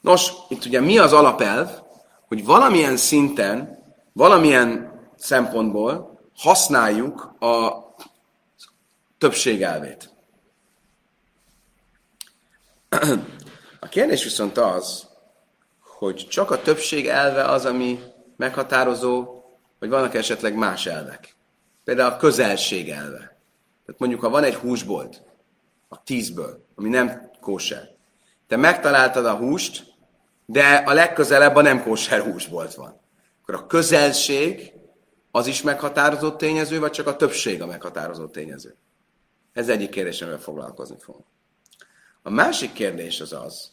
Nos, 0.00 0.32
itt 0.48 0.64
ugye 0.64 0.80
mi 0.80 0.98
az 0.98 1.12
alapelv, 1.12 1.70
hogy 2.28 2.44
valamilyen 2.44 2.96
szinten, 2.96 3.78
valamilyen 4.12 4.92
szempontból 5.16 6.20
használjuk 6.36 7.34
a 7.40 7.84
többség 9.18 9.62
elvét. 9.62 10.10
A 13.80 13.88
kérdés 13.88 14.24
viszont 14.24 14.58
az, 14.58 15.06
hogy 15.80 16.26
csak 16.30 16.50
a 16.50 16.62
többség 16.62 17.08
elve 17.08 17.44
az, 17.44 17.64
ami 17.64 18.00
meghatározó, 18.36 19.42
vagy 19.78 19.88
vannak 19.88 20.14
esetleg 20.14 20.54
más 20.54 20.86
elvek. 20.86 21.34
Például 21.84 22.12
a 22.12 22.16
közelség 22.16 22.90
elve. 22.90 23.29
Tehát 23.90 24.04
mondjuk, 24.04 24.24
ha 24.24 24.40
van 24.40 24.44
egy 24.44 24.54
húsbolt, 24.54 25.22
a 25.88 26.02
tízből, 26.02 26.64
ami 26.74 26.88
nem 26.88 27.30
kóser, 27.40 27.90
te 28.46 28.56
megtaláltad 28.56 29.26
a 29.26 29.34
húst, 29.34 29.94
de 30.46 30.74
a 30.74 30.92
legközelebb 30.92 31.56
a 31.56 31.60
nem 31.60 31.82
kóser 31.82 32.20
húsbolt 32.20 32.74
van. 32.74 33.00
Akkor 33.42 33.54
a 33.54 33.66
közelség 33.66 34.72
az 35.30 35.46
is 35.46 35.62
meghatározott 35.62 36.38
tényező, 36.38 36.78
vagy 36.78 36.90
csak 36.90 37.06
a 37.06 37.16
többség 37.16 37.62
a 37.62 37.66
meghatározott 37.66 38.32
tényező? 38.32 38.76
Ez 39.52 39.68
egyik 39.68 39.90
kérdés, 39.90 40.22
amivel 40.22 40.40
foglalkozni 40.40 40.96
fogunk. 40.98 41.26
A 42.22 42.30
másik 42.30 42.72
kérdés 42.72 43.20
az 43.20 43.32
az, 43.32 43.72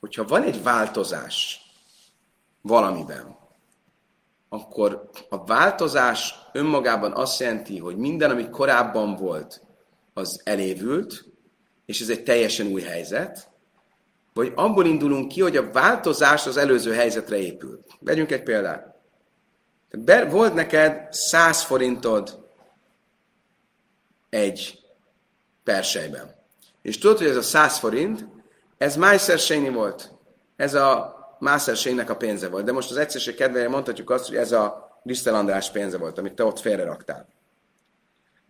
hogyha 0.00 0.24
van 0.24 0.42
egy 0.42 0.62
változás 0.62 1.60
valamiben, 2.60 3.37
akkor 4.48 5.10
a 5.28 5.44
változás 5.44 6.34
önmagában 6.52 7.12
azt 7.12 7.40
jelenti, 7.40 7.78
hogy 7.78 7.96
minden, 7.96 8.30
ami 8.30 8.48
korábban 8.48 9.16
volt, 9.16 9.62
az 10.14 10.40
elévült, 10.44 11.24
és 11.86 12.00
ez 12.00 12.08
egy 12.08 12.22
teljesen 12.22 12.66
új 12.66 12.82
helyzet, 12.82 13.50
vagy 14.32 14.52
abból 14.54 14.86
indulunk 14.86 15.28
ki, 15.28 15.40
hogy 15.40 15.56
a 15.56 15.70
változás 15.70 16.46
az 16.46 16.56
előző 16.56 16.92
helyzetre 16.92 17.36
épül. 17.36 17.84
Vegyünk 18.00 18.30
egy 18.30 18.42
példát. 18.42 18.96
Be, 19.90 20.24
volt 20.24 20.54
neked 20.54 21.12
100 21.12 21.62
forintod 21.62 22.46
egy 24.28 24.78
persejben. 25.64 26.34
És 26.82 26.98
tudod, 26.98 27.18
hogy 27.18 27.26
ez 27.26 27.36
a 27.36 27.42
100 27.42 27.78
forint, 27.78 28.26
Ez 28.78 28.96
Májszersényi 28.96 29.68
volt. 29.68 30.12
Ez 30.56 30.74
a 30.74 31.17
Mászersénynek 31.38 32.10
a 32.10 32.16
pénze 32.16 32.48
volt. 32.48 32.64
De 32.64 32.72
most 32.72 32.90
az 32.90 32.96
egyszerűség 32.96 33.34
kedvéért 33.34 33.68
mondhatjuk 33.68 34.10
azt, 34.10 34.26
hogy 34.26 34.36
ez 34.36 34.52
a 34.52 34.88
Lisztel 35.02 35.34
András 35.34 35.70
pénze 35.70 35.98
volt, 35.98 36.18
amit 36.18 36.34
te 36.34 36.44
ott 36.44 36.60
félre 36.60 36.84
raktál. 36.84 37.28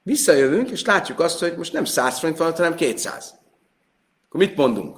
Visszajövünk, 0.02 0.70
és 0.70 0.84
látjuk 0.84 1.20
azt, 1.20 1.38
hogy 1.38 1.56
most 1.56 1.72
nem 1.72 1.84
100 1.84 2.18
forint 2.18 2.38
van, 2.38 2.52
hanem 2.52 2.74
200. 2.74 3.34
Akkor 4.28 4.40
mit 4.40 4.56
mondunk? 4.56 4.96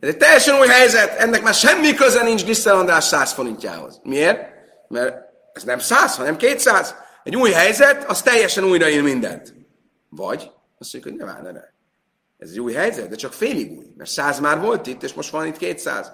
Ez 0.00 0.08
egy 0.08 0.16
teljesen 0.16 0.58
új 0.58 0.66
helyzet, 0.66 1.18
ennek 1.18 1.42
már 1.42 1.54
semmi 1.54 1.94
köze 1.94 2.22
nincs 2.22 2.44
Lisztel 2.44 2.78
András 2.78 3.04
100 3.04 3.32
forintjához. 3.32 4.00
Miért? 4.02 4.40
Mert 4.88 5.16
ez 5.52 5.62
nem 5.62 5.78
100, 5.78 6.16
hanem 6.16 6.36
200. 6.36 6.94
Egy 7.24 7.36
új 7.36 7.50
helyzet, 7.50 8.04
az 8.04 8.22
teljesen 8.22 8.64
újraír 8.64 9.02
mindent. 9.02 9.54
Vagy 10.08 10.50
azt 10.78 10.92
mondjuk, 10.92 11.04
hogy 11.04 11.26
ne 11.26 11.32
várj, 11.32 11.42
ne, 11.42 11.50
ne. 11.50 11.64
Ez 12.38 12.50
egy 12.50 12.60
új 12.60 12.72
helyzet, 12.72 13.08
de 13.08 13.16
csak 13.16 13.32
félig 13.32 13.70
új, 13.70 13.86
mert 13.96 14.10
100 14.10 14.40
már 14.40 14.60
volt 14.60 14.86
itt, 14.86 15.02
és 15.02 15.14
most 15.14 15.30
van 15.30 15.46
itt 15.46 15.56
200. 15.56 16.12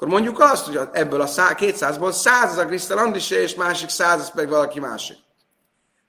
Akkor 0.00 0.12
mondjuk 0.12 0.40
azt, 0.40 0.66
hogy 0.66 0.80
ebből 0.92 1.20
a 1.20 1.26
200-ból 1.26 2.12
100 2.12 2.50
az 2.50 2.56
a 2.56 2.66
Krisztel 2.66 3.14
és 3.16 3.54
másik 3.54 3.88
100 3.88 4.20
az 4.20 4.30
pedig 4.30 4.48
valaki 4.48 4.80
másik. 4.80 5.16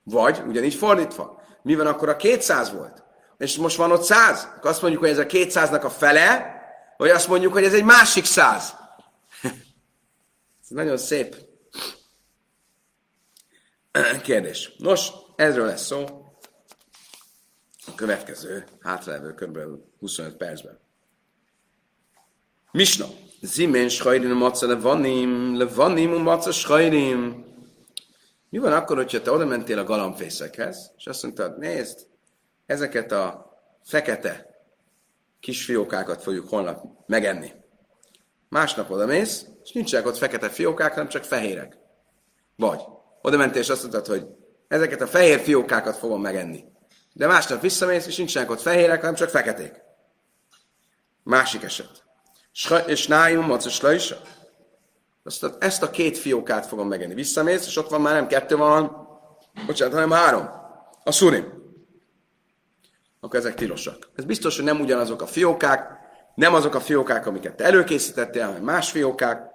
Vagy 0.04 0.42
ugyanígy 0.48 0.74
fordítva. 0.74 1.42
Mi 1.62 1.76
van 1.76 1.88
akkor 1.88 2.10
a 2.10 2.16
200 2.16 2.72
volt? 2.72 3.04
És 3.38 3.58
most 3.58 3.78
van 3.78 3.92
ott 3.92 4.04
100. 4.04 4.48
Akkor 4.56 4.70
azt 4.70 4.82
mondjuk, 4.82 5.02
hogy 5.02 5.12
ez 5.12 5.18
a 5.18 5.26
200-nak 5.26 5.84
a 5.84 5.90
fele, 5.90 6.56
vagy 6.98 7.10
azt 7.10 7.28
mondjuk, 7.28 7.54
hogy 7.54 7.64
ez 7.64 7.74
egy 7.74 7.84
másik 7.84 8.26
100. 8.26 8.76
ez 10.62 10.70
nagyon 10.70 10.98
szép 10.98 11.36
kérdés. 14.24 14.76
Nos, 14.78 15.12
ezről 15.36 15.66
lesz 15.66 15.86
szó 15.86 16.06
a 17.88 17.96
következő, 17.96 18.68
hátralévő 18.80 19.34
kb. 19.34 19.58
25 20.00 20.38
percben. 20.38 20.80
Misna. 22.72 23.06
Zimen 23.42 23.90
schajrin 23.90 24.32
maca 24.32 24.68
levanim, 24.68 25.58
levanim 25.58 26.22
maca 26.22 26.52
schajrin. 26.52 27.46
Mi 28.50 28.58
van 28.58 28.74
akkor, 28.74 28.98
hogyha 28.98 29.22
te 29.22 29.32
oda 29.32 29.46
mentél 29.46 29.80
a 29.80 29.84
galambfészekhez, 29.84 30.92
és 30.98 31.06
azt 31.06 31.24
mondtad, 31.24 31.58
nézd, 31.58 32.08
ezeket 32.66 33.12
a 33.12 33.52
fekete 33.84 34.46
kis 35.40 35.66
fiókákat 35.66 36.22
fogjuk 36.22 36.50
holnap 36.50 36.84
megenni. 37.08 37.52
Másnap 38.50 38.90
oda 38.90 39.06
mész, 39.06 39.46
és 39.64 39.72
nincsenek 39.72 40.06
ott 40.06 40.18
fekete 40.18 40.50
fiókák, 40.50 40.94
hanem 40.94 41.08
csak 41.08 41.24
fehérek. 41.24 41.78
Vagy 42.56 42.82
oda 43.22 43.38
mentél, 43.38 43.62
és 43.62 43.70
azt 43.70 43.82
mondtad, 43.82 44.08
hogy 44.08 44.26
ezeket 44.68 45.02
a 45.02 45.08
fehér 45.08 45.40
fiókákat 45.40 45.98
fogom 45.98 46.22
megenni. 46.22 46.64
De 47.14 47.28
másnap 47.28 47.62
visszamész, 47.62 48.08
és 48.08 48.18
nincsenek 48.18 48.50
ott 48.50 48.62
fehérek, 48.62 49.00
hanem 49.00 49.16
csak 49.16 49.30
feketék. 49.30 49.82
Másik 51.24 51.64
eset. 51.64 52.01
És 52.86 53.08
nájum 53.08 53.46
macos 53.46 53.82
is. 53.84 54.14
Azt 55.24 55.56
ezt 55.60 55.84
a 55.84 55.90
két 55.90 56.18
fiókát 56.18 56.66
fogom 56.66 56.88
megenni. 56.88 57.14
Visszamész, 57.14 57.66
és 57.66 57.78
ott 57.78 57.90
van 57.90 58.02
már 58.02 58.14
nem 58.14 58.28
kettő 58.28 58.56
van, 58.56 59.08
bocsánat, 59.66 59.94
hanem 59.94 60.12
három. 60.12 60.50
A 61.04 61.12
szurim. 61.12 61.60
Akkor 63.20 63.40
ezek 63.40 63.56
tilosak. 63.56 64.10
Ez 64.16 64.26
biztos, 64.26 64.56
hogy 64.56 64.66
nem 64.66 64.80
ugyanazok 64.80 65.22
a 65.22 65.28
fiókák, 65.28 66.00
nem 66.36 66.54
azok 66.54 66.76
a 66.76 66.80
fiókák, 66.80 67.26
amiket 67.26 67.56
te 67.56 67.64
előkészítettél, 67.64 68.46
hanem 68.46 68.64
más 68.64 68.92
fiókák. 68.92 69.50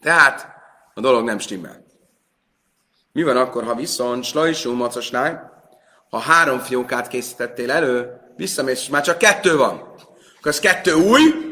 Tehát 0.00 0.46
a 0.94 1.00
dolog 1.00 1.24
nem 1.24 1.38
stimmel. 1.38 1.84
Mi 3.12 3.22
van 3.22 3.36
akkor, 3.36 3.64
ha 3.64 3.74
viszont 3.74 4.24
slajsú 4.24 4.72
macosnál, 4.72 5.62
ha 6.10 6.18
három 6.18 6.58
fiókát 6.58 7.08
készítettél 7.08 7.70
elő, 7.70 8.20
visszamész, 8.36 8.80
és 8.80 8.88
már 8.88 9.02
csak 9.02 9.18
kettő 9.18 9.56
van. 9.56 9.94
Akkor 10.38 10.50
ez 10.50 10.60
kettő 10.60 10.92
új, 10.92 11.49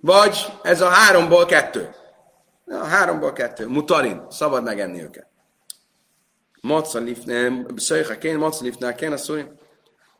vagy 0.00 0.46
ez 0.62 0.80
a 0.80 0.88
háromból 0.88 1.46
kettő. 1.46 1.94
A 2.66 2.84
háromból 2.84 3.32
kettő. 3.32 3.66
Mutarin. 3.68 4.26
Szabad 4.30 4.62
megenni 4.62 5.02
őket. 5.02 5.26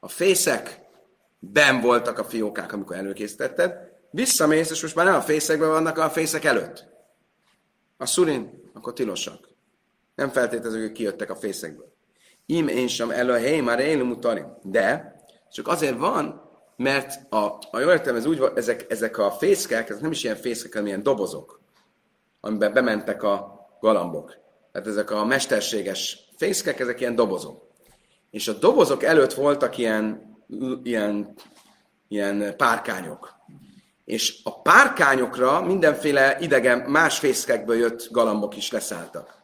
A 0.00 0.08
fészek 0.08 0.80
ben 1.38 1.80
voltak 1.80 2.18
a 2.18 2.24
fiókák, 2.24 2.72
amikor 2.72 2.96
előkészítetted. 2.96 3.74
Visszamész, 4.10 4.70
és 4.70 4.82
most 4.82 4.94
már 4.94 5.06
nem 5.06 5.14
a 5.14 5.20
fészekben 5.20 5.68
vannak, 5.68 5.98
a 5.98 6.10
fészek 6.10 6.44
előtt. 6.44 6.86
A 7.96 8.06
szurin, 8.06 8.70
akkor 8.74 8.92
tilosak. 8.92 9.48
Nem 10.14 10.28
feltétlenül, 10.28 10.80
hogy 10.80 10.92
kijöttek 10.92 11.30
a 11.30 11.36
fészekből. 11.36 11.94
Im 12.46 12.68
én 12.68 12.88
sem 12.88 13.10
elő 13.10 13.32
hely, 13.32 13.60
már 13.60 13.96
mutarim. 13.96 14.46
De 14.62 15.14
csak 15.50 15.68
azért 15.68 15.98
van, 15.98 16.45
mert 16.76 17.32
a, 17.32 17.58
a 17.70 17.78
jól 17.78 17.92
értem, 17.92 18.16
ez 18.16 18.26
úgy 18.26 18.38
van, 18.38 18.52
ezek, 18.54 18.84
ezek 18.88 19.18
a 19.18 19.30
fészkek, 19.30 19.88
ez 19.88 20.00
nem 20.00 20.10
is 20.10 20.24
ilyen 20.24 20.36
fészkek, 20.36 20.72
hanem 20.72 20.86
ilyen 20.86 21.02
dobozok, 21.02 21.60
amiben 22.40 22.72
bementek 22.72 23.22
a 23.22 23.66
galambok. 23.80 24.36
Tehát 24.72 24.88
ezek 24.88 25.10
a 25.10 25.24
mesterséges 25.24 26.18
fészkek, 26.36 26.80
ezek 26.80 27.00
ilyen 27.00 27.14
dobozok. 27.14 27.66
És 28.30 28.48
a 28.48 28.52
dobozok 28.52 29.02
előtt 29.02 29.32
voltak 29.32 29.78
ilyen, 29.78 30.20
ilyen, 30.82 31.34
ilyen 32.08 32.56
párkányok. 32.56 33.34
És 34.04 34.40
a 34.44 34.62
párkányokra 34.62 35.60
mindenféle 35.60 36.36
idegen, 36.40 36.78
más 36.78 37.18
fészkekből 37.18 37.76
jött 37.76 38.08
galambok 38.10 38.56
is 38.56 38.70
leszálltak. 38.70 39.34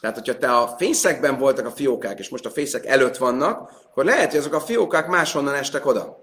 Tehát, 0.00 0.16
hogyha 0.16 0.38
te 0.38 0.56
a 0.56 0.66
fészekben 0.66 1.38
voltak 1.38 1.66
a 1.66 1.70
fiókák, 1.70 2.18
és 2.18 2.28
most 2.28 2.46
a 2.46 2.50
fészek 2.50 2.86
előtt 2.86 3.16
vannak, 3.16 3.72
akkor 3.90 4.04
lehet, 4.04 4.30
hogy 4.30 4.38
azok 4.38 4.54
a 4.54 4.60
fiókák 4.60 5.06
máshonnan 5.06 5.54
estek 5.54 5.86
oda. 5.86 6.19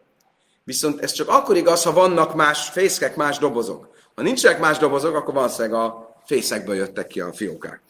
Viszont 0.68 1.02
ez 1.02 1.12
csak 1.12 1.28
akkor 1.28 1.58
igaz, 1.58 1.84
ha 1.84 1.94
vannak 1.94 2.36
más 2.36 2.70
fészkek, 2.70 3.16
más 3.16 3.38
dobozok. 3.38 3.90
Ha 4.16 4.22
nincsenek 4.22 4.60
más 4.60 4.78
dobozok, 4.78 5.16
akkor 5.16 5.34
valószínűleg 5.34 5.80
a 5.80 6.16
fészekből 6.26 6.76
jöttek 6.76 7.08
ki 7.08 7.22
a 7.22 7.34
fiókák. 7.34 7.82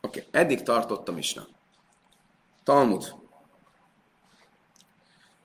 Oké, 0.00 0.24
okay. 0.26 0.40
eddig 0.40 0.62
tartottam 0.62 1.14
Misna. 1.14 1.46
Talmud. 2.64 3.14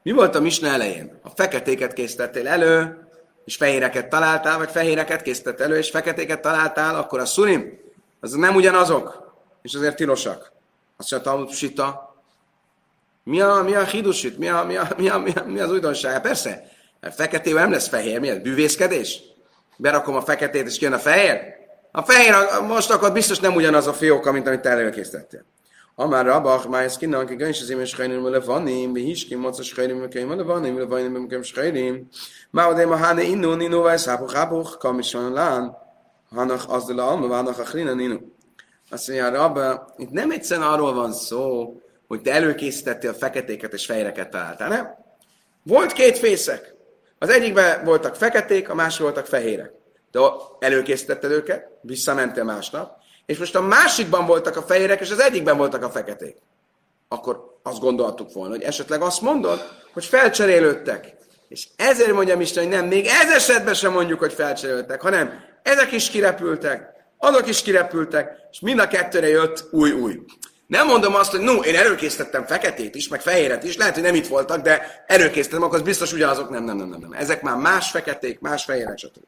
Mi 0.03 0.11
volt 0.11 0.35
a 0.35 0.41
Misna 0.41 0.67
elején? 0.67 1.19
A 1.23 1.29
feketéket 1.29 1.93
készítettél 1.93 2.47
elő, 2.47 3.07
és 3.45 3.55
fehéreket 3.55 4.09
találtál, 4.09 4.57
vagy 4.57 4.71
fehéreket 4.71 5.21
készített 5.21 5.59
elő, 5.59 5.77
és 5.77 5.89
feketéket 5.89 6.41
találtál, 6.41 6.95
akkor 6.95 7.19
a 7.19 7.25
szurim, 7.25 7.79
az 8.19 8.31
nem 8.31 8.55
ugyanazok, 8.55 9.33
és 9.61 9.73
azért 9.73 9.95
tilosak. 9.95 10.51
Azt 10.97 11.11
mondja, 11.11 11.31
Talmud 11.31 11.51
Sita, 11.51 12.14
mi 13.25 13.41
a, 13.41 13.61
mi 13.63 13.73
a 13.75 13.83
hidusit? 13.83 14.37
Mi, 14.37 14.47
a, 14.47 14.63
mi, 14.63 14.75
a, 14.75 14.87
mi, 14.97 15.09
a, 15.09 15.17
mi, 15.17 15.31
a, 15.31 15.43
mi 15.45 15.59
az 15.59 15.71
újdonság? 15.71 16.21
Persze, 16.21 16.63
feketével 17.01 17.61
nem 17.61 17.71
lesz 17.71 17.87
fehér. 17.87 18.19
Mi 18.19 18.29
ez? 18.29 18.37
Bűvészkedés? 18.37 19.19
Berakom 19.77 20.15
a 20.15 20.21
feketét, 20.21 20.67
és 20.67 20.79
jön 20.79 20.93
a 20.93 20.99
fehér? 20.99 21.39
A 21.91 22.01
fehér 22.01 22.33
most 22.67 22.91
akkor 22.91 23.11
biztos 23.11 23.39
nem 23.39 23.55
ugyanaz 23.55 23.87
a 23.87 23.93
fióka, 23.93 24.31
mint 24.31 24.47
amit 24.47 24.65
előkészítettél. 24.65 25.45
Amár 25.95 26.25
rabach, 26.25 26.67
máj 26.67 26.83
ez 26.83 26.97
kinnak, 26.97 27.27
hogy 27.27 27.37
göncs 27.37 27.61
az 27.61 27.69
imen 27.69 27.85
schajnim, 27.85 28.23
vele 28.23 28.39
vanim, 28.39 28.91
mi 28.91 29.01
hiskim, 29.01 29.39
moca 29.39 29.63
schajnim, 29.63 29.97
mi 29.97 30.25
vele 30.25 30.43
vanim, 30.43 30.73
vele 30.73 30.85
vanim, 30.87 31.11
mi 31.11 31.27
kem 31.27 31.41
schajnim. 31.41 32.07
Má 32.49 32.67
odé 32.67 32.85
ma 32.85 32.97
hane 32.97 33.23
innu, 33.23 33.53
ninu, 33.53 33.81
vagy 33.81 33.97
szápuch, 33.97 34.33
hápuch, 34.33 34.77
kamisson 34.77 35.33
lán, 35.33 35.77
hanach 36.35 36.73
az 36.73 36.85
de 36.85 36.93
la 36.93 37.07
alma, 37.07 37.27
vannak 37.27 37.59
a 37.59 37.63
chlina, 37.63 37.93
ninu. 37.93 38.17
Azt 38.89 39.07
mondja, 39.07 39.29
Rabba, 39.29 39.93
itt 39.97 40.11
nem 40.11 40.31
egyszerűen 40.31 40.67
arról 40.67 40.93
van 40.93 41.13
szó, 41.13 41.73
hogy 42.07 42.21
te 42.21 42.31
előkészítettél 42.31 43.13
feketéket 43.13 43.73
és 43.73 43.85
fejreket 43.85 44.29
találtál, 44.29 44.69
nem? 44.69 44.95
Volt 45.63 45.93
két 45.93 46.17
fészek. 46.17 46.73
Az 47.19 47.29
egyikben 47.29 47.83
voltak 47.83 48.15
feketék, 48.15 48.69
a 48.69 48.75
másik 48.75 49.01
voltak 49.01 49.25
fehérek. 49.25 49.71
De 50.11 50.19
előkészítetted 50.59 51.31
őket, 51.31 51.67
visszamentél 51.81 52.43
másnap, 52.43 52.97
és 53.25 53.37
most 53.37 53.55
a 53.55 53.61
másikban 53.61 54.25
voltak 54.25 54.57
a 54.57 54.61
fehérek, 54.61 55.01
és 55.01 55.11
az 55.11 55.19
egyikben 55.19 55.57
voltak 55.57 55.83
a 55.83 55.89
feketék. 55.89 56.37
Akkor 57.07 57.59
azt 57.63 57.79
gondoltuk 57.79 58.33
volna, 58.33 58.53
hogy 58.53 58.63
esetleg 58.63 59.01
azt 59.01 59.21
mondod, 59.21 59.59
hogy 59.93 60.05
felcserélődtek. 60.05 61.13
És 61.47 61.67
ezért 61.75 62.13
mondjam 62.13 62.41
Isten, 62.41 62.63
hogy 62.63 62.71
nem, 62.71 62.85
még 62.85 63.05
ez 63.05 63.31
esetben 63.31 63.73
sem 63.73 63.91
mondjuk, 63.91 64.19
hogy 64.19 64.33
felcserélődtek, 64.33 65.01
hanem 65.01 65.43
ezek 65.63 65.91
is 65.91 66.09
kirepültek, 66.09 66.89
azok 67.17 67.47
is 67.47 67.61
kirepültek, 67.61 68.37
és 68.51 68.59
mind 68.59 68.79
a 68.79 68.87
kettőre 68.87 69.27
jött 69.27 69.67
új-új. 69.71 70.19
Nem 70.67 70.87
mondom 70.87 71.15
azt, 71.15 71.31
hogy 71.31 71.39
no, 71.39 71.53
én 71.53 71.75
előkészítettem 71.75 72.45
feketét 72.45 72.95
is, 72.95 73.07
meg 73.07 73.21
fehéret 73.21 73.63
is, 73.63 73.77
lehet, 73.77 73.93
hogy 73.93 74.03
nem 74.03 74.15
itt 74.15 74.27
voltak, 74.27 74.61
de 74.61 75.03
előkészítettem, 75.07 75.63
akkor 75.63 75.77
az 75.77 75.83
biztos 75.83 76.13
ugyanazok. 76.13 76.49
Nem, 76.49 76.63
nem, 76.63 76.77
nem, 76.77 76.89
nem, 76.89 76.99
nem. 76.99 77.13
Ezek 77.13 77.41
már 77.41 77.55
más 77.55 77.91
feketék, 77.91 78.39
más 78.39 78.63
fehérek, 78.63 78.97
stb. 78.97 79.23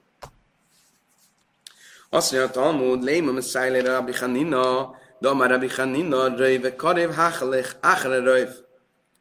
Azt 2.10 2.32
mondja 2.32 2.50
Talmud, 2.50 3.04
Léma 3.04 3.32
Messiah 3.32 3.86
Rabbi 3.86 4.14
Hanina, 4.14 4.96
Dama 5.20 5.48
Rabbi 5.48 5.70
Hanina, 5.70 6.36
Röjve 6.36 6.76
Karev 6.76 7.14
Hachalech, 7.14 7.76
Achre 7.82 8.20
Röjv. 8.20 8.50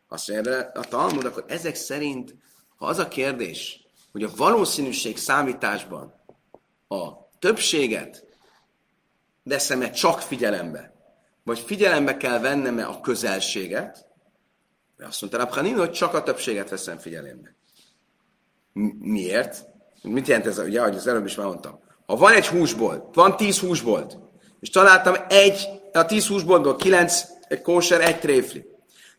Azt 0.08 0.28
mondja 0.28 0.70
a 0.74 0.80
Talmud, 0.80 1.24
akkor 1.24 1.44
ezek 1.48 1.74
szerint, 1.74 2.34
ha 2.76 2.86
az 2.86 2.98
a 2.98 3.08
kérdés, 3.08 3.80
hogy 4.12 4.22
a 4.22 4.30
valószínűség 4.36 5.18
számításban 5.18 6.14
a 6.88 7.08
többséget 7.38 8.24
veszem-e 9.42 9.90
csak 9.90 10.20
figyelembe, 10.20 10.95
vagy 11.46 11.58
figyelembe 11.58 12.16
kell 12.16 12.38
vennem-e 12.38 12.86
a 12.86 13.00
közelséget, 13.00 14.06
De 14.96 15.06
azt 15.06 15.20
mondta 15.20 15.38
Rabchanin, 15.38 15.76
hogy 15.76 15.90
csak 15.90 16.14
a 16.14 16.22
többséget 16.22 16.70
veszem 16.70 16.98
figyelembe. 16.98 17.54
Miért? 18.98 19.64
Mit 20.02 20.26
jelent 20.26 20.46
ez? 20.46 20.58
Ugye, 20.58 20.80
ahogy 20.80 20.96
az 20.96 21.06
előbb 21.06 21.26
is 21.26 21.34
már 21.34 21.46
mondtam. 21.46 21.80
Ha 22.06 22.16
van 22.16 22.32
egy 22.32 22.46
húsbolt, 22.46 23.14
van 23.14 23.36
tíz 23.36 23.58
húsbolt, 23.58 24.18
és 24.60 24.70
találtam 24.70 25.14
egy, 25.28 25.68
a 25.92 26.04
tíz 26.04 26.26
húsboltból 26.26 26.76
kilenc 26.76 27.22
egy 27.48 27.62
kóser, 27.62 28.00
egy 28.00 28.18
tréfli. 28.18 28.64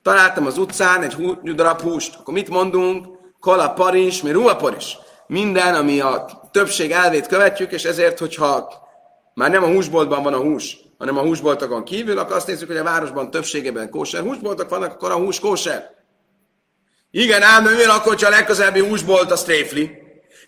Találtam 0.02 0.46
az 0.46 0.58
utcán 0.58 1.04
egy 1.04 1.14
hú, 1.14 1.54
darab 1.54 1.82
húst, 1.82 2.16
akkor 2.16 2.34
mit 2.34 2.50
mondunk? 2.50 3.08
Kala 3.40 3.70
paris, 3.70 4.22
mi 4.22 4.32
ruha 4.32 4.56
paris. 4.56 4.98
Minden, 5.28 5.76
ami 5.76 6.00
a 6.00 6.26
többség 6.52 6.92
elvét 6.92 7.28
követjük, 7.28 7.72
és 7.72 7.86
ezért, 7.86 8.20
hogyha 8.20 8.70
már 9.34 9.50
nem 9.50 9.64
a 9.64 9.68
húsboltban 9.68 10.24
van 10.24 10.34
a 10.34 10.42
hús, 10.42 10.86
hanem 10.98 11.18
a 11.18 11.22
húsboltokon 11.22 11.84
kívül, 11.84 12.18
akkor 12.18 12.36
azt 12.36 12.48
nézzük, 12.48 12.68
hogy 12.68 12.78
a 12.78 12.84
városban 12.84 13.32
többségében 13.32 13.90
kóser 13.90 14.22
húsboltok 14.22 14.70
vannak, 14.70 14.92
akkor 14.92 15.12
a 15.12 15.18
hús 15.18 15.40
kóser. 15.40 15.96
Igen, 17.12 17.42
ám, 17.42 17.64
de 17.64 17.70
miért 17.70 17.90
akkor, 17.90 18.20
ha 18.20 18.28
a 18.28 18.30
legközelebbi 18.30 18.80
húsbolt 18.80 19.32
a 19.32 19.36
tréfli? 19.36 19.92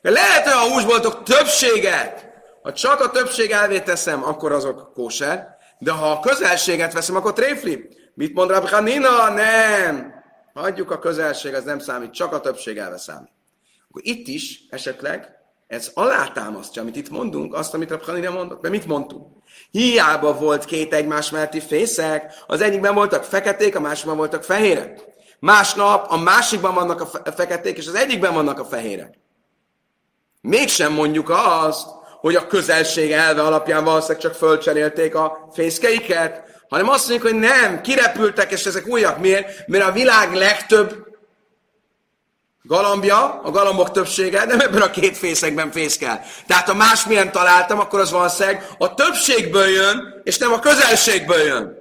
De 0.02 0.10
lehet, 0.10 0.48
hogy 0.48 0.54
a 0.54 0.74
húsboltok 0.74 1.24
többséget, 1.24 2.28
ha 2.62 2.74
csak 2.74 3.00
a 3.00 3.10
többség 3.10 3.52
elvét 3.52 3.84
teszem, 3.84 4.24
akkor 4.24 4.52
azok 4.52 4.94
kóser, 4.94 5.58
de 5.80 5.92
ha 5.92 6.12
a 6.12 6.20
közelséget 6.20 6.94
veszem, 6.94 7.16
akkor 7.16 7.34
tréfli. 7.34 7.90
Mit 8.14 8.34
mond 8.34 8.50
Rabbi 8.50 8.68
Hanina? 8.68 9.30
Nem! 9.30 10.14
Hagyjuk 10.54 10.92
a 10.92 11.00
közelség, 11.00 11.54
az 11.54 11.64
nem 11.64 11.80
számít, 11.80 12.14
csak 12.14 12.34
a 12.34 12.40
többség 12.40 12.78
elve 12.78 12.98
számít. 12.98 13.32
Akkor 13.90 14.02
itt 14.06 14.28
is 14.28 14.66
esetleg 14.70 15.39
ez 15.70 15.92
alátámasztja, 15.94 16.82
amit 16.82 16.96
itt 16.96 17.10
mondunk, 17.10 17.54
azt, 17.54 17.74
amit 17.74 17.90
Rabbi 17.90 18.06
Hanina 18.06 18.32
mondott. 18.32 18.62
De 18.62 18.70
mit 18.70 18.86
mondtunk? 18.86 19.28
Hiába 19.72 20.34
volt 20.34 20.66
két 20.66 20.94
egymás 20.94 21.30
melletti 21.30 21.60
fészek, 21.60 22.34
az 22.48 22.62
egyikben 22.62 22.94
voltak 22.94 23.24
feketék, 23.24 23.76
a 23.76 23.80
másikban 23.80 24.18
voltak 24.18 24.44
fehérek. 24.44 25.04
Másnap 25.40 26.12
a 26.12 26.18
másikban 26.18 26.74
vannak 26.74 27.02
a 27.02 27.32
feketék, 27.32 27.78
és 27.78 27.88
az 27.88 27.96
egyikben 27.96 28.34
vannak 28.34 28.60
a 28.60 28.66
fehérek. 28.66 29.20
Mégsem 30.42 30.94
mondjuk 30.94 31.30
azt, 31.30 31.88
hogy 32.20 32.36
a 32.36 32.48
közelség 32.48 33.12
elve 33.12 33.42
alapján 33.42 33.84
valószínűleg 33.84 34.22
csak 34.22 34.34
fölcserélték 34.34 35.16
a 35.16 35.50
fészkeiket, 35.54 36.44
hanem 36.70 36.90
azt 36.90 37.10
mondjuk, 37.10 37.32
hogy 37.32 37.40
nem, 37.40 37.82
kirepültek, 37.82 38.52
és 38.52 38.66
ezek 38.66 38.88
újak. 38.88 39.20
Miért? 39.20 39.68
Mert 39.68 39.88
a 39.88 39.92
világ 39.92 40.34
legtöbb 40.34 41.09
galambja, 42.62 43.42
a 43.42 43.52
galambok 43.52 43.92
többsége 43.92 44.46
nem 44.46 44.60
ebben 44.60 44.82
a 44.82 44.90
két 44.90 45.18
fészekben 45.18 45.72
fészkel. 45.72 46.22
Tehát 46.48 46.68
ha 46.68 46.74
másmilyen 46.74 47.32
találtam, 47.32 47.80
akkor 47.80 48.00
az 48.00 48.12
valószínűleg 48.12 48.68
a 48.78 48.94
többségből 48.94 49.68
jön, 49.68 50.22
és 50.24 50.38
nem 50.38 50.54
a 50.54 50.60
közelségből 50.60 51.40
jön. 51.40 51.78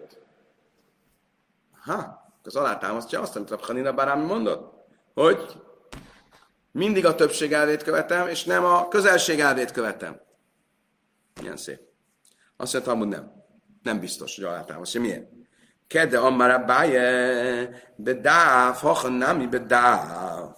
Ha, 1.84 2.18
az 2.42 2.56
alátámasztja 2.56 3.20
azt, 3.20 3.36
amit 3.36 3.50
a 3.50 3.58
Hanina 3.62 3.92
Barám 3.92 4.20
mondott, 4.20 4.72
hogy 5.14 5.46
mindig 6.72 7.06
a 7.06 7.14
többség 7.14 7.52
elvét 7.52 7.82
követem, 7.82 8.28
és 8.28 8.44
nem 8.44 8.64
a 8.64 8.88
közelség 8.88 9.40
elvét 9.40 9.70
követem. 9.70 10.20
Milyen 11.40 11.56
szép. 11.56 11.80
Azt 12.56 12.72
mondta, 12.72 12.94
hogy 12.94 13.08
nem. 13.08 13.32
Nem 13.82 14.00
biztos, 14.00 14.36
hogy 14.36 14.44
alátámasztja. 14.44 15.00
Miért? 15.00 15.26
Kede 15.86 16.18
amara 16.18 16.58
báje, 16.58 17.92
bedáv, 17.96 18.76
hacha 18.76 19.08
nami 19.08 19.46
bedáv. 19.46 20.57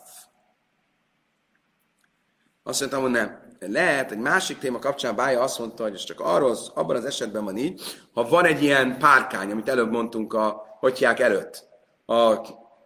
Azt 2.62 2.80
mondtam, 2.80 3.02
hogy 3.02 3.10
nem. 3.10 3.48
Lehet, 3.58 4.12
egy 4.12 4.18
másik 4.18 4.58
téma 4.58 4.78
kapcsán 4.78 5.16
Bája 5.16 5.40
azt 5.40 5.58
mondta, 5.58 5.82
hogy 5.82 5.94
ez 5.94 6.04
csak 6.04 6.20
arról, 6.20 6.56
abban 6.74 6.96
az 6.96 7.04
esetben 7.04 7.44
van 7.44 7.56
így, 7.56 7.82
ha 8.12 8.28
van 8.28 8.44
egy 8.44 8.62
ilyen 8.62 8.98
párkány, 8.98 9.50
amit 9.50 9.68
előbb 9.68 9.90
mondtunk 9.90 10.32
a 10.32 10.76
hotyák 10.78 11.20
előtt, 11.20 11.68
a 12.06 12.34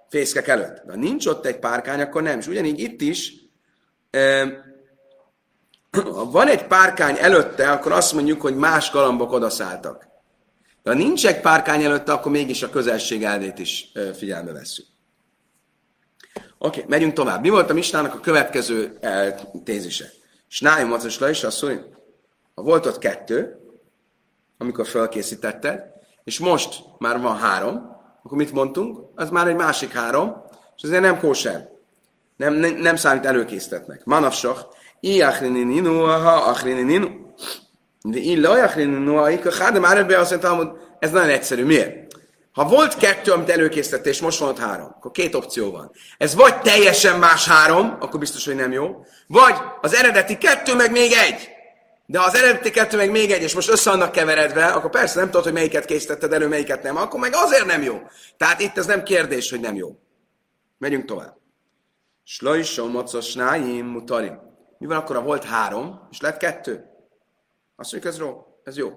fészkek 0.08 0.48
előtt. 0.48 0.82
De 0.84 0.92
ha 0.92 0.98
nincs 0.98 1.26
ott 1.26 1.46
egy 1.46 1.58
párkány, 1.58 2.00
akkor 2.00 2.22
nem. 2.22 2.38
És 2.38 2.46
ugyanígy 2.46 2.80
itt 2.80 3.00
is, 3.00 3.32
ha 5.90 6.30
van 6.30 6.48
egy 6.48 6.66
párkány 6.66 7.16
előtte, 7.18 7.70
akkor 7.70 7.92
azt 7.92 8.12
mondjuk, 8.12 8.40
hogy 8.40 8.56
más 8.56 8.90
galambok 8.90 9.32
odaszálltak. 9.32 10.06
De 10.82 10.90
ha 10.90 10.96
nincs 10.96 11.26
egy 11.26 11.40
párkány 11.40 11.82
előtte, 11.82 12.12
akkor 12.12 12.32
mégis 12.32 12.62
a 12.62 12.70
közelség 12.70 13.24
elvét 13.24 13.58
is 13.58 13.92
figyelme 14.16 14.52
vesszük. 14.52 14.86
Oké, 16.64 16.78
okay, 16.78 16.84
megyünk 16.88 17.12
tovább. 17.12 17.40
Mi 17.40 17.48
volt 17.48 17.70
a 17.70 17.74
Misnának 17.74 18.14
a 18.14 18.20
következő 18.20 18.98
tézise? 19.64 20.10
Snájum 20.48 20.88
macos 20.88 21.18
le 21.18 21.30
is, 21.30 21.44
azt 21.44 21.66
ha 22.54 22.62
volt 22.62 22.86
ott 22.86 22.98
kettő, 22.98 23.56
amikor 24.58 24.86
felkészítetted, 24.86 25.82
és 26.24 26.38
most 26.38 26.84
már 26.98 27.20
van 27.20 27.36
három, 27.36 27.96
akkor 28.22 28.38
mit 28.38 28.52
mondtunk? 28.52 28.98
Az 29.14 29.30
már 29.30 29.48
egy 29.48 29.54
másik 29.54 29.92
három, 29.92 30.42
és 30.76 30.82
azért 30.82 31.02
nem 31.02 31.18
kóser. 31.18 31.68
Nem, 32.36 32.54
nem, 32.54 32.74
nem 32.74 32.96
számít 32.96 33.26
előkészítetnek. 33.26 34.04
Manafsach, 34.04 34.66
i 35.00 35.22
achrini 35.22 35.62
ninu, 35.62 36.00
ha 36.00 36.32
achrini 36.32 36.82
ninu. 36.82 37.08
De 38.02 38.18
i 38.18 38.40
laj 38.40 38.60
achrini 38.60 38.92
ninu, 38.92 39.14
ha 39.14 39.22
azt 39.22 40.30
mondtam, 40.30 40.56
hogy 40.56 40.70
ez 40.98 41.10
nagyon 41.10 41.30
egyszerű. 41.30 41.64
Miért? 41.64 42.14
Ha 42.54 42.68
volt 42.68 42.96
kettő, 42.96 43.32
amit 43.32 43.48
előkészített, 43.50 44.06
és 44.06 44.20
most 44.20 44.38
van 44.38 44.56
három, 44.56 44.86
akkor 44.86 45.10
két 45.10 45.34
opció 45.34 45.70
van. 45.70 45.90
Ez 46.18 46.34
vagy 46.34 46.60
teljesen 46.60 47.18
más 47.18 47.48
három, 47.48 47.96
akkor 48.00 48.20
biztos, 48.20 48.44
hogy 48.44 48.54
nem 48.54 48.72
jó, 48.72 49.04
vagy 49.26 49.54
az 49.80 49.94
eredeti 49.94 50.38
kettő, 50.38 50.74
meg 50.74 50.90
még 50.90 51.12
egy. 51.12 51.48
De 52.06 52.18
ha 52.18 52.24
az 52.24 52.34
eredeti 52.34 52.70
kettő, 52.70 52.96
meg 52.96 53.10
még 53.10 53.30
egy, 53.30 53.42
és 53.42 53.54
most 53.54 53.68
össze 53.68 53.90
annak 53.90 54.12
keveredve, 54.12 54.66
akkor 54.66 54.90
persze 54.90 55.18
nem 55.18 55.26
tudod, 55.26 55.44
hogy 55.44 55.52
melyiket 55.52 55.84
készítetted 55.84 56.32
elő, 56.32 56.48
melyiket 56.48 56.82
nem, 56.82 56.96
akkor 56.96 57.20
meg 57.20 57.32
azért 57.34 57.66
nem 57.66 57.82
jó. 57.82 58.00
Tehát 58.36 58.60
itt 58.60 58.78
ez 58.78 58.86
nem 58.86 59.02
kérdés, 59.02 59.50
hogy 59.50 59.60
nem 59.60 59.74
jó. 59.74 59.98
Megyünk 60.78 61.04
tovább. 61.04 61.36
Slajsom, 62.24 62.90
mocos, 62.90 63.34
náim, 63.34 63.86
mutarim. 63.86 64.38
Mi 64.78 64.86
van 64.86 64.96
akkor, 64.96 65.16
ha 65.16 65.22
volt 65.22 65.44
három, 65.44 66.08
és 66.10 66.20
lett 66.20 66.36
kettő? 66.36 66.84
Azt 67.76 67.92
mondjuk, 67.92 68.14
ez 68.14 68.20
jó. 68.20 68.46
Ez 68.64 68.76
jó. 68.76 68.90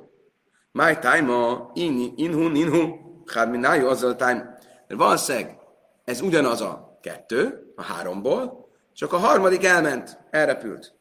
My 0.72 0.98
time, 1.00 1.58
in, 1.74 2.14
inhu, 2.16 2.56
inhu. 2.56 3.07
Hárminájú 3.32 3.88
azzal 3.88 4.16
time. 4.16 4.58
Mert 4.88 5.00
valószínűleg 5.00 5.58
ez 6.04 6.22
ugyanaz 6.22 6.62
a 6.62 6.98
kettő, 7.02 7.72
a 7.76 7.82
háromból, 7.82 8.70
csak 8.94 9.14
a 9.14 9.18
harmadik 9.18 9.64
elment, 9.64 10.20
elrepült. 10.30 10.94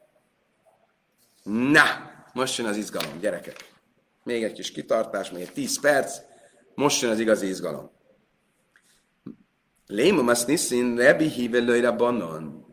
Na, 1.43 1.85
most 2.33 2.59
jön 2.59 2.67
az 2.67 2.77
izgalom, 2.77 3.19
gyerekek. 3.21 3.75
Még 4.25 4.45
egy 4.45 4.53
kis 4.53 4.73
kitartás, 4.73 5.31
még 5.31 5.43
egy 5.43 5.53
10 5.53 5.81
perc, 5.81 6.19
most 6.75 7.03
jön 7.03 7.11
az 7.11 7.19
igazi 7.19 7.47
izgalom. 7.47 7.91
Lémum 9.87 10.29
azt 10.29 10.47
niszin, 10.47 10.97
rebi 10.97 11.29
hívelőre 11.29 11.91
bannon. 11.91 12.67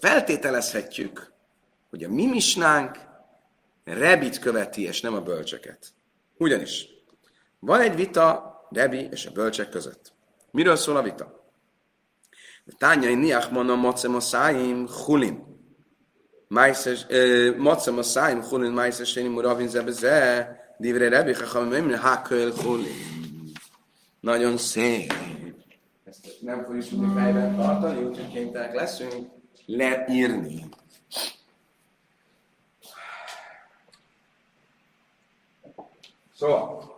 Feltételezhetjük, 0.00 1.32
hogy 1.90 2.04
a 2.04 2.08
mi 2.08 2.26
misnánk 2.26 2.98
rebit 3.84 4.38
követi, 4.38 4.82
és 4.82 5.00
nem 5.00 5.14
a 5.14 5.20
bölcseket. 5.20 5.92
Ugyanis 6.36 6.88
van 7.60 7.80
egy 7.80 7.94
vita 7.94 8.48
Rebi 8.70 9.08
és 9.10 9.26
a 9.26 9.30
bölcsek 9.30 9.68
között. 9.68 10.12
Miről 10.50 10.76
szól 10.76 10.96
a 10.96 11.02
vita? 11.02 11.38
Tányai 12.78 13.14
niach 13.14 13.52
monom 13.52 13.78
mocem 13.78 14.14
a 14.14 14.20
száim 14.20 14.88
hulin. 14.88 15.44
Mocem 17.56 17.98
a 17.98 18.02
száim 18.02 18.42
hulin 18.42 18.72
májszes 18.72 19.16
én 19.16 19.30
muravin 19.30 19.68
zebeze. 19.68 20.58
Divre 20.78 21.08
Rebi, 21.08 21.32
ha 21.32 21.60
nem 21.60 21.98
haköl 21.98 22.52
hulin. 22.52 23.52
Nagyon 24.20 24.56
szép. 24.56 25.12
Nem 26.40 26.64
fogjuk 26.64 26.88
tudni 26.88 27.12
fejben 27.14 27.56
tartani, 27.56 28.04
úgyhogy 28.04 28.32
kénytelenek 28.32 28.74
leszünk 28.74 29.28
leírni. 29.66 30.68
Szóval, 36.34 36.89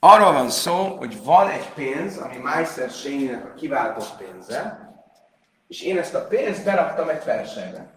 Arról 0.00 0.32
van 0.32 0.50
szó, 0.50 0.96
hogy 0.96 1.24
van 1.24 1.48
egy 1.48 1.68
pénz, 1.74 2.16
ami 2.16 2.36
Meister 2.36 2.90
Sényinek 2.90 3.44
a 3.44 3.54
kiváltott 3.54 4.16
pénze, 4.18 4.88
és 5.68 5.82
én 5.82 5.98
ezt 5.98 6.14
a 6.14 6.26
pénzt 6.26 6.64
beraktam 6.64 7.08
egy 7.08 7.22
persejbe. 7.22 7.90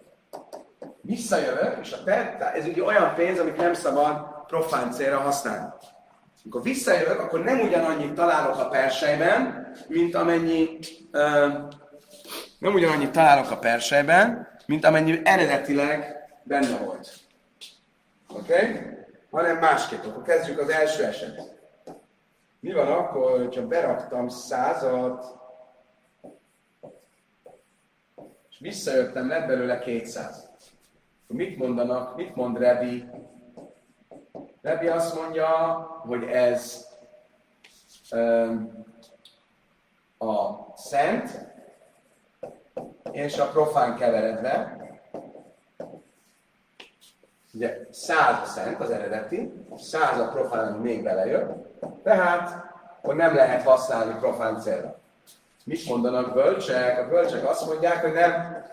Visszajövök, 1.02 1.78
és 1.82 1.92
a 1.92 2.04
per, 2.04 2.52
ez 2.56 2.64
egy 2.64 2.80
olyan 2.80 3.14
pénz, 3.16 3.40
amit 3.40 3.58
nem 3.58 3.74
szabad 3.74 4.26
profán 4.48 4.92
célra 4.92 5.20
használni. 5.20 5.74
Amikor 6.44 6.62
visszajövök, 6.62 7.20
akkor 7.20 7.44
nem 7.44 7.60
ugyanannyit 7.60 8.14
találok 8.14 8.60
a 8.60 8.68
persejben, 8.68 9.72
mint 9.88 10.16
amennyi 10.16 10.78
uh, 11.12 11.54
nem 12.60 12.74
ugyanannyit 12.74 13.12
találok 13.12 13.52
a 13.52 13.58
persejben, 13.58 14.48
mint 14.66 14.86
amennyi 14.86 15.22
eredetileg 15.24 16.16
benne 16.44 16.78
volt. 16.78 17.14
Oké? 18.30 18.54
Okay? 18.54 18.80
Hanem 19.32 19.58
másképp. 19.58 20.06
Akkor 20.06 20.24
kezdjük 20.24 20.60
az 20.60 20.70
első 20.70 21.04
esetet. 21.04 21.61
Mi 22.62 22.74
van 22.74 22.88
akkor, 22.88 23.38
hogyha 23.40 23.68
beraktam 23.68 24.28
százat, 24.28 25.26
és 28.50 28.60
visszajöttem, 28.60 29.28
lett 29.28 29.48
belőle 29.48 29.80
200. 29.80 30.50
Mit 31.28 31.58
mondanak, 31.58 32.16
mit 32.16 32.36
mond 32.36 32.58
Rebi? 32.58 33.10
Rebi 34.62 34.88
azt 34.88 35.16
mondja, 35.16 35.48
hogy 36.06 36.24
ez 36.24 36.88
um, 38.12 38.86
a 40.18 40.54
szent 40.76 41.50
és 43.12 43.38
a 43.38 43.50
profán 43.50 43.96
keveredve. 43.96 44.78
Ugye 47.54 47.78
száz 47.92 48.42
a 48.44 48.46
szent 48.46 48.80
az 48.80 48.90
eredeti, 48.90 49.54
száz 49.78 50.20
a 50.20 50.28
profán 50.28 50.74
még 50.74 51.04
belejön, 51.04 51.66
tehát, 52.04 52.64
hogy 53.02 53.16
nem 53.16 53.36
lehet 53.36 53.64
használni 53.64 54.20
profán 54.20 54.60
célra. 54.60 55.00
Mit 55.64 55.86
mondanak 55.86 56.34
bölcsek? 56.34 57.00
A 57.00 57.08
bölcsek 57.08 57.50
azt 57.50 57.66
mondják, 57.66 58.02
hogy 58.02 58.14
nem. 58.14 58.64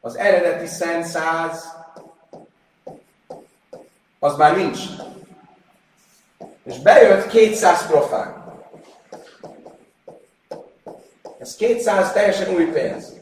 Az 0.00 0.16
eredeti 0.16 0.66
szent 0.66 1.04
száz 1.04 1.76
az 4.18 4.36
már 4.36 4.56
nincs. 4.56 4.80
És 6.64 6.78
bejött 6.78 7.28
200 7.28 7.86
profán. 7.86 8.44
Ez 11.38 11.56
200 11.56 12.12
teljesen 12.12 12.54
új 12.54 12.64
pénz. 12.64 13.12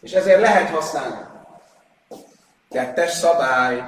És 0.00 0.12
ezért 0.12 0.40
lehet 0.40 0.68
használni. 0.68 1.24
Kettes 2.70 3.10
szabály. 3.10 3.82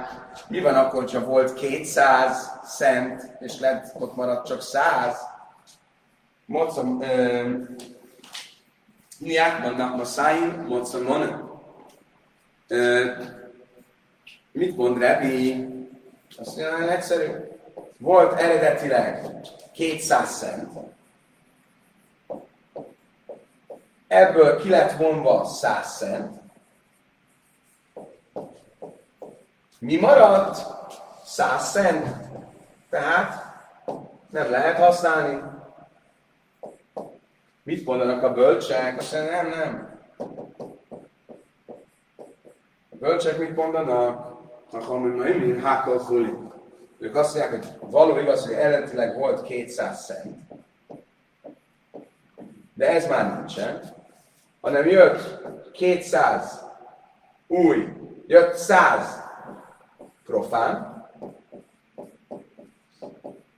Mi 0.47 0.61
van 0.61 0.75
akkor, 0.75 1.11
ha 1.11 1.19
volt 1.19 1.53
200 1.53 2.51
szent, 2.63 3.31
és 3.39 3.59
lett, 3.59 3.95
ott 3.99 4.15
maradt 4.15 4.47
csak 4.47 4.61
100? 4.61 5.17
Mocom, 6.45 7.03
Niákban 9.19 9.89
Maszáim, 9.89 10.65
Mocom, 10.67 11.03
Mona. 11.03 11.53
Mit 14.51 14.77
mond 14.77 14.97
Rebi? 14.97 15.67
Azt 16.37 16.55
mondja, 16.55 16.71
nagyon 16.71 16.89
egyszerű. 16.89 17.31
Volt 17.97 18.39
eredetileg 18.39 19.25
200 19.73 20.29
szent. 20.29 20.71
Ebből 24.07 24.61
ki 24.61 24.69
lett 24.69 24.91
vonva 24.91 25.45
100 25.45 25.95
szent. 25.95 26.44
Mi 29.85 29.97
maradt? 29.97 30.65
100 31.25 31.69
szent. 31.69 32.07
Tehát 32.89 33.43
nem 34.29 34.49
lehet 34.49 34.77
használni. 34.77 35.41
Mit 37.63 37.85
mondanak 37.85 38.23
a 38.23 38.33
bölcsek? 38.33 38.97
Azt 38.97 39.13
mondja, 39.13 39.41
nem, 39.41 39.49
nem. 39.49 39.99
A 42.89 42.95
bölcsek 42.99 43.37
mit 43.37 43.55
mondanak? 43.55 44.33
akkor 44.71 44.99
mondjuk, 44.99 45.23
hogy 45.23 45.63
hákkal 45.63 45.99
huli. 45.99 46.33
Ők 46.99 47.15
azt 47.15 47.35
mondják, 47.35 47.63
hogy 47.63 47.89
való 47.89 48.17
igaz, 48.17 48.45
hogy 48.45 48.55
eredetileg 48.55 49.17
volt 49.17 49.41
200 49.41 50.05
szent, 50.05 50.37
de 52.73 52.89
ez 52.89 53.07
már 53.07 53.35
nincsen, 53.35 53.81
hanem 54.61 54.87
jött 54.87 55.41
200 55.71 56.63
új, 57.47 57.87
jött 58.27 58.55
100 58.55 59.24
profán, 60.25 61.03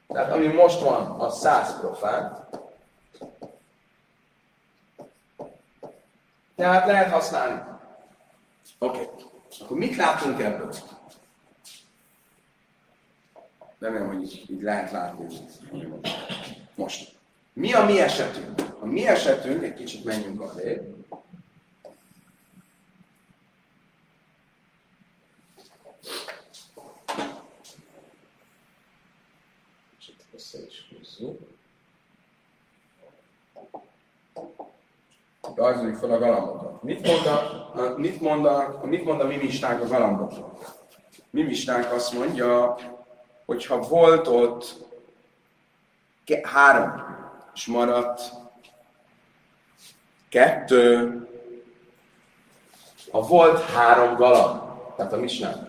tehát 0.08 0.32
ami 0.32 0.48
most 0.48 0.82
van, 0.82 1.20
az 1.20 1.40
100 1.40 1.80
profán, 1.80 2.48
tehát 6.56 6.88
lehet 6.88 7.12
használni. 7.12 7.62
Oké. 8.80 9.00
Okay. 9.00 9.26
Akkor 9.60 9.78
mit 9.78 9.96
látunk 9.96 10.42
ebből? 10.42 10.74
Remélem, 13.80 14.08
hogy 14.08 14.22
így, 14.22 14.46
így 14.50 14.62
lehet 14.62 14.92
látni. 14.92 15.38
Most. 16.76 17.16
Mi 17.54 17.74
a 17.74 17.86
mi 17.86 18.00
esetünk? 18.00 18.62
A 18.80 18.86
mi 18.86 19.08
esetünk, 19.08 19.64
egy 19.64 19.74
kicsit 19.74 20.04
menjünk 20.04 20.42
arrébb. 20.42 20.96
Kicsit 29.98 30.26
össze 30.34 30.58
húzzuk. 31.18 31.40
Rajzoljuk 35.56 35.96
fel 35.96 36.12
a 36.12 36.18
galambokat. 36.18 36.84
Mit 36.84 37.08
mond 37.08 37.26
a, 37.26 37.96
mit 37.98 38.22
mond 38.22 38.46
a, 38.46 38.80
mit 38.84 39.04
mond 39.04 39.22
a 39.22 39.28
mi 39.28 39.36
mistánk 39.36 39.82
a 39.82 39.88
galambokról? 39.88 40.58
Mi 41.30 41.44
mistánk 41.44 41.92
azt 41.92 42.14
mondja, 42.14 42.78
hogyha 43.46 43.80
volt 43.80 44.28
ott 44.28 44.86
három, 46.44 47.06
és 47.54 47.66
maradt 47.66 48.32
kettő, 50.30 51.22
ha 53.12 53.22
volt 53.22 53.62
három 53.62 54.16
galamb, 54.16 54.62
tehát 54.96 55.14
a 55.14 55.18
misnán, 55.18 55.68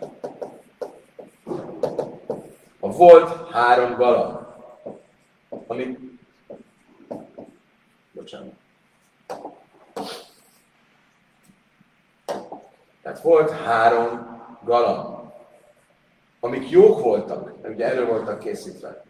ha 2.81 2.89
volt 2.89 3.51
három 3.51 3.95
galamb, 3.95 4.48
ami, 5.69 5.99
bocsánat, 8.13 8.53
tehát 13.03 13.21
volt 13.21 13.51
három 13.51 14.41
galamb, 14.65 15.33
amik 16.41 16.71
jók 16.71 17.01
voltak, 17.01 17.55
ugye 17.69 17.85
elő 17.85 18.07
voltak 18.07 18.39
készítve, 18.39 19.05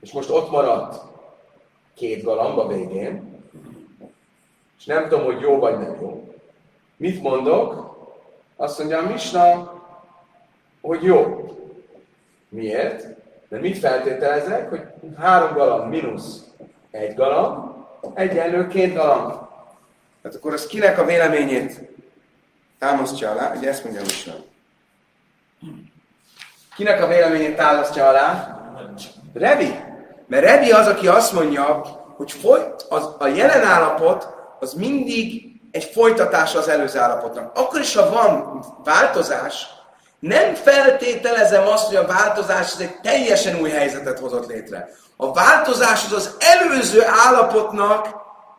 és 0.00 0.12
most 0.12 0.30
ott 0.30 0.50
maradt 0.50 1.02
két 1.94 2.22
galamb 2.22 2.58
a 2.58 2.66
végén, 2.66 3.40
és 4.78 4.84
nem 4.84 5.08
tudom, 5.08 5.24
hogy 5.24 5.40
jó 5.40 5.58
vagy 5.58 5.78
nem 5.78 5.96
jó. 6.00 6.34
Mit 6.96 7.22
mondok? 7.22 7.96
Azt 8.56 8.78
mondja 8.78 8.98
a 8.98 9.06
Misna, 9.06 9.72
hogy 10.80 11.02
jó. 11.02 11.50
Miért? 12.48 13.06
De 13.48 13.58
mit 13.58 13.78
feltételezek? 13.78 14.68
Hogy 14.68 14.91
három 15.18 15.54
galamb 15.54 15.90
mínusz 15.90 16.44
egy 16.90 17.14
galamb, 17.14 17.74
egyenlő 18.14 18.66
két 18.66 18.94
galamb. 18.94 19.30
Tehát 20.22 20.36
akkor 20.36 20.52
az 20.52 20.66
kinek 20.66 20.98
a 20.98 21.04
véleményét 21.04 21.80
támasztja 22.78 23.30
alá? 23.30 23.54
Ugye 23.56 23.68
ezt 23.68 23.84
mondja 23.84 24.02
Misna. 24.02 24.34
Kinek 26.76 27.02
a 27.02 27.06
véleményét 27.06 27.56
tálasztja 27.56 28.08
alá? 28.08 28.60
Rebi. 29.34 29.74
Mert 30.26 30.44
Rebi 30.44 30.70
az, 30.70 30.86
aki 30.86 31.08
azt 31.08 31.32
mondja, 31.32 31.64
hogy 32.16 32.32
folyt, 32.32 32.86
az, 32.88 33.08
a 33.18 33.26
jelen 33.26 33.62
állapot 33.62 34.28
az 34.60 34.72
mindig 34.72 35.50
egy 35.70 35.84
folytatása 35.84 36.58
az 36.58 36.68
előző 36.68 36.98
állapotnak. 36.98 37.58
Akkor 37.58 37.80
is, 37.80 37.94
ha 37.94 38.10
van 38.10 38.64
változás, 38.84 39.66
nem 40.22 40.54
feltételezem 40.54 41.66
azt, 41.66 41.86
hogy 41.86 41.96
a 41.96 42.06
változás 42.06 42.72
az 42.72 42.80
egy 42.80 43.00
teljesen 43.00 43.60
új 43.60 43.70
helyzetet 43.70 44.18
hozott 44.18 44.46
létre. 44.46 44.88
A 45.16 45.32
változás 45.32 46.04
az 46.04 46.12
az 46.12 46.36
előző 46.38 47.04
állapotnak 47.06 48.08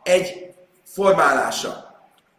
egy 0.02 0.54
formálása. 0.86 1.94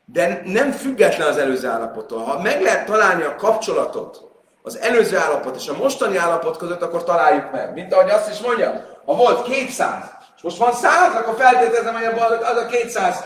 De 0.05 0.41
nem 0.43 0.71
független 0.71 1.27
az 1.27 1.37
előző 1.37 1.67
állapottól. 1.67 2.23
Ha 2.23 2.41
meg 2.41 2.61
lehet 2.61 2.85
találni 2.85 3.23
a 3.23 3.35
kapcsolatot 3.35 4.21
az 4.63 4.77
előző 4.77 5.17
állapot 5.17 5.55
és 5.55 5.67
a 5.67 5.77
mostani 5.77 6.17
állapot 6.17 6.57
között, 6.57 6.81
akkor 6.81 7.03
találjuk 7.03 7.51
meg. 7.51 7.73
Mint 7.73 7.93
ahogy 7.93 8.09
azt 8.09 8.31
is 8.31 8.39
mondja, 8.39 8.99
ha 9.05 9.15
volt 9.15 9.43
200, 9.43 10.03
és 10.35 10.41
most 10.41 10.57
van 10.57 10.73
100, 10.73 11.15
akkor 11.15 11.35
feltételezem, 11.37 11.93
hogy 11.93 12.39
az 12.41 12.57
a 12.57 12.65
200 12.65 13.23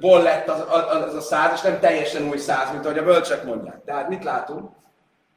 ból 0.00 0.22
lett 0.22 0.48
az, 0.48 0.64
az, 0.90 1.14
a 1.14 1.20
száz, 1.20 1.52
és 1.52 1.60
nem 1.60 1.80
teljesen 1.80 2.28
új 2.28 2.36
száz, 2.36 2.72
mint 2.72 2.84
ahogy 2.84 2.98
a 2.98 3.04
bölcsek 3.04 3.44
mondják. 3.44 3.84
Tehát 3.84 4.08
mit 4.08 4.24
látunk? 4.24 4.70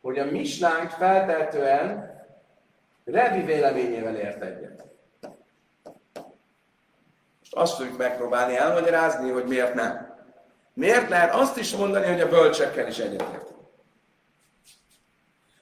Hogy 0.01 0.19
a 0.19 0.25
misnánk 0.25 0.89
feltehetően 0.89 2.17
Revi 3.05 3.41
véleményével 3.41 4.15
ért 4.15 4.41
egyet. 4.41 4.85
Most 7.39 7.55
azt 7.55 7.75
fogjuk 7.75 7.97
megpróbálni 7.97 8.57
elmagyarázni, 8.57 9.29
hogy 9.29 9.45
miért 9.45 9.73
nem. 9.73 10.17
Miért 10.73 11.09
lehet 11.09 11.33
azt 11.33 11.57
is 11.57 11.75
mondani, 11.75 12.07
hogy 12.07 12.21
a 12.21 12.27
bölcsekkel 12.29 12.87
is 12.87 12.97
egyetért? 12.97 13.53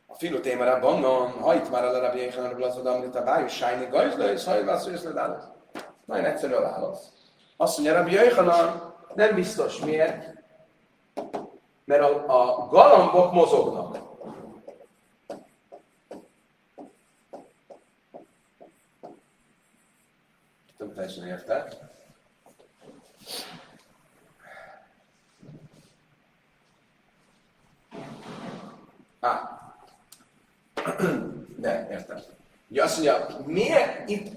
A 0.05 0.15
filu 0.15 0.39
témára 0.39 0.79
bannon, 0.79 1.31
ha 1.31 1.55
itt 1.55 1.71
már 1.71 1.83
a 1.83 1.91
lerabjékhanar 1.91 2.55
blatod, 2.55 2.85
amit 2.85 3.15
a 3.15 3.23
bájú 3.23 3.47
sájni 3.47 3.85
gajzlő, 3.85 4.31
és 4.31 4.43
hajvász, 4.43 4.87
és 4.87 5.03
ledálod. 5.03 5.51
Nagyon 6.05 6.25
egyszerű 6.25 6.53
a 6.53 6.61
válasz. 6.61 7.16
Azt 7.57 7.77
mondja, 7.77 7.95
Rabbi 7.95 8.11
Yechanan 8.11 8.93
nem 9.15 9.35
biztos. 9.35 9.79
Miért? 9.79 10.35
Mert 11.85 12.01
a, 12.01 12.61
a 12.61 12.67
galambok 12.67 13.33
mozognak. 13.33 13.97
Nem 20.77 20.93
teljesen 20.93 21.27
érted. 21.27 21.77
Ah, 29.19 29.39
de, 31.57 31.87
értem. 31.91 32.19
Ugye 32.67 32.83
azt 32.83 32.95
mondja, 32.95 33.27
miért 33.45 34.09
itt 34.09 34.33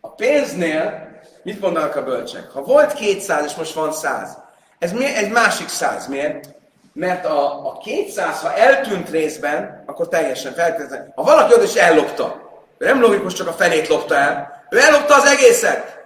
a 0.00 0.08
pénznél 0.08 1.09
mit 1.42 1.60
mondanak 1.60 1.96
a 1.96 2.04
bölcsek? 2.04 2.50
Ha 2.50 2.62
volt 2.62 2.92
200 2.92 3.44
és 3.44 3.54
most 3.54 3.74
van 3.74 3.92
100, 3.92 4.38
ez 4.80 4.92
mi, 4.92 5.14
egy 5.14 5.30
másik 5.30 5.68
100. 5.68 6.06
Miért? 6.06 6.48
Mert 6.92 7.24
a, 7.24 7.66
a 7.66 7.78
200, 7.78 8.40
ha 8.40 8.54
eltűnt 8.54 9.10
részben, 9.10 9.82
akkor 9.86 10.08
teljesen 10.08 10.52
feltétlenül. 10.52 11.12
Ha 11.14 11.22
valaki 11.22 11.54
oda 11.54 11.62
is 11.62 11.74
ellopta, 11.74 12.48
ő 12.78 12.86
nem 12.86 13.00
logikus, 13.00 13.32
csak 13.32 13.48
a 13.48 13.52
felét 13.52 13.88
lopta 13.88 14.14
el, 14.14 14.64
ő 14.70 14.80
ellopta 14.80 15.14
az 15.14 15.24
egészet. 15.24 15.98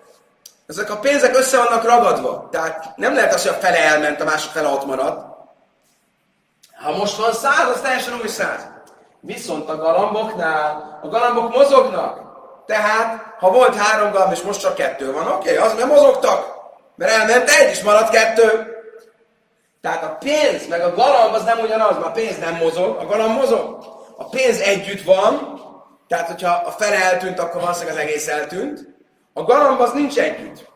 Ezek 0.67 0.91
a 0.91 0.99
pénzek 0.99 1.37
össze 1.37 1.57
vannak 1.57 1.85
ragadva. 1.85 2.49
Tehát 2.51 2.97
nem 2.97 3.15
lehet 3.15 3.35
az, 3.35 3.43
hogy 3.43 3.57
a 3.57 3.61
fele 3.61 3.79
elment, 3.79 4.21
a 4.21 4.25
másik 4.25 4.51
fele 4.51 4.69
ott 4.69 4.87
maradt. 4.87 5.27
Ha 6.83 6.97
most 6.97 7.17
van 7.17 7.33
száz, 7.33 7.69
az 7.75 7.81
teljesen 7.81 8.21
új 8.21 8.29
száz. 8.29 8.69
Viszont 9.21 9.69
a 9.69 9.77
galamboknál, 9.77 10.99
a 11.03 11.09
galambok 11.09 11.55
mozognak. 11.55 12.34
Tehát, 12.67 13.35
ha 13.39 13.51
volt 13.51 13.77
három 13.77 14.13
galamb, 14.13 14.33
és 14.33 14.43
most 14.43 14.61
csak 14.61 14.75
kettő 14.75 15.13
van, 15.13 15.27
oké, 15.27 15.57
okay, 15.57 15.67
az 15.67 15.75
nem 15.79 15.89
mozogtak. 15.89 16.55
Mert 16.97 17.13
elment 17.13 17.49
egy, 17.49 17.71
és 17.71 17.83
maradt 17.83 18.11
kettő. 18.11 18.75
Tehát 19.81 20.03
a 20.03 20.17
pénz 20.19 20.69
meg 20.69 20.81
a 20.81 20.95
galamb 20.95 21.35
az 21.35 21.45
nem 21.45 21.59
ugyanaz, 21.59 21.95
mert 21.95 22.07
a 22.07 22.11
pénz 22.11 22.39
nem 22.39 22.57
mozog, 22.57 22.97
a 22.97 23.07
galamb 23.07 23.37
mozog. 23.41 23.79
A 24.17 24.29
pénz 24.29 24.61
együtt 24.61 25.03
van, 25.03 25.61
tehát 26.09 26.27
hogyha 26.27 26.51
a 26.51 26.71
fele 26.71 26.97
eltűnt, 26.97 27.39
akkor 27.39 27.61
valószínűleg 27.61 27.97
az 27.97 28.03
egész 28.03 28.29
eltűnt. 28.29 28.95
A 29.33 29.43
galamb 29.43 29.81
az 29.81 29.93
nincs 29.93 30.19
együtt. 30.19 30.73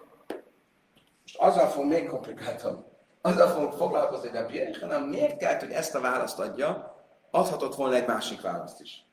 Most 1.23 1.39
azzal 1.39 1.69
fog 1.69 1.85
még 1.85 2.09
komplikáltabb. 2.09 2.85
Azzal 3.23 3.49
fogunk 3.49 3.73
foglalkozni, 3.73 4.29
hogy 4.29 4.39
a 4.39 4.47
Bierik, 4.47 4.81
hanem 4.81 5.03
miért 5.03 5.37
kell, 5.37 5.59
hogy 5.59 5.71
ezt 5.71 5.95
a 5.95 6.01
választ 6.01 6.39
adja, 6.39 6.97
adhatott 7.31 7.75
volna 7.75 7.95
egy 7.95 8.07
másik 8.07 8.41
választ 8.41 8.81
is. 8.81 9.08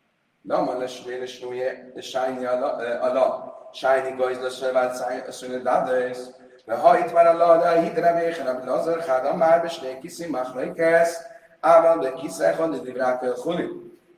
De 0.47 0.57
man 0.57 0.77
lesz 0.77 1.03
véles 1.03 1.39
nője, 1.39 1.91
sájni 2.01 2.45
ala, 2.45 3.69
sájni 3.73 4.15
gajzlas 4.15 4.59
revált 4.61 5.31
szűnő 5.31 5.61
dádász, 5.61 6.29
de 6.65 6.75
ha 6.75 6.97
itt 6.97 7.09
van 7.09 7.25
a 7.25 7.33
lada, 7.33 7.81
hidre 7.81 8.19
véchen, 8.19 8.47
abban 8.47 8.67
azért 8.67 9.05
hádam 9.05 9.37
már 9.37 9.61
besnék 9.61 9.99
kiszi 9.99 10.29
machlaikesz, 10.29 11.21
ával 11.59 11.99
de 11.99 12.11
kiszechon, 12.11 12.71
de 12.71 12.77
divrák 12.77 13.23
el 13.23 13.35
huli. 13.43 13.67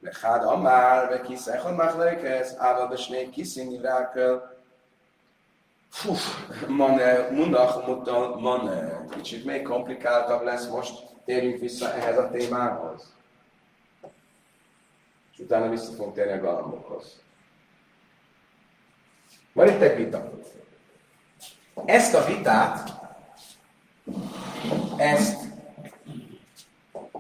De 0.02 0.12
hádam 0.22 0.62
már, 0.62 1.10
be 1.10 1.22
kiszechon 1.22 1.74
machlaikesz, 1.74 2.56
ával 2.58 2.88
besnék 2.88 3.30
kiszi 3.30 3.68
divrák 3.68 4.16
el 4.16 4.56
Fú, 5.90 6.14
man, 6.68 7.00
mondach, 7.32 7.88
man, 8.40 8.70
kicsit 9.10 9.46
még 9.46 9.62
komplikáltabb 9.62 10.44
lesz 10.44 10.68
most, 10.68 10.94
térjünk 11.26 11.60
vissza 11.60 11.94
ehhez 11.94 12.18
a 12.18 12.30
témához. 12.30 13.02
És 13.02 13.17
utána 15.48 15.70
vissza 15.70 15.92
fogunk 15.92 16.16
térni 16.16 16.32
a 16.32 16.42
galambokhoz. 16.42 17.22
Van 19.54 19.68
itt 19.68 19.82
egy 19.82 19.98
vita. 19.98 20.30
Ezt 21.86 22.14
a 22.14 22.26
vitát, 22.26 22.94
ezt 24.98 25.42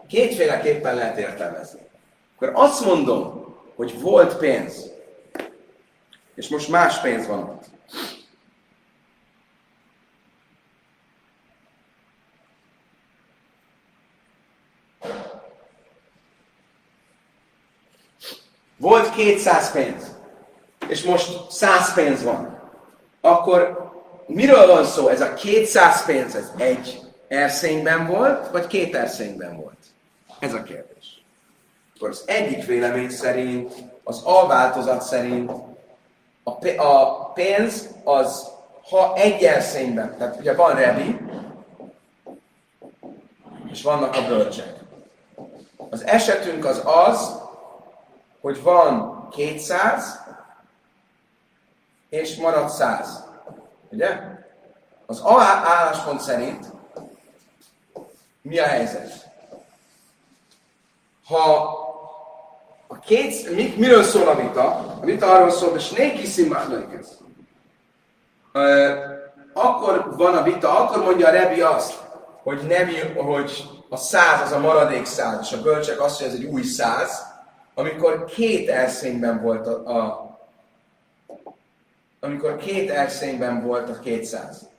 kétféleképpen 0.08 0.96
lehet 0.96 1.18
értelmezni. 1.18 1.80
Akkor 2.36 2.52
azt 2.54 2.86
mondom, 2.86 3.56
hogy 3.76 4.02
volt 4.02 4.38
pénz, 4.38 4.92
és 6.36 6.48
most 6.48 6.70
más 6.70 7.02
pénz 7.02 7.28
van 7.28 7.44
ott. 7.44 7.66
Volt 18.88 19.10
200 19.10 19.72
pénz, 19.72 20.16
és 20.88 21.04
most 21.04 21.52
100 21.52 21.94
pénz 21.94 22.24
van. 22.24 22.60
Akkor 23.22 23.92
miről 24.26 24.68
van 24.68 24.86
szó? 24.86 25.08
Ez 25.08 25.22
a 25.22 25.34
200 25.34 26.06
pénz, 26.06 26.36
ez 26.36 26.52
egy 26.58 27.00
erszényben 27.28 28.08
volt, 28.08 28.52
vagy 28.52 28.68
két 28.68 28.96
erszényben 28.96 29.56
volt? 29.56 29.78
Ez 30.40 30.54
a 30.54 30.64
kérdés. 30.64 31.24
Akkor 31.96 32.10
az 32.10 32.24
egyik 32.26 32.66
vélemény 32.66 33.10
szerint, 33.10 33.74
az 34.04 34.22
alváltozat 34.24 35.02
szerint 35.02 35.52
a 36.78 37.32
pénz 37.34 37.88
az, 38.04 38.48
ha 38.90 39.14
egy 39.16 39.44
erszényben, 39.44 40.18
tehát 40.18 40.40
ugye 40.40 40.56
van 40.56 40.76
rebi, 40.76 41.18
és 43.72 43.84
vannak 43.84 44.16
a 44.16 44.28
bölcsek. 44.28 44.74
Az 45.90 46.06
esetünk 46.06 46.66
az 46.66 46.82
az, 46.86 47.46
hogy 48.48 48.62
van 48.64 49.28
200, 49.30 50.20
és 52.10 52.36
marad 52.36 52.70
100. 52.70 53.24
Ugye? 53.90 54.20
Az 55.06 55.22
álláspont 55.26 56.22
szerint 56.22 56.66
mi 58.42 58.60
a 58.60 58.64
helyzet? 58.64 59.30
Ha 61.26 61.54
a 62.88 63.00
két, 63.00 63.56
mit, 63.56 63.78
miről 63.78 64.04
szól 64.04 64.28
a 64.28 64.36
vita? 64.36 64.66
A 65.02 65.06
vita 65.06 65.32
arról 65.32 65.52
szól, 65.52 65.70
hogy 65.70 65.82
snéki 65.82 66.26
szimbáhnőkez. 66.26 67.18
Akkor 69.54 70.16
van 70.16 70.36
a 70.36 70.44
vita, 70.44 70.80
akkor 70.80 71.04
mondja 71.04 71.28
a 71.28 71.32
Rebi 71.32 71.62
azt, 71.62 71.94
hogy, 72.44 72.62
nem, 72.62 72.90
hogy 73.16 73.70
a 73.90 73.98
száz 73.98 74.42
az 74.42 74.52
a 74.52 74.60
maradék 74.60 75.06
száz, 75.06 75.40
és 75.42 75.52
a 75.52 75.62
bölcsek 75.62 76.02
azt, 76.02 76.18
hogy 76.18 76.28
ez 76.28 76.34
egy 76.34 76.44
új 76.44 76.64
száz, 76.64 77.27
amikor 77.78 78.26
két 78.26 78.70
erszényben 78.70 79.42
volt 79.42 79.68
a, 79.68 79.98
a 79.98 80.38
amikor 82.20 82.56
két 82.56 82.90
erszényben 82.90 83.66
volt 83.66 83.90
a 83.90 84.00
200. 84.00 84.70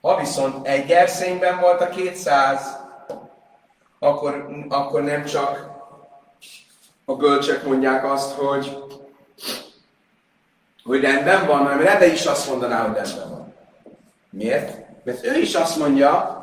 Ha 0.00 0.16
viszont 0.20 0.66
egy 0.66 0.90
erszényben 0.90 1.60
volt 1.60 1.80
a 1.80 1.88
200, 1.88 2.76
akkor, 3.98 4.48
akkor 4.68 5.02
nem 5.02 5.24
csak 5.24 5.70
a 7.04 7.16
gölcsek 7.16 7.64
mondják 7.64 8.04
azt, 8.04 8.34
hogy, 8.34 8.78
hogy 10.84 11.00
rendben 11.00 11.46
van, 11.46 11.58
hanem 11.58 11.80
Rebe 11.80 12.06
is 12.06 12.26
azt 12.26 12.48
mondaná, 12.48 12.86
hogy 12.86 12.94
rendben 12.94 13.28
van. 13.28 13.54
Miért? 14.30 15.04
Mert 15.04 15.24
ő 15.24 15.38
is 15.38 15.54
azt 15.54 15.78
mondja, 15.78 16.41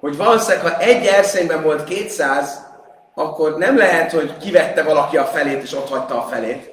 hogy 0.00 0.16
valószínűleg, 0.16 0.72
ha 0.72 0.78
egy 0.78 1.06
erszényben 1.06 1.62
volt 1.62 1.84
200, 1.84 2.66
akkor 3.14 3.56
nem 3.56 3.76
lehet, 3.76 4.12
hogy 4.12 4.36
kivette 4.36 4.82
valaki 4.82 5.16
a 5.16 5.24
felét, 5.24 5.62
és 5.62 5.72
ott 5.72 5.88
hagyta 5.88 6.22
a 6.22 6.28
felét. 6.28 6.72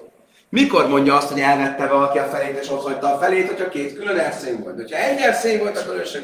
Mikor 0.50 0.88
mondja 0.88 1.16
azt, 1.16 1.32
hogy 1.32 1.42
elvette 1.42 1.88
valaki 1.88 2.18
a 2.18 2.24
felét, 2.24 2.60
és 2.60 2.70
ott 2.70 2.84
hagyta 2.84 3.14
a 3.14 3.18
felét, 3.18 3.48
hogyha 3.48 3.70
két 3.70 3.96
külön 3.96 4.20
erszény 4.20 4.60
volt? 4.64 4.92
Ha 4.92 4.98
egy 4.98 5.20
erszény 5.20 5.60
volt, 5.60 5.78
akkor 5.78 5.96
ő 5.96 6.04
se 6.04 6.20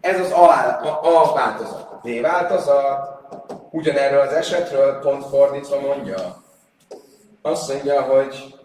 Ez 0.00 0.20
az 0.20 0.30
A, 0.30 0.50
a, 0.82 1.00
a 1.02 1.32
változat. 1.34 1.90
A 1.90 2.00
B 2.02 2.20
változat 2.20 3.18
ugyanerről 3.70 4.20
az 4.20 4.32
esetről 4.32 4.98
pont 4.98 5.28
fordítva 5.28 5.80
mondja. 5.80 6.42
Azt 7.42 7.68
mondja, 7.68 8.00
hogy 8.00 8.57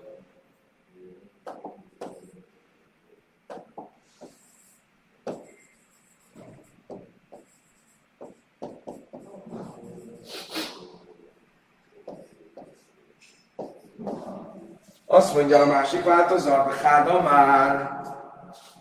Azt 15.14 15.34
mondja 15.34 15.62
a 15.62 15.66
másik 15.66 16.04
változat, 16.04 16.74
Háda 16.74 17.22
már, 17.22 17.90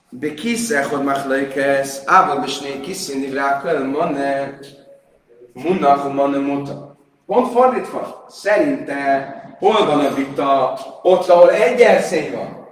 de 0.09 0.35
kiszechod 0.35 1.05
machlaikesz, 1.05 2.03
ába 2.07 2.41
besné 2.41 2.80
kiszini 2.80 3.33
rákel, 3.33 3.85
manne, 3.85 4.59
munnak, 5.53 6.12
manne 6.12 6.39
muta. 6.39 6.97
Pont 7.26 7.53
fordítva, 7.53 8.24
szerinte 8.28 9.35
hol 9.59 9.87
van 9.87 10.05
a 10.05 10.14
vita? 10.14 10.78
Ott, 11.03 11.28
ahol 11.28 11.51
egy 11.51 11.80
erszény 11.80 12.33
van. 12.33 12.68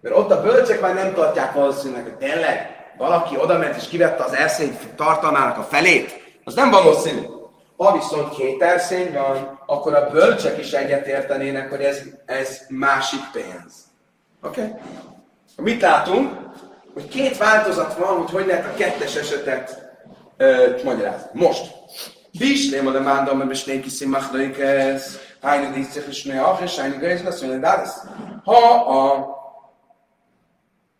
Mert 0.00 0.16
ott 0.16 0.30
a 0.30 0.42
bölcsek 0.42 0.80
már 0.80 0.94
nem 0.94 1.14
tartják 1.14 1.52
valószínűleg, 1.52 2.02
hogy 2.02 2.16
tényleg 2.16 2.70
valaki 2.98 3.36
oda 3.38 3.58
ment 3.58 3.76
és 3.76 3.88
kivette 3.88 4.24
az 4.24 4.34
erszény 4.34 4.78
tartalmának 4.96 5.58
a 5.58 5.62
felét. 5.62 6.38
Az 6.44 6.54
nem 6.54 6.70
valószínű. 6.70 7.20
Ha 7.76 7.92
viszont 7.92 8.28
két 8.28 8.62
erszény 8.62 9.12
van, 9.12 9.55
akkor 9.66 9.94
a 9.94 10.10
bölcsek 10.10 10.58
is 10.58 10.72
egyetértenének, 10.72 11.70
hogy 11.70 11.80
ez, 11.80 12.00
ez 12.26 12.60
másik 12.68 13.20
pénz. 13.32 13.74
Oké? 14.42 14.60
Okay? 14.60 14.72
Mit 15.56 15.80
látunk? 15.80 16.32
Hogy 16.94 17.08
két 17.08 17.36
változat 17.36 17.96
van, 17.96 18.16
hogy 18.16 18.30
hogy 18.30 18.46
lehet 18.46 18.64
a 18.64 18.76
kettes 18.76 19.16
esetet 19.16 19.92
ö, 20.36 20.76
magyarázni. 20.84 21.28
Most. 21.32 21.74
Bislém 22.38 22.86
a 22.86 23.00
mándom, 23.00 23.36
mert 23.36 23.48
besnék 23.48 23.82
kiszim 23.82 24.10
machdaik 24.10 24.58
ez, 24.58 25.18
hányod 25.42 25.72
díszek 25.72 26.04
és 26.08 26.24
nő 26.24 26.40
ah, 26.40 26.62
és 26.62 26.78
hányod 26.78 26.98
gőz 26.98 27.22
lesz, 27.22 27.40
hogy 27.40 27.60
Ha 28.44 28.74
a 28.74 29.34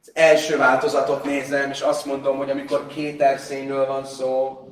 az 0.06 0.12
első 0.14 0.56
változatot 0.56 1.24
nézem, 1.24 1.70
és 1.70 1.80
azt 1.80 2.06
mondom, 2.06 2.36
hogy 2.36 2.50
amikor 2.50 2.86
két 2.86 3.22
erszényről 3.22 3.86
van 3.86 4.04
szó, 4.04 4.65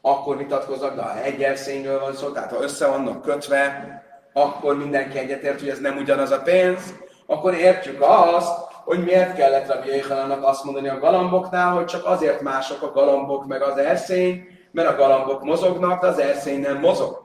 akkor 0.00 0.36
vitatkoznak, 0.36 0.94
de 0.94 1.02
ha 1.02 1.22
egy 1.22 1.42
erszényről 1.42 2.00
van 2.00 2.14
szó, 2.14 2.30
tehát 2.30 2.50
ha 2.50 2.62
össze 2.62 2.86
vannak 2.86 3.22
kötve, 3.22 3.92
akkor 4.32 4.76
mindenki 4.76 5.18
egyetért, 5.18 5.60
hogy 5.60 5.68
ez 5.68 5.78
nem 5.78 5.96
ugyanaz 5.96 6.30
a 6.30 6.42
pénz, 6.42 6.94
akkor 7.26 7.54
értjük 7.54 8.00
azt, 8.00 8.66
hogy 8.84 9.04
miért 9.04 9.34
kellett 9.34 9.66
Rabbi 9.66 9.88
Jéhanának 9.88 10.44
azt 10.44 10.64
mondani 10.64 10.88
a 10.88 10.98
galamboknál, 10.98 11.72
hogy 11.72 11.84
csak 11.84 12.06
azért 12.06 12.40
mások 12.40 12.82
a 12.82 12.92
galambok 12.92 13.46
meg 13.46 13.62
az 13.62 13.76
erszény, 13.76 14.46
mert 14.70 14.88
a 14.88 14.96
galambok 14.96 15.42
mozognak, 15.42 16.00
de 16.00 16.06
az 16.06 16.18
erszény 16.18 16.60
nem 16.60 16.78
mozog. 16.78 17.22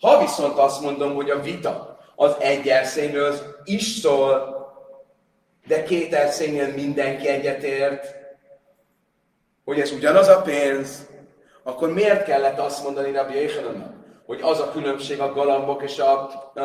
Ha 0.00 0.18
viszont 0.18 0.58
azt 0.58 0.82
mondom, 0.82 1.14
hogy 1.14 1.30
a 1.30 1.40
vita 1.40 1.98
az 2.16 2.36
egy 2.38 2.68
erszényről 2.68 3.34
is 3.64 3.82
szól, 3.82 4.56
de 5.66 5.82
két 5.82 6.14
erszénynél 6.14 6.74
mindenki 6.74 7.28
egyetért, 7.28 8.14
hogy 9.64 9.80
ez 9.80 9.92
ugyanaz 9.92 10.28
a 10.28 10.42
pénz, 10.42 11.06
akkor 11.68 11.92
miért 11.92 12.24
kellett 12.24 12.58
azt 12.58 12.82
mondani 12.82 13.12
Rabbi 13.12 13.34
Jéhanannak, 13.34 13.92
hogy 14.26 14.40
az 14.42 14.60
a 14.60 14.70
különbség 14.70 15.20
a 15.20 15.32
galambok 15.32 15.82
és 15.82 15.98
a, 15.98 16.30
a, 16.54 16.62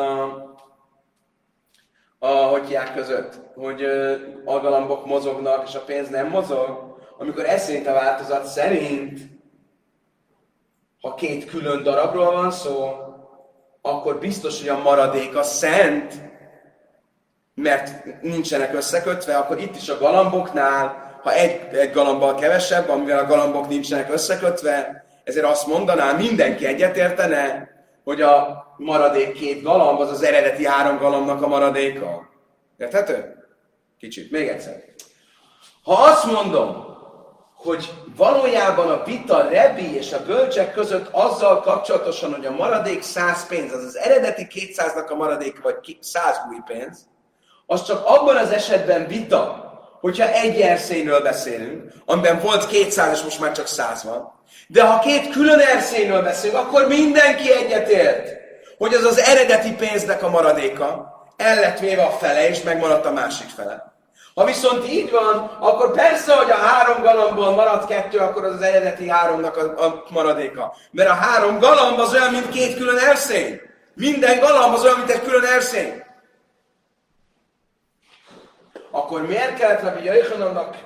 a 2.18 2.26
hogy 2.26 2.78
között, 2.94 3.40
hogy 3.54 3.82
a 4.44 4.60
galambok 4.60 5.06
mozognak 5.06 5.68
és 5.68 5.74
a 5.74 5.80
pénz 5.80 6.08
nem 6.08 6.28
mozog, 6.28 6.96
amikor 7.18 7.44
ez 7.44 7.64
szerint 7.64 7.86
a 7.86 7.92
változat 7.92 8.44
szerint, 8.46 9.20
ha 11.00 11.14
két 11.14 11.44
külön 11.44 11.82
darabról 11.82 12.32
van 12.32 12.50
szó, 12.50 12.90
akkor 13.82 14.18
biztos, 14.18 14.60
hogy 14.60 14.68
a 14.68 14.82
maradék 14.82 15.36
a 15.36 15.42
szent, 15.42 16.14
mert 17.54 18.22
nincsenek 18.22 18.74
összekötve, 18.74 19.36
akkor 19.36 19.60
itt 19.60 19.76
is 19.76 19.88
a 19.88 19.98
galamboknál, 19.98 21.03
ha 21.24 21.32
egy, 21.32 21.74
egy 21.74 21.92
galambbal 21.92 22.34
kevesebb, 22.34 22.88
amivel 22.88 23.18
a 23.18 23.26
galambok 23.26 23.68
nincsenek 23.68 24.12
összekötve, 24.12 25.04
ezért 25.24 25.46
azt 25.46 25.66
mondaná, 25.66 26.12
mindenki 26.12 26.66
egyetértene, 26.66 27.68
hogy 28.04 28.22
a 28.22 28.64
maradék 28.76 29.32
két 29.32 29.62
galamb 29.62 30.00
az 30.00 30.10
az 30.10 30.22
eredeti 30.22 30.66
három 30.66 30.98
galambnak 30.98 31.42
a 31.42 31.46
maradéka. 31.46 32.28
Érthető? 32.76 33.46
Kicsit, 33.98 34.30
még 34.30 34.48
egyszer. 34.48 34.84
Ha 35.82 35.92
azt 35.92 36.24
mondom, 36.24 36.84
hogy 37.56 37.90
valójában 38.16 38.90
a 38.90 39.04
vita 39.04 39.48
Rebi 39.48 39.96
és 39.96 40.12
a 40.12 40.24
bölcsek 40.24 40.72
között 40.72 41.08
azzal 41.10 41.60
kapcsolatosan, 41.60 42.34
hogy 42.34 42.46
a 42.46 42.50
maradék 42.50 43.02
100 43.02 43.46
pénz, 43.46 43.72
az 43.72 43.84
az 43.84 43.96
eredeti 43.96 44.46
200-nak 44.50 45.10
a 45.10 45.14
maradék, 45.14 45.62
vagy 45.62 45.98
100 46.00 46.40
új 46.50 46.58
pénz, 46.66 47.06
az 47.66 47.84
csak 47.84 48.06
abban 48.06 48.36
az 48.36 48.50
esetben 48.50 49.06
vita, 49.06 49.63
hogyha 50.04 50.32
egy 50.32 50.60
erszényről 50.60 51.20
beszélünk, 51.20 51.82
amiben 52.04 52.40
volt 52.40 52.66
200 52.66 53.16
és 53.16 53.22
most 53.22 53.40
már 53.40 53.52
csak 53.52 53.66
100 53.66 54.02
van, 54.02 54.32
de 54.66 54.82
ha 54.82 54.98
két 54.98 55.30
külön 55.30 55.58
erszényről 55.58 56.22
beszélünk, 56.22 56.58
akkor 56.58 56.86
mindenki 56.86 57.52
egyetért, 57.52 58.28
hogy 58.78 58.94
az 58.94 59.04
az 59.04 59.18
eredeti 59.18 59.72
pénznek 59.72 60.22
a 60.22 60.28
maradéka, 60.28 61.14
el 61.36 61.60
lett 61.60 61.78
véve 61.78 62.02
a 62.02 62.10
fele, 62.10 62.48
és 62.48 62.62
megmaradt 62.62 63.06
a 63.06 63.12
másik 63.12 63.48
fele. 63.48 63.92
Ha 64.34 64.44
viszont 64.44 64.88
így 64.88 65.10
van, 65.10 65.56
akkor 65.60 65.92
persze, 65.92 66.34
hogy 66.34 66.50
a 66.50 66.66
három 66.66 67.02
galambból 67.02 67.50
marad 67.50 67.86
kettő, 67.86 68.18
akkor 68.18 68.44
az 68.44 68.54
az 68.54 68.62
eredeti 68.62 69.08
háromnak 69.08 69.56
a, 69.56 69.84
a 69.84 70.04
maradéka. 70.08 70.76
Mert 70.90 71.10
a 71.10 71.12
három 71.12 71.58
galamb 71.58 71.98
az 71.98 72.12
olyan, 72.12 72.30
mint 72.30 72.48
két 72.48 72.76
külön 72.76 72.98
erszény. 72.98 73.60
Minden 73.94 74.38
galamb 74.38 74.74
az 74.74 74.84
olyan, 74.84 74.96
mint 74.96 75.10
egy 75.10 75.22
külön 75.22 75.44
erszény. 75.44 76.03
Akkor 78.94 79.26
miért 79.26 79.58
kellett 79.58 79.82
Rabbi 79.82 80.04
Jöjjönannak 80.04 80.76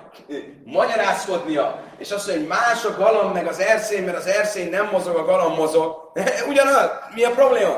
magyarázkodnia, 0.65 1.83
és 1.99 2.11
azt 2.11 2.27
mondja, 2.27 2.47
hogy 2.47 2.59
más 2.59 2.85
a 2.85 2.97
galamb 2.97 3.35
meg 3.35 3.47
az 3.47 3.59
erszény, 3.59 4.05
mert 4.05 4.17
az 4.17 4.27
erszény 4.27 4.71
nem 4.71 4.89
mozog, 4.93 5.17
a 5.17 5.25
galamb 5.25 5.57
mozog. 5.57 6.13
Ugyanaz, 6.51 6.91
mi 7.15 7.25
a 7.25 7.31
probléma? 7.31 7.75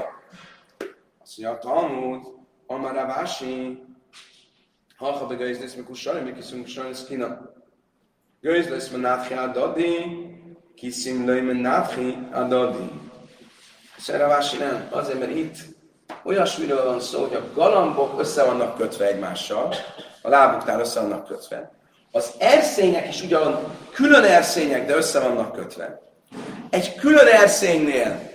Azt 1.22 1.38
mondja, 1.38 1.50
a 1.50 1.58
Talmud, 1.58 2.26
Amar 2.66 2.94
Ravási, 2.94 3.82
Hacha 4.96 5.26
be 5.26 5.34
gőz 5.34 5.60
lesz, 5.60 5.74
mikor 5.74 5.96
sarj, 5.96 6.20
mi 6.20 6.32
kiszünk 6.32 6.66
sarj, 6.66 6.92
szkina. 6.92 7.52
Gőz 8.40 8.68
lesz, 8.68 8.88
men 8.88 9.00
nátchi 9.00 9.34
adadi, 9.34 10.04
kiszim 10.74 11.26
löj, 11.26 11.40
men 11.40 11.56
nátchi 11.56 12.18
adadi. 12.32 12.90
Szerevási 13.98 14.56
nem, 14.56 14.88
azért, 14.90 15.18
mert 15.18 15.34
itt 15.34 15.56
olyasmiről 16.24 16.84
van 16.84 17.00
szó, 17.00 17.20
hogy 17.20 17.34
a 17.34 17.52
galambok 17.54 18.20
össze 18.20 18.44
vannak 18.44 18.76
kötve 18.76 19.06
egymással, 19.06 19.74
a 20.22 20.28
lábuknál 20.28 20.80
össze 20.80 21.00
vannak 21.00 21.26
kötve. 21.26 21.70
Az 22.12 22.34
erszények 22.38 23.08
is 23.08 23.22
ugyan 23.22 23.76
külön 23.92 24.24
erszények, 24.24 24.86
de 24.86 24.94
össze 24.94 25.20
vannak 25.20 25.52
kötve. 25.52 26.00
Egy 26.70 26.94
külön 26.94 27.26
erszénynél 27.26 28.30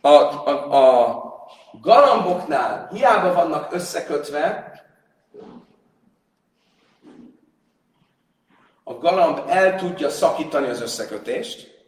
a, 0.00 0.08
a, 0.08 0.50
a 0.72 1.22
galamboknál 1.80 2.88
hiába 2.92 3.32
vannak 3.32 3.72
összekötve, 3.72 4.72
a 8.84 8.94
galamb 8.94 9.42
el 9.48 9.78
tudja 9.78 10.10
szakítani 10.10 10.68
az 10.68 10.80
összekötést, 10.80 11.84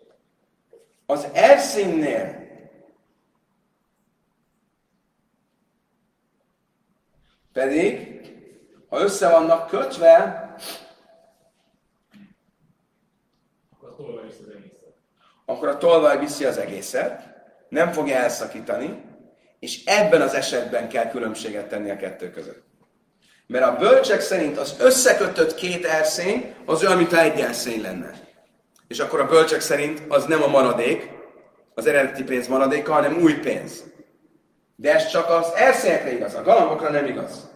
az 1.07 1.27
erszénynél 1.33 2.45
pedig, 7.53 8.14
ha 8.95 9.01
össze 9.01 9.31
vannak 9.31 9.69
kötve, 9.69 10.49
akkor 15.45 15.69
a 15.69 15.79
tolvaj 15.79 16.19
viszi 16.19 16.45
az 16.45 16.59
egészet, 16.59 17.23
nem 17.69 17.93
fogja 17.93 18.17
elszakítani, 18.17 19.03
és 19.59 19.85
ebben 19.85 20.21
az 20.21 20.35
esetben 20.35 20.89
kell 20.89 21.09
különbséget 21.09 21.69
tenni 21.69 21.91
a 21.91 21.97
kettő 21.97 22.31
között. 22.31 22.63
Mert 23.47 23.65
a 23.65 23.77
bölcsek 23.77 24.21
szerint 24.21 24.59
az 24.59 24.77
összekötött 24.79 25.55
két 25.55 25.85
erszény 25.85 26.55
az 26.67 26.85
olyan, 26.85 26.97
mintha 26.97 27.21
egy 27.21 27.41
erszény 27.41 27.81
lenne. 27.81 28.11
És 28.89 28.99
akkor 28.99 29.21
a 29.21 29.27
bölcsek 29.27 29.61
szerint 29.61 30.03
az 30.09 30.25
nem 30.25 30.43
a 30.43 30.47
maradék, 30.47 31.11
az 31.75 31.87
eredeti 31.87 32.25
pénz 32.25 32.49
maradéka, 32.49 32.93
hanem 32.93 33.17
új 33.23 33.35
pénz. 33.35 33.85
De 34.77 34.95
ez 34.95 35.09
csak 35.09 35.31
az 35.31 35.53
erszényekre 35.55 36.13
igaz, 36.13 36.35
a 36.35 36.43
galambokra 36.43 36.91
nem 36.91 37.07
igaz. 37.07 37.54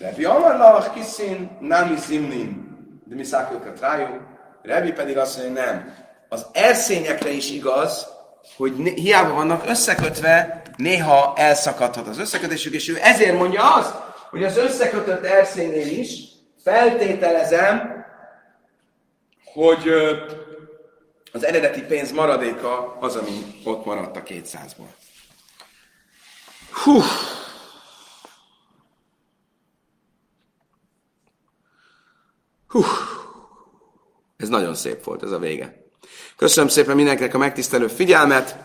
Rebi 0.00 0.24
Amarlach 0.24 0.94
kiszin, 0.94 1.56
nami 1.60 1.96
zimnin, 1.96 2.76
de 3.04 3.14
mi 3.14 3.24
szákőket 3.24 3.80
rájuk. 3.80 4.20
Rebi 4.62 4.92
pedig 4.92 5.18
azt 5.18 5.36
mondja, 5.38 5.64
nem. 5.64 5.94
Az 6.28 6.46
erszényekre 6.52 7.30
is 7.30 7.50
igaz, 7.50 8.06
hogy 8.56 8.76
hiába 8.94 9.34
vannak 9.34 9.66
összekötve, 9.66 10.62
néha 10.76 11.32
elszakadhat 11.36 12.08
az 12.08 12.18
összekötésük, 12.18 12.74
és 12.74 12.88
ő 12.88 12.98
ezért 13.00 13.38
mondja 13.38 13.74
azt, 13.74 13.94
hogy 14.30 14.44
az 14.44 14.56
összekötött 14.56 15.24
erszénynél 15.24 15.98
is 15.98 16.18
feltételezem, 16.64 18.04
hogy 19.44 19.88
az 21.32 21.44
eredeti 21.44 21.82
pénz 21.82 22.12
maradéka 22.12 22.96
az, 23.00 23.16
ami 23.16 23.54
ott 23.64 23.84
maradt 23.84 24.16
a 24.16 24.22
200-ból. 24.22 24.88
Hú! 26.70 27.00
Hú! 32.74 32.82
Ez 34.36 34.48
nagyon 34.48 34.74
szép 34.74 35.04
volt, 35.04 35.22
ez 35.22 35.30
a 35.30 35.38
vége. 35.38 35.86
Köszönöm 36.36 36.68
szépen 36.68 36.96
mindenkinek 36.96 37.34
a 37.34 37.38
megtisztelő 37.38 37.86
figyelmet. 37.86 38.58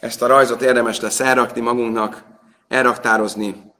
Ezt 0.00 0.22
a 0.22 0.26
rajzot 0.26 0.62
érdemes 0.62 1.00
lesz 1.00 1.20
elrakni 1.20 1.60
magunknak, 1.60 2.24
elraktározni, 2.68 3.72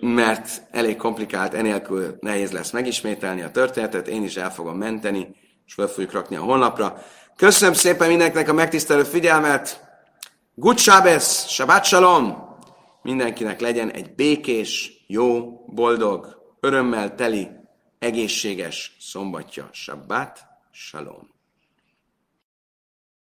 mert 0.00 0.62
elég 0.70 0.96
komplikált, 0.96 1.54
enélkül 1.54 2.16
nehéz 2.20 2.52
lesz 2.52 2.70
megismételni 2.70 3.42
a 3.42 3.50
történetet, 3.50 4.08
én 4.08 4.22
is 4.22 4.36
el 4.36 4.52
fogom 4.52 4.76
menteni, 4.76 5.34
és 5.66 5.74
fel 5.74 5.86
fogjuk 5.86 6.12
rakni 6.12 6.36
a 6.36 6.42
honlapra. 6.42 7.02
Köszönöm 7.36 7.74
szépen 7.74 8.08
mindenkinek 8.08 8.48
a 8.48 8.52
megtisztelő 8.52 9.02
figyelmet. 9.02 9.80
Good 10.54 10.78
Shabbos, 10.78 11.24
Shabbat 11.48 11.84
Shalom! 11.84 12.44
Mindenkinek 13.02 13.60
legyen 13.60 13.90
egy 13.90 14.14
békés, 14.14 14.92
jó, 15.06 15.50
boldog, 15.66 16.36
örömmel 16.60 17.14
teli, 17.14 17.48
egészséges 17.98 18.96
szombatja. 18.98 19.68
Shabbat 19.72 20.44
Shalom! 20.70 21.35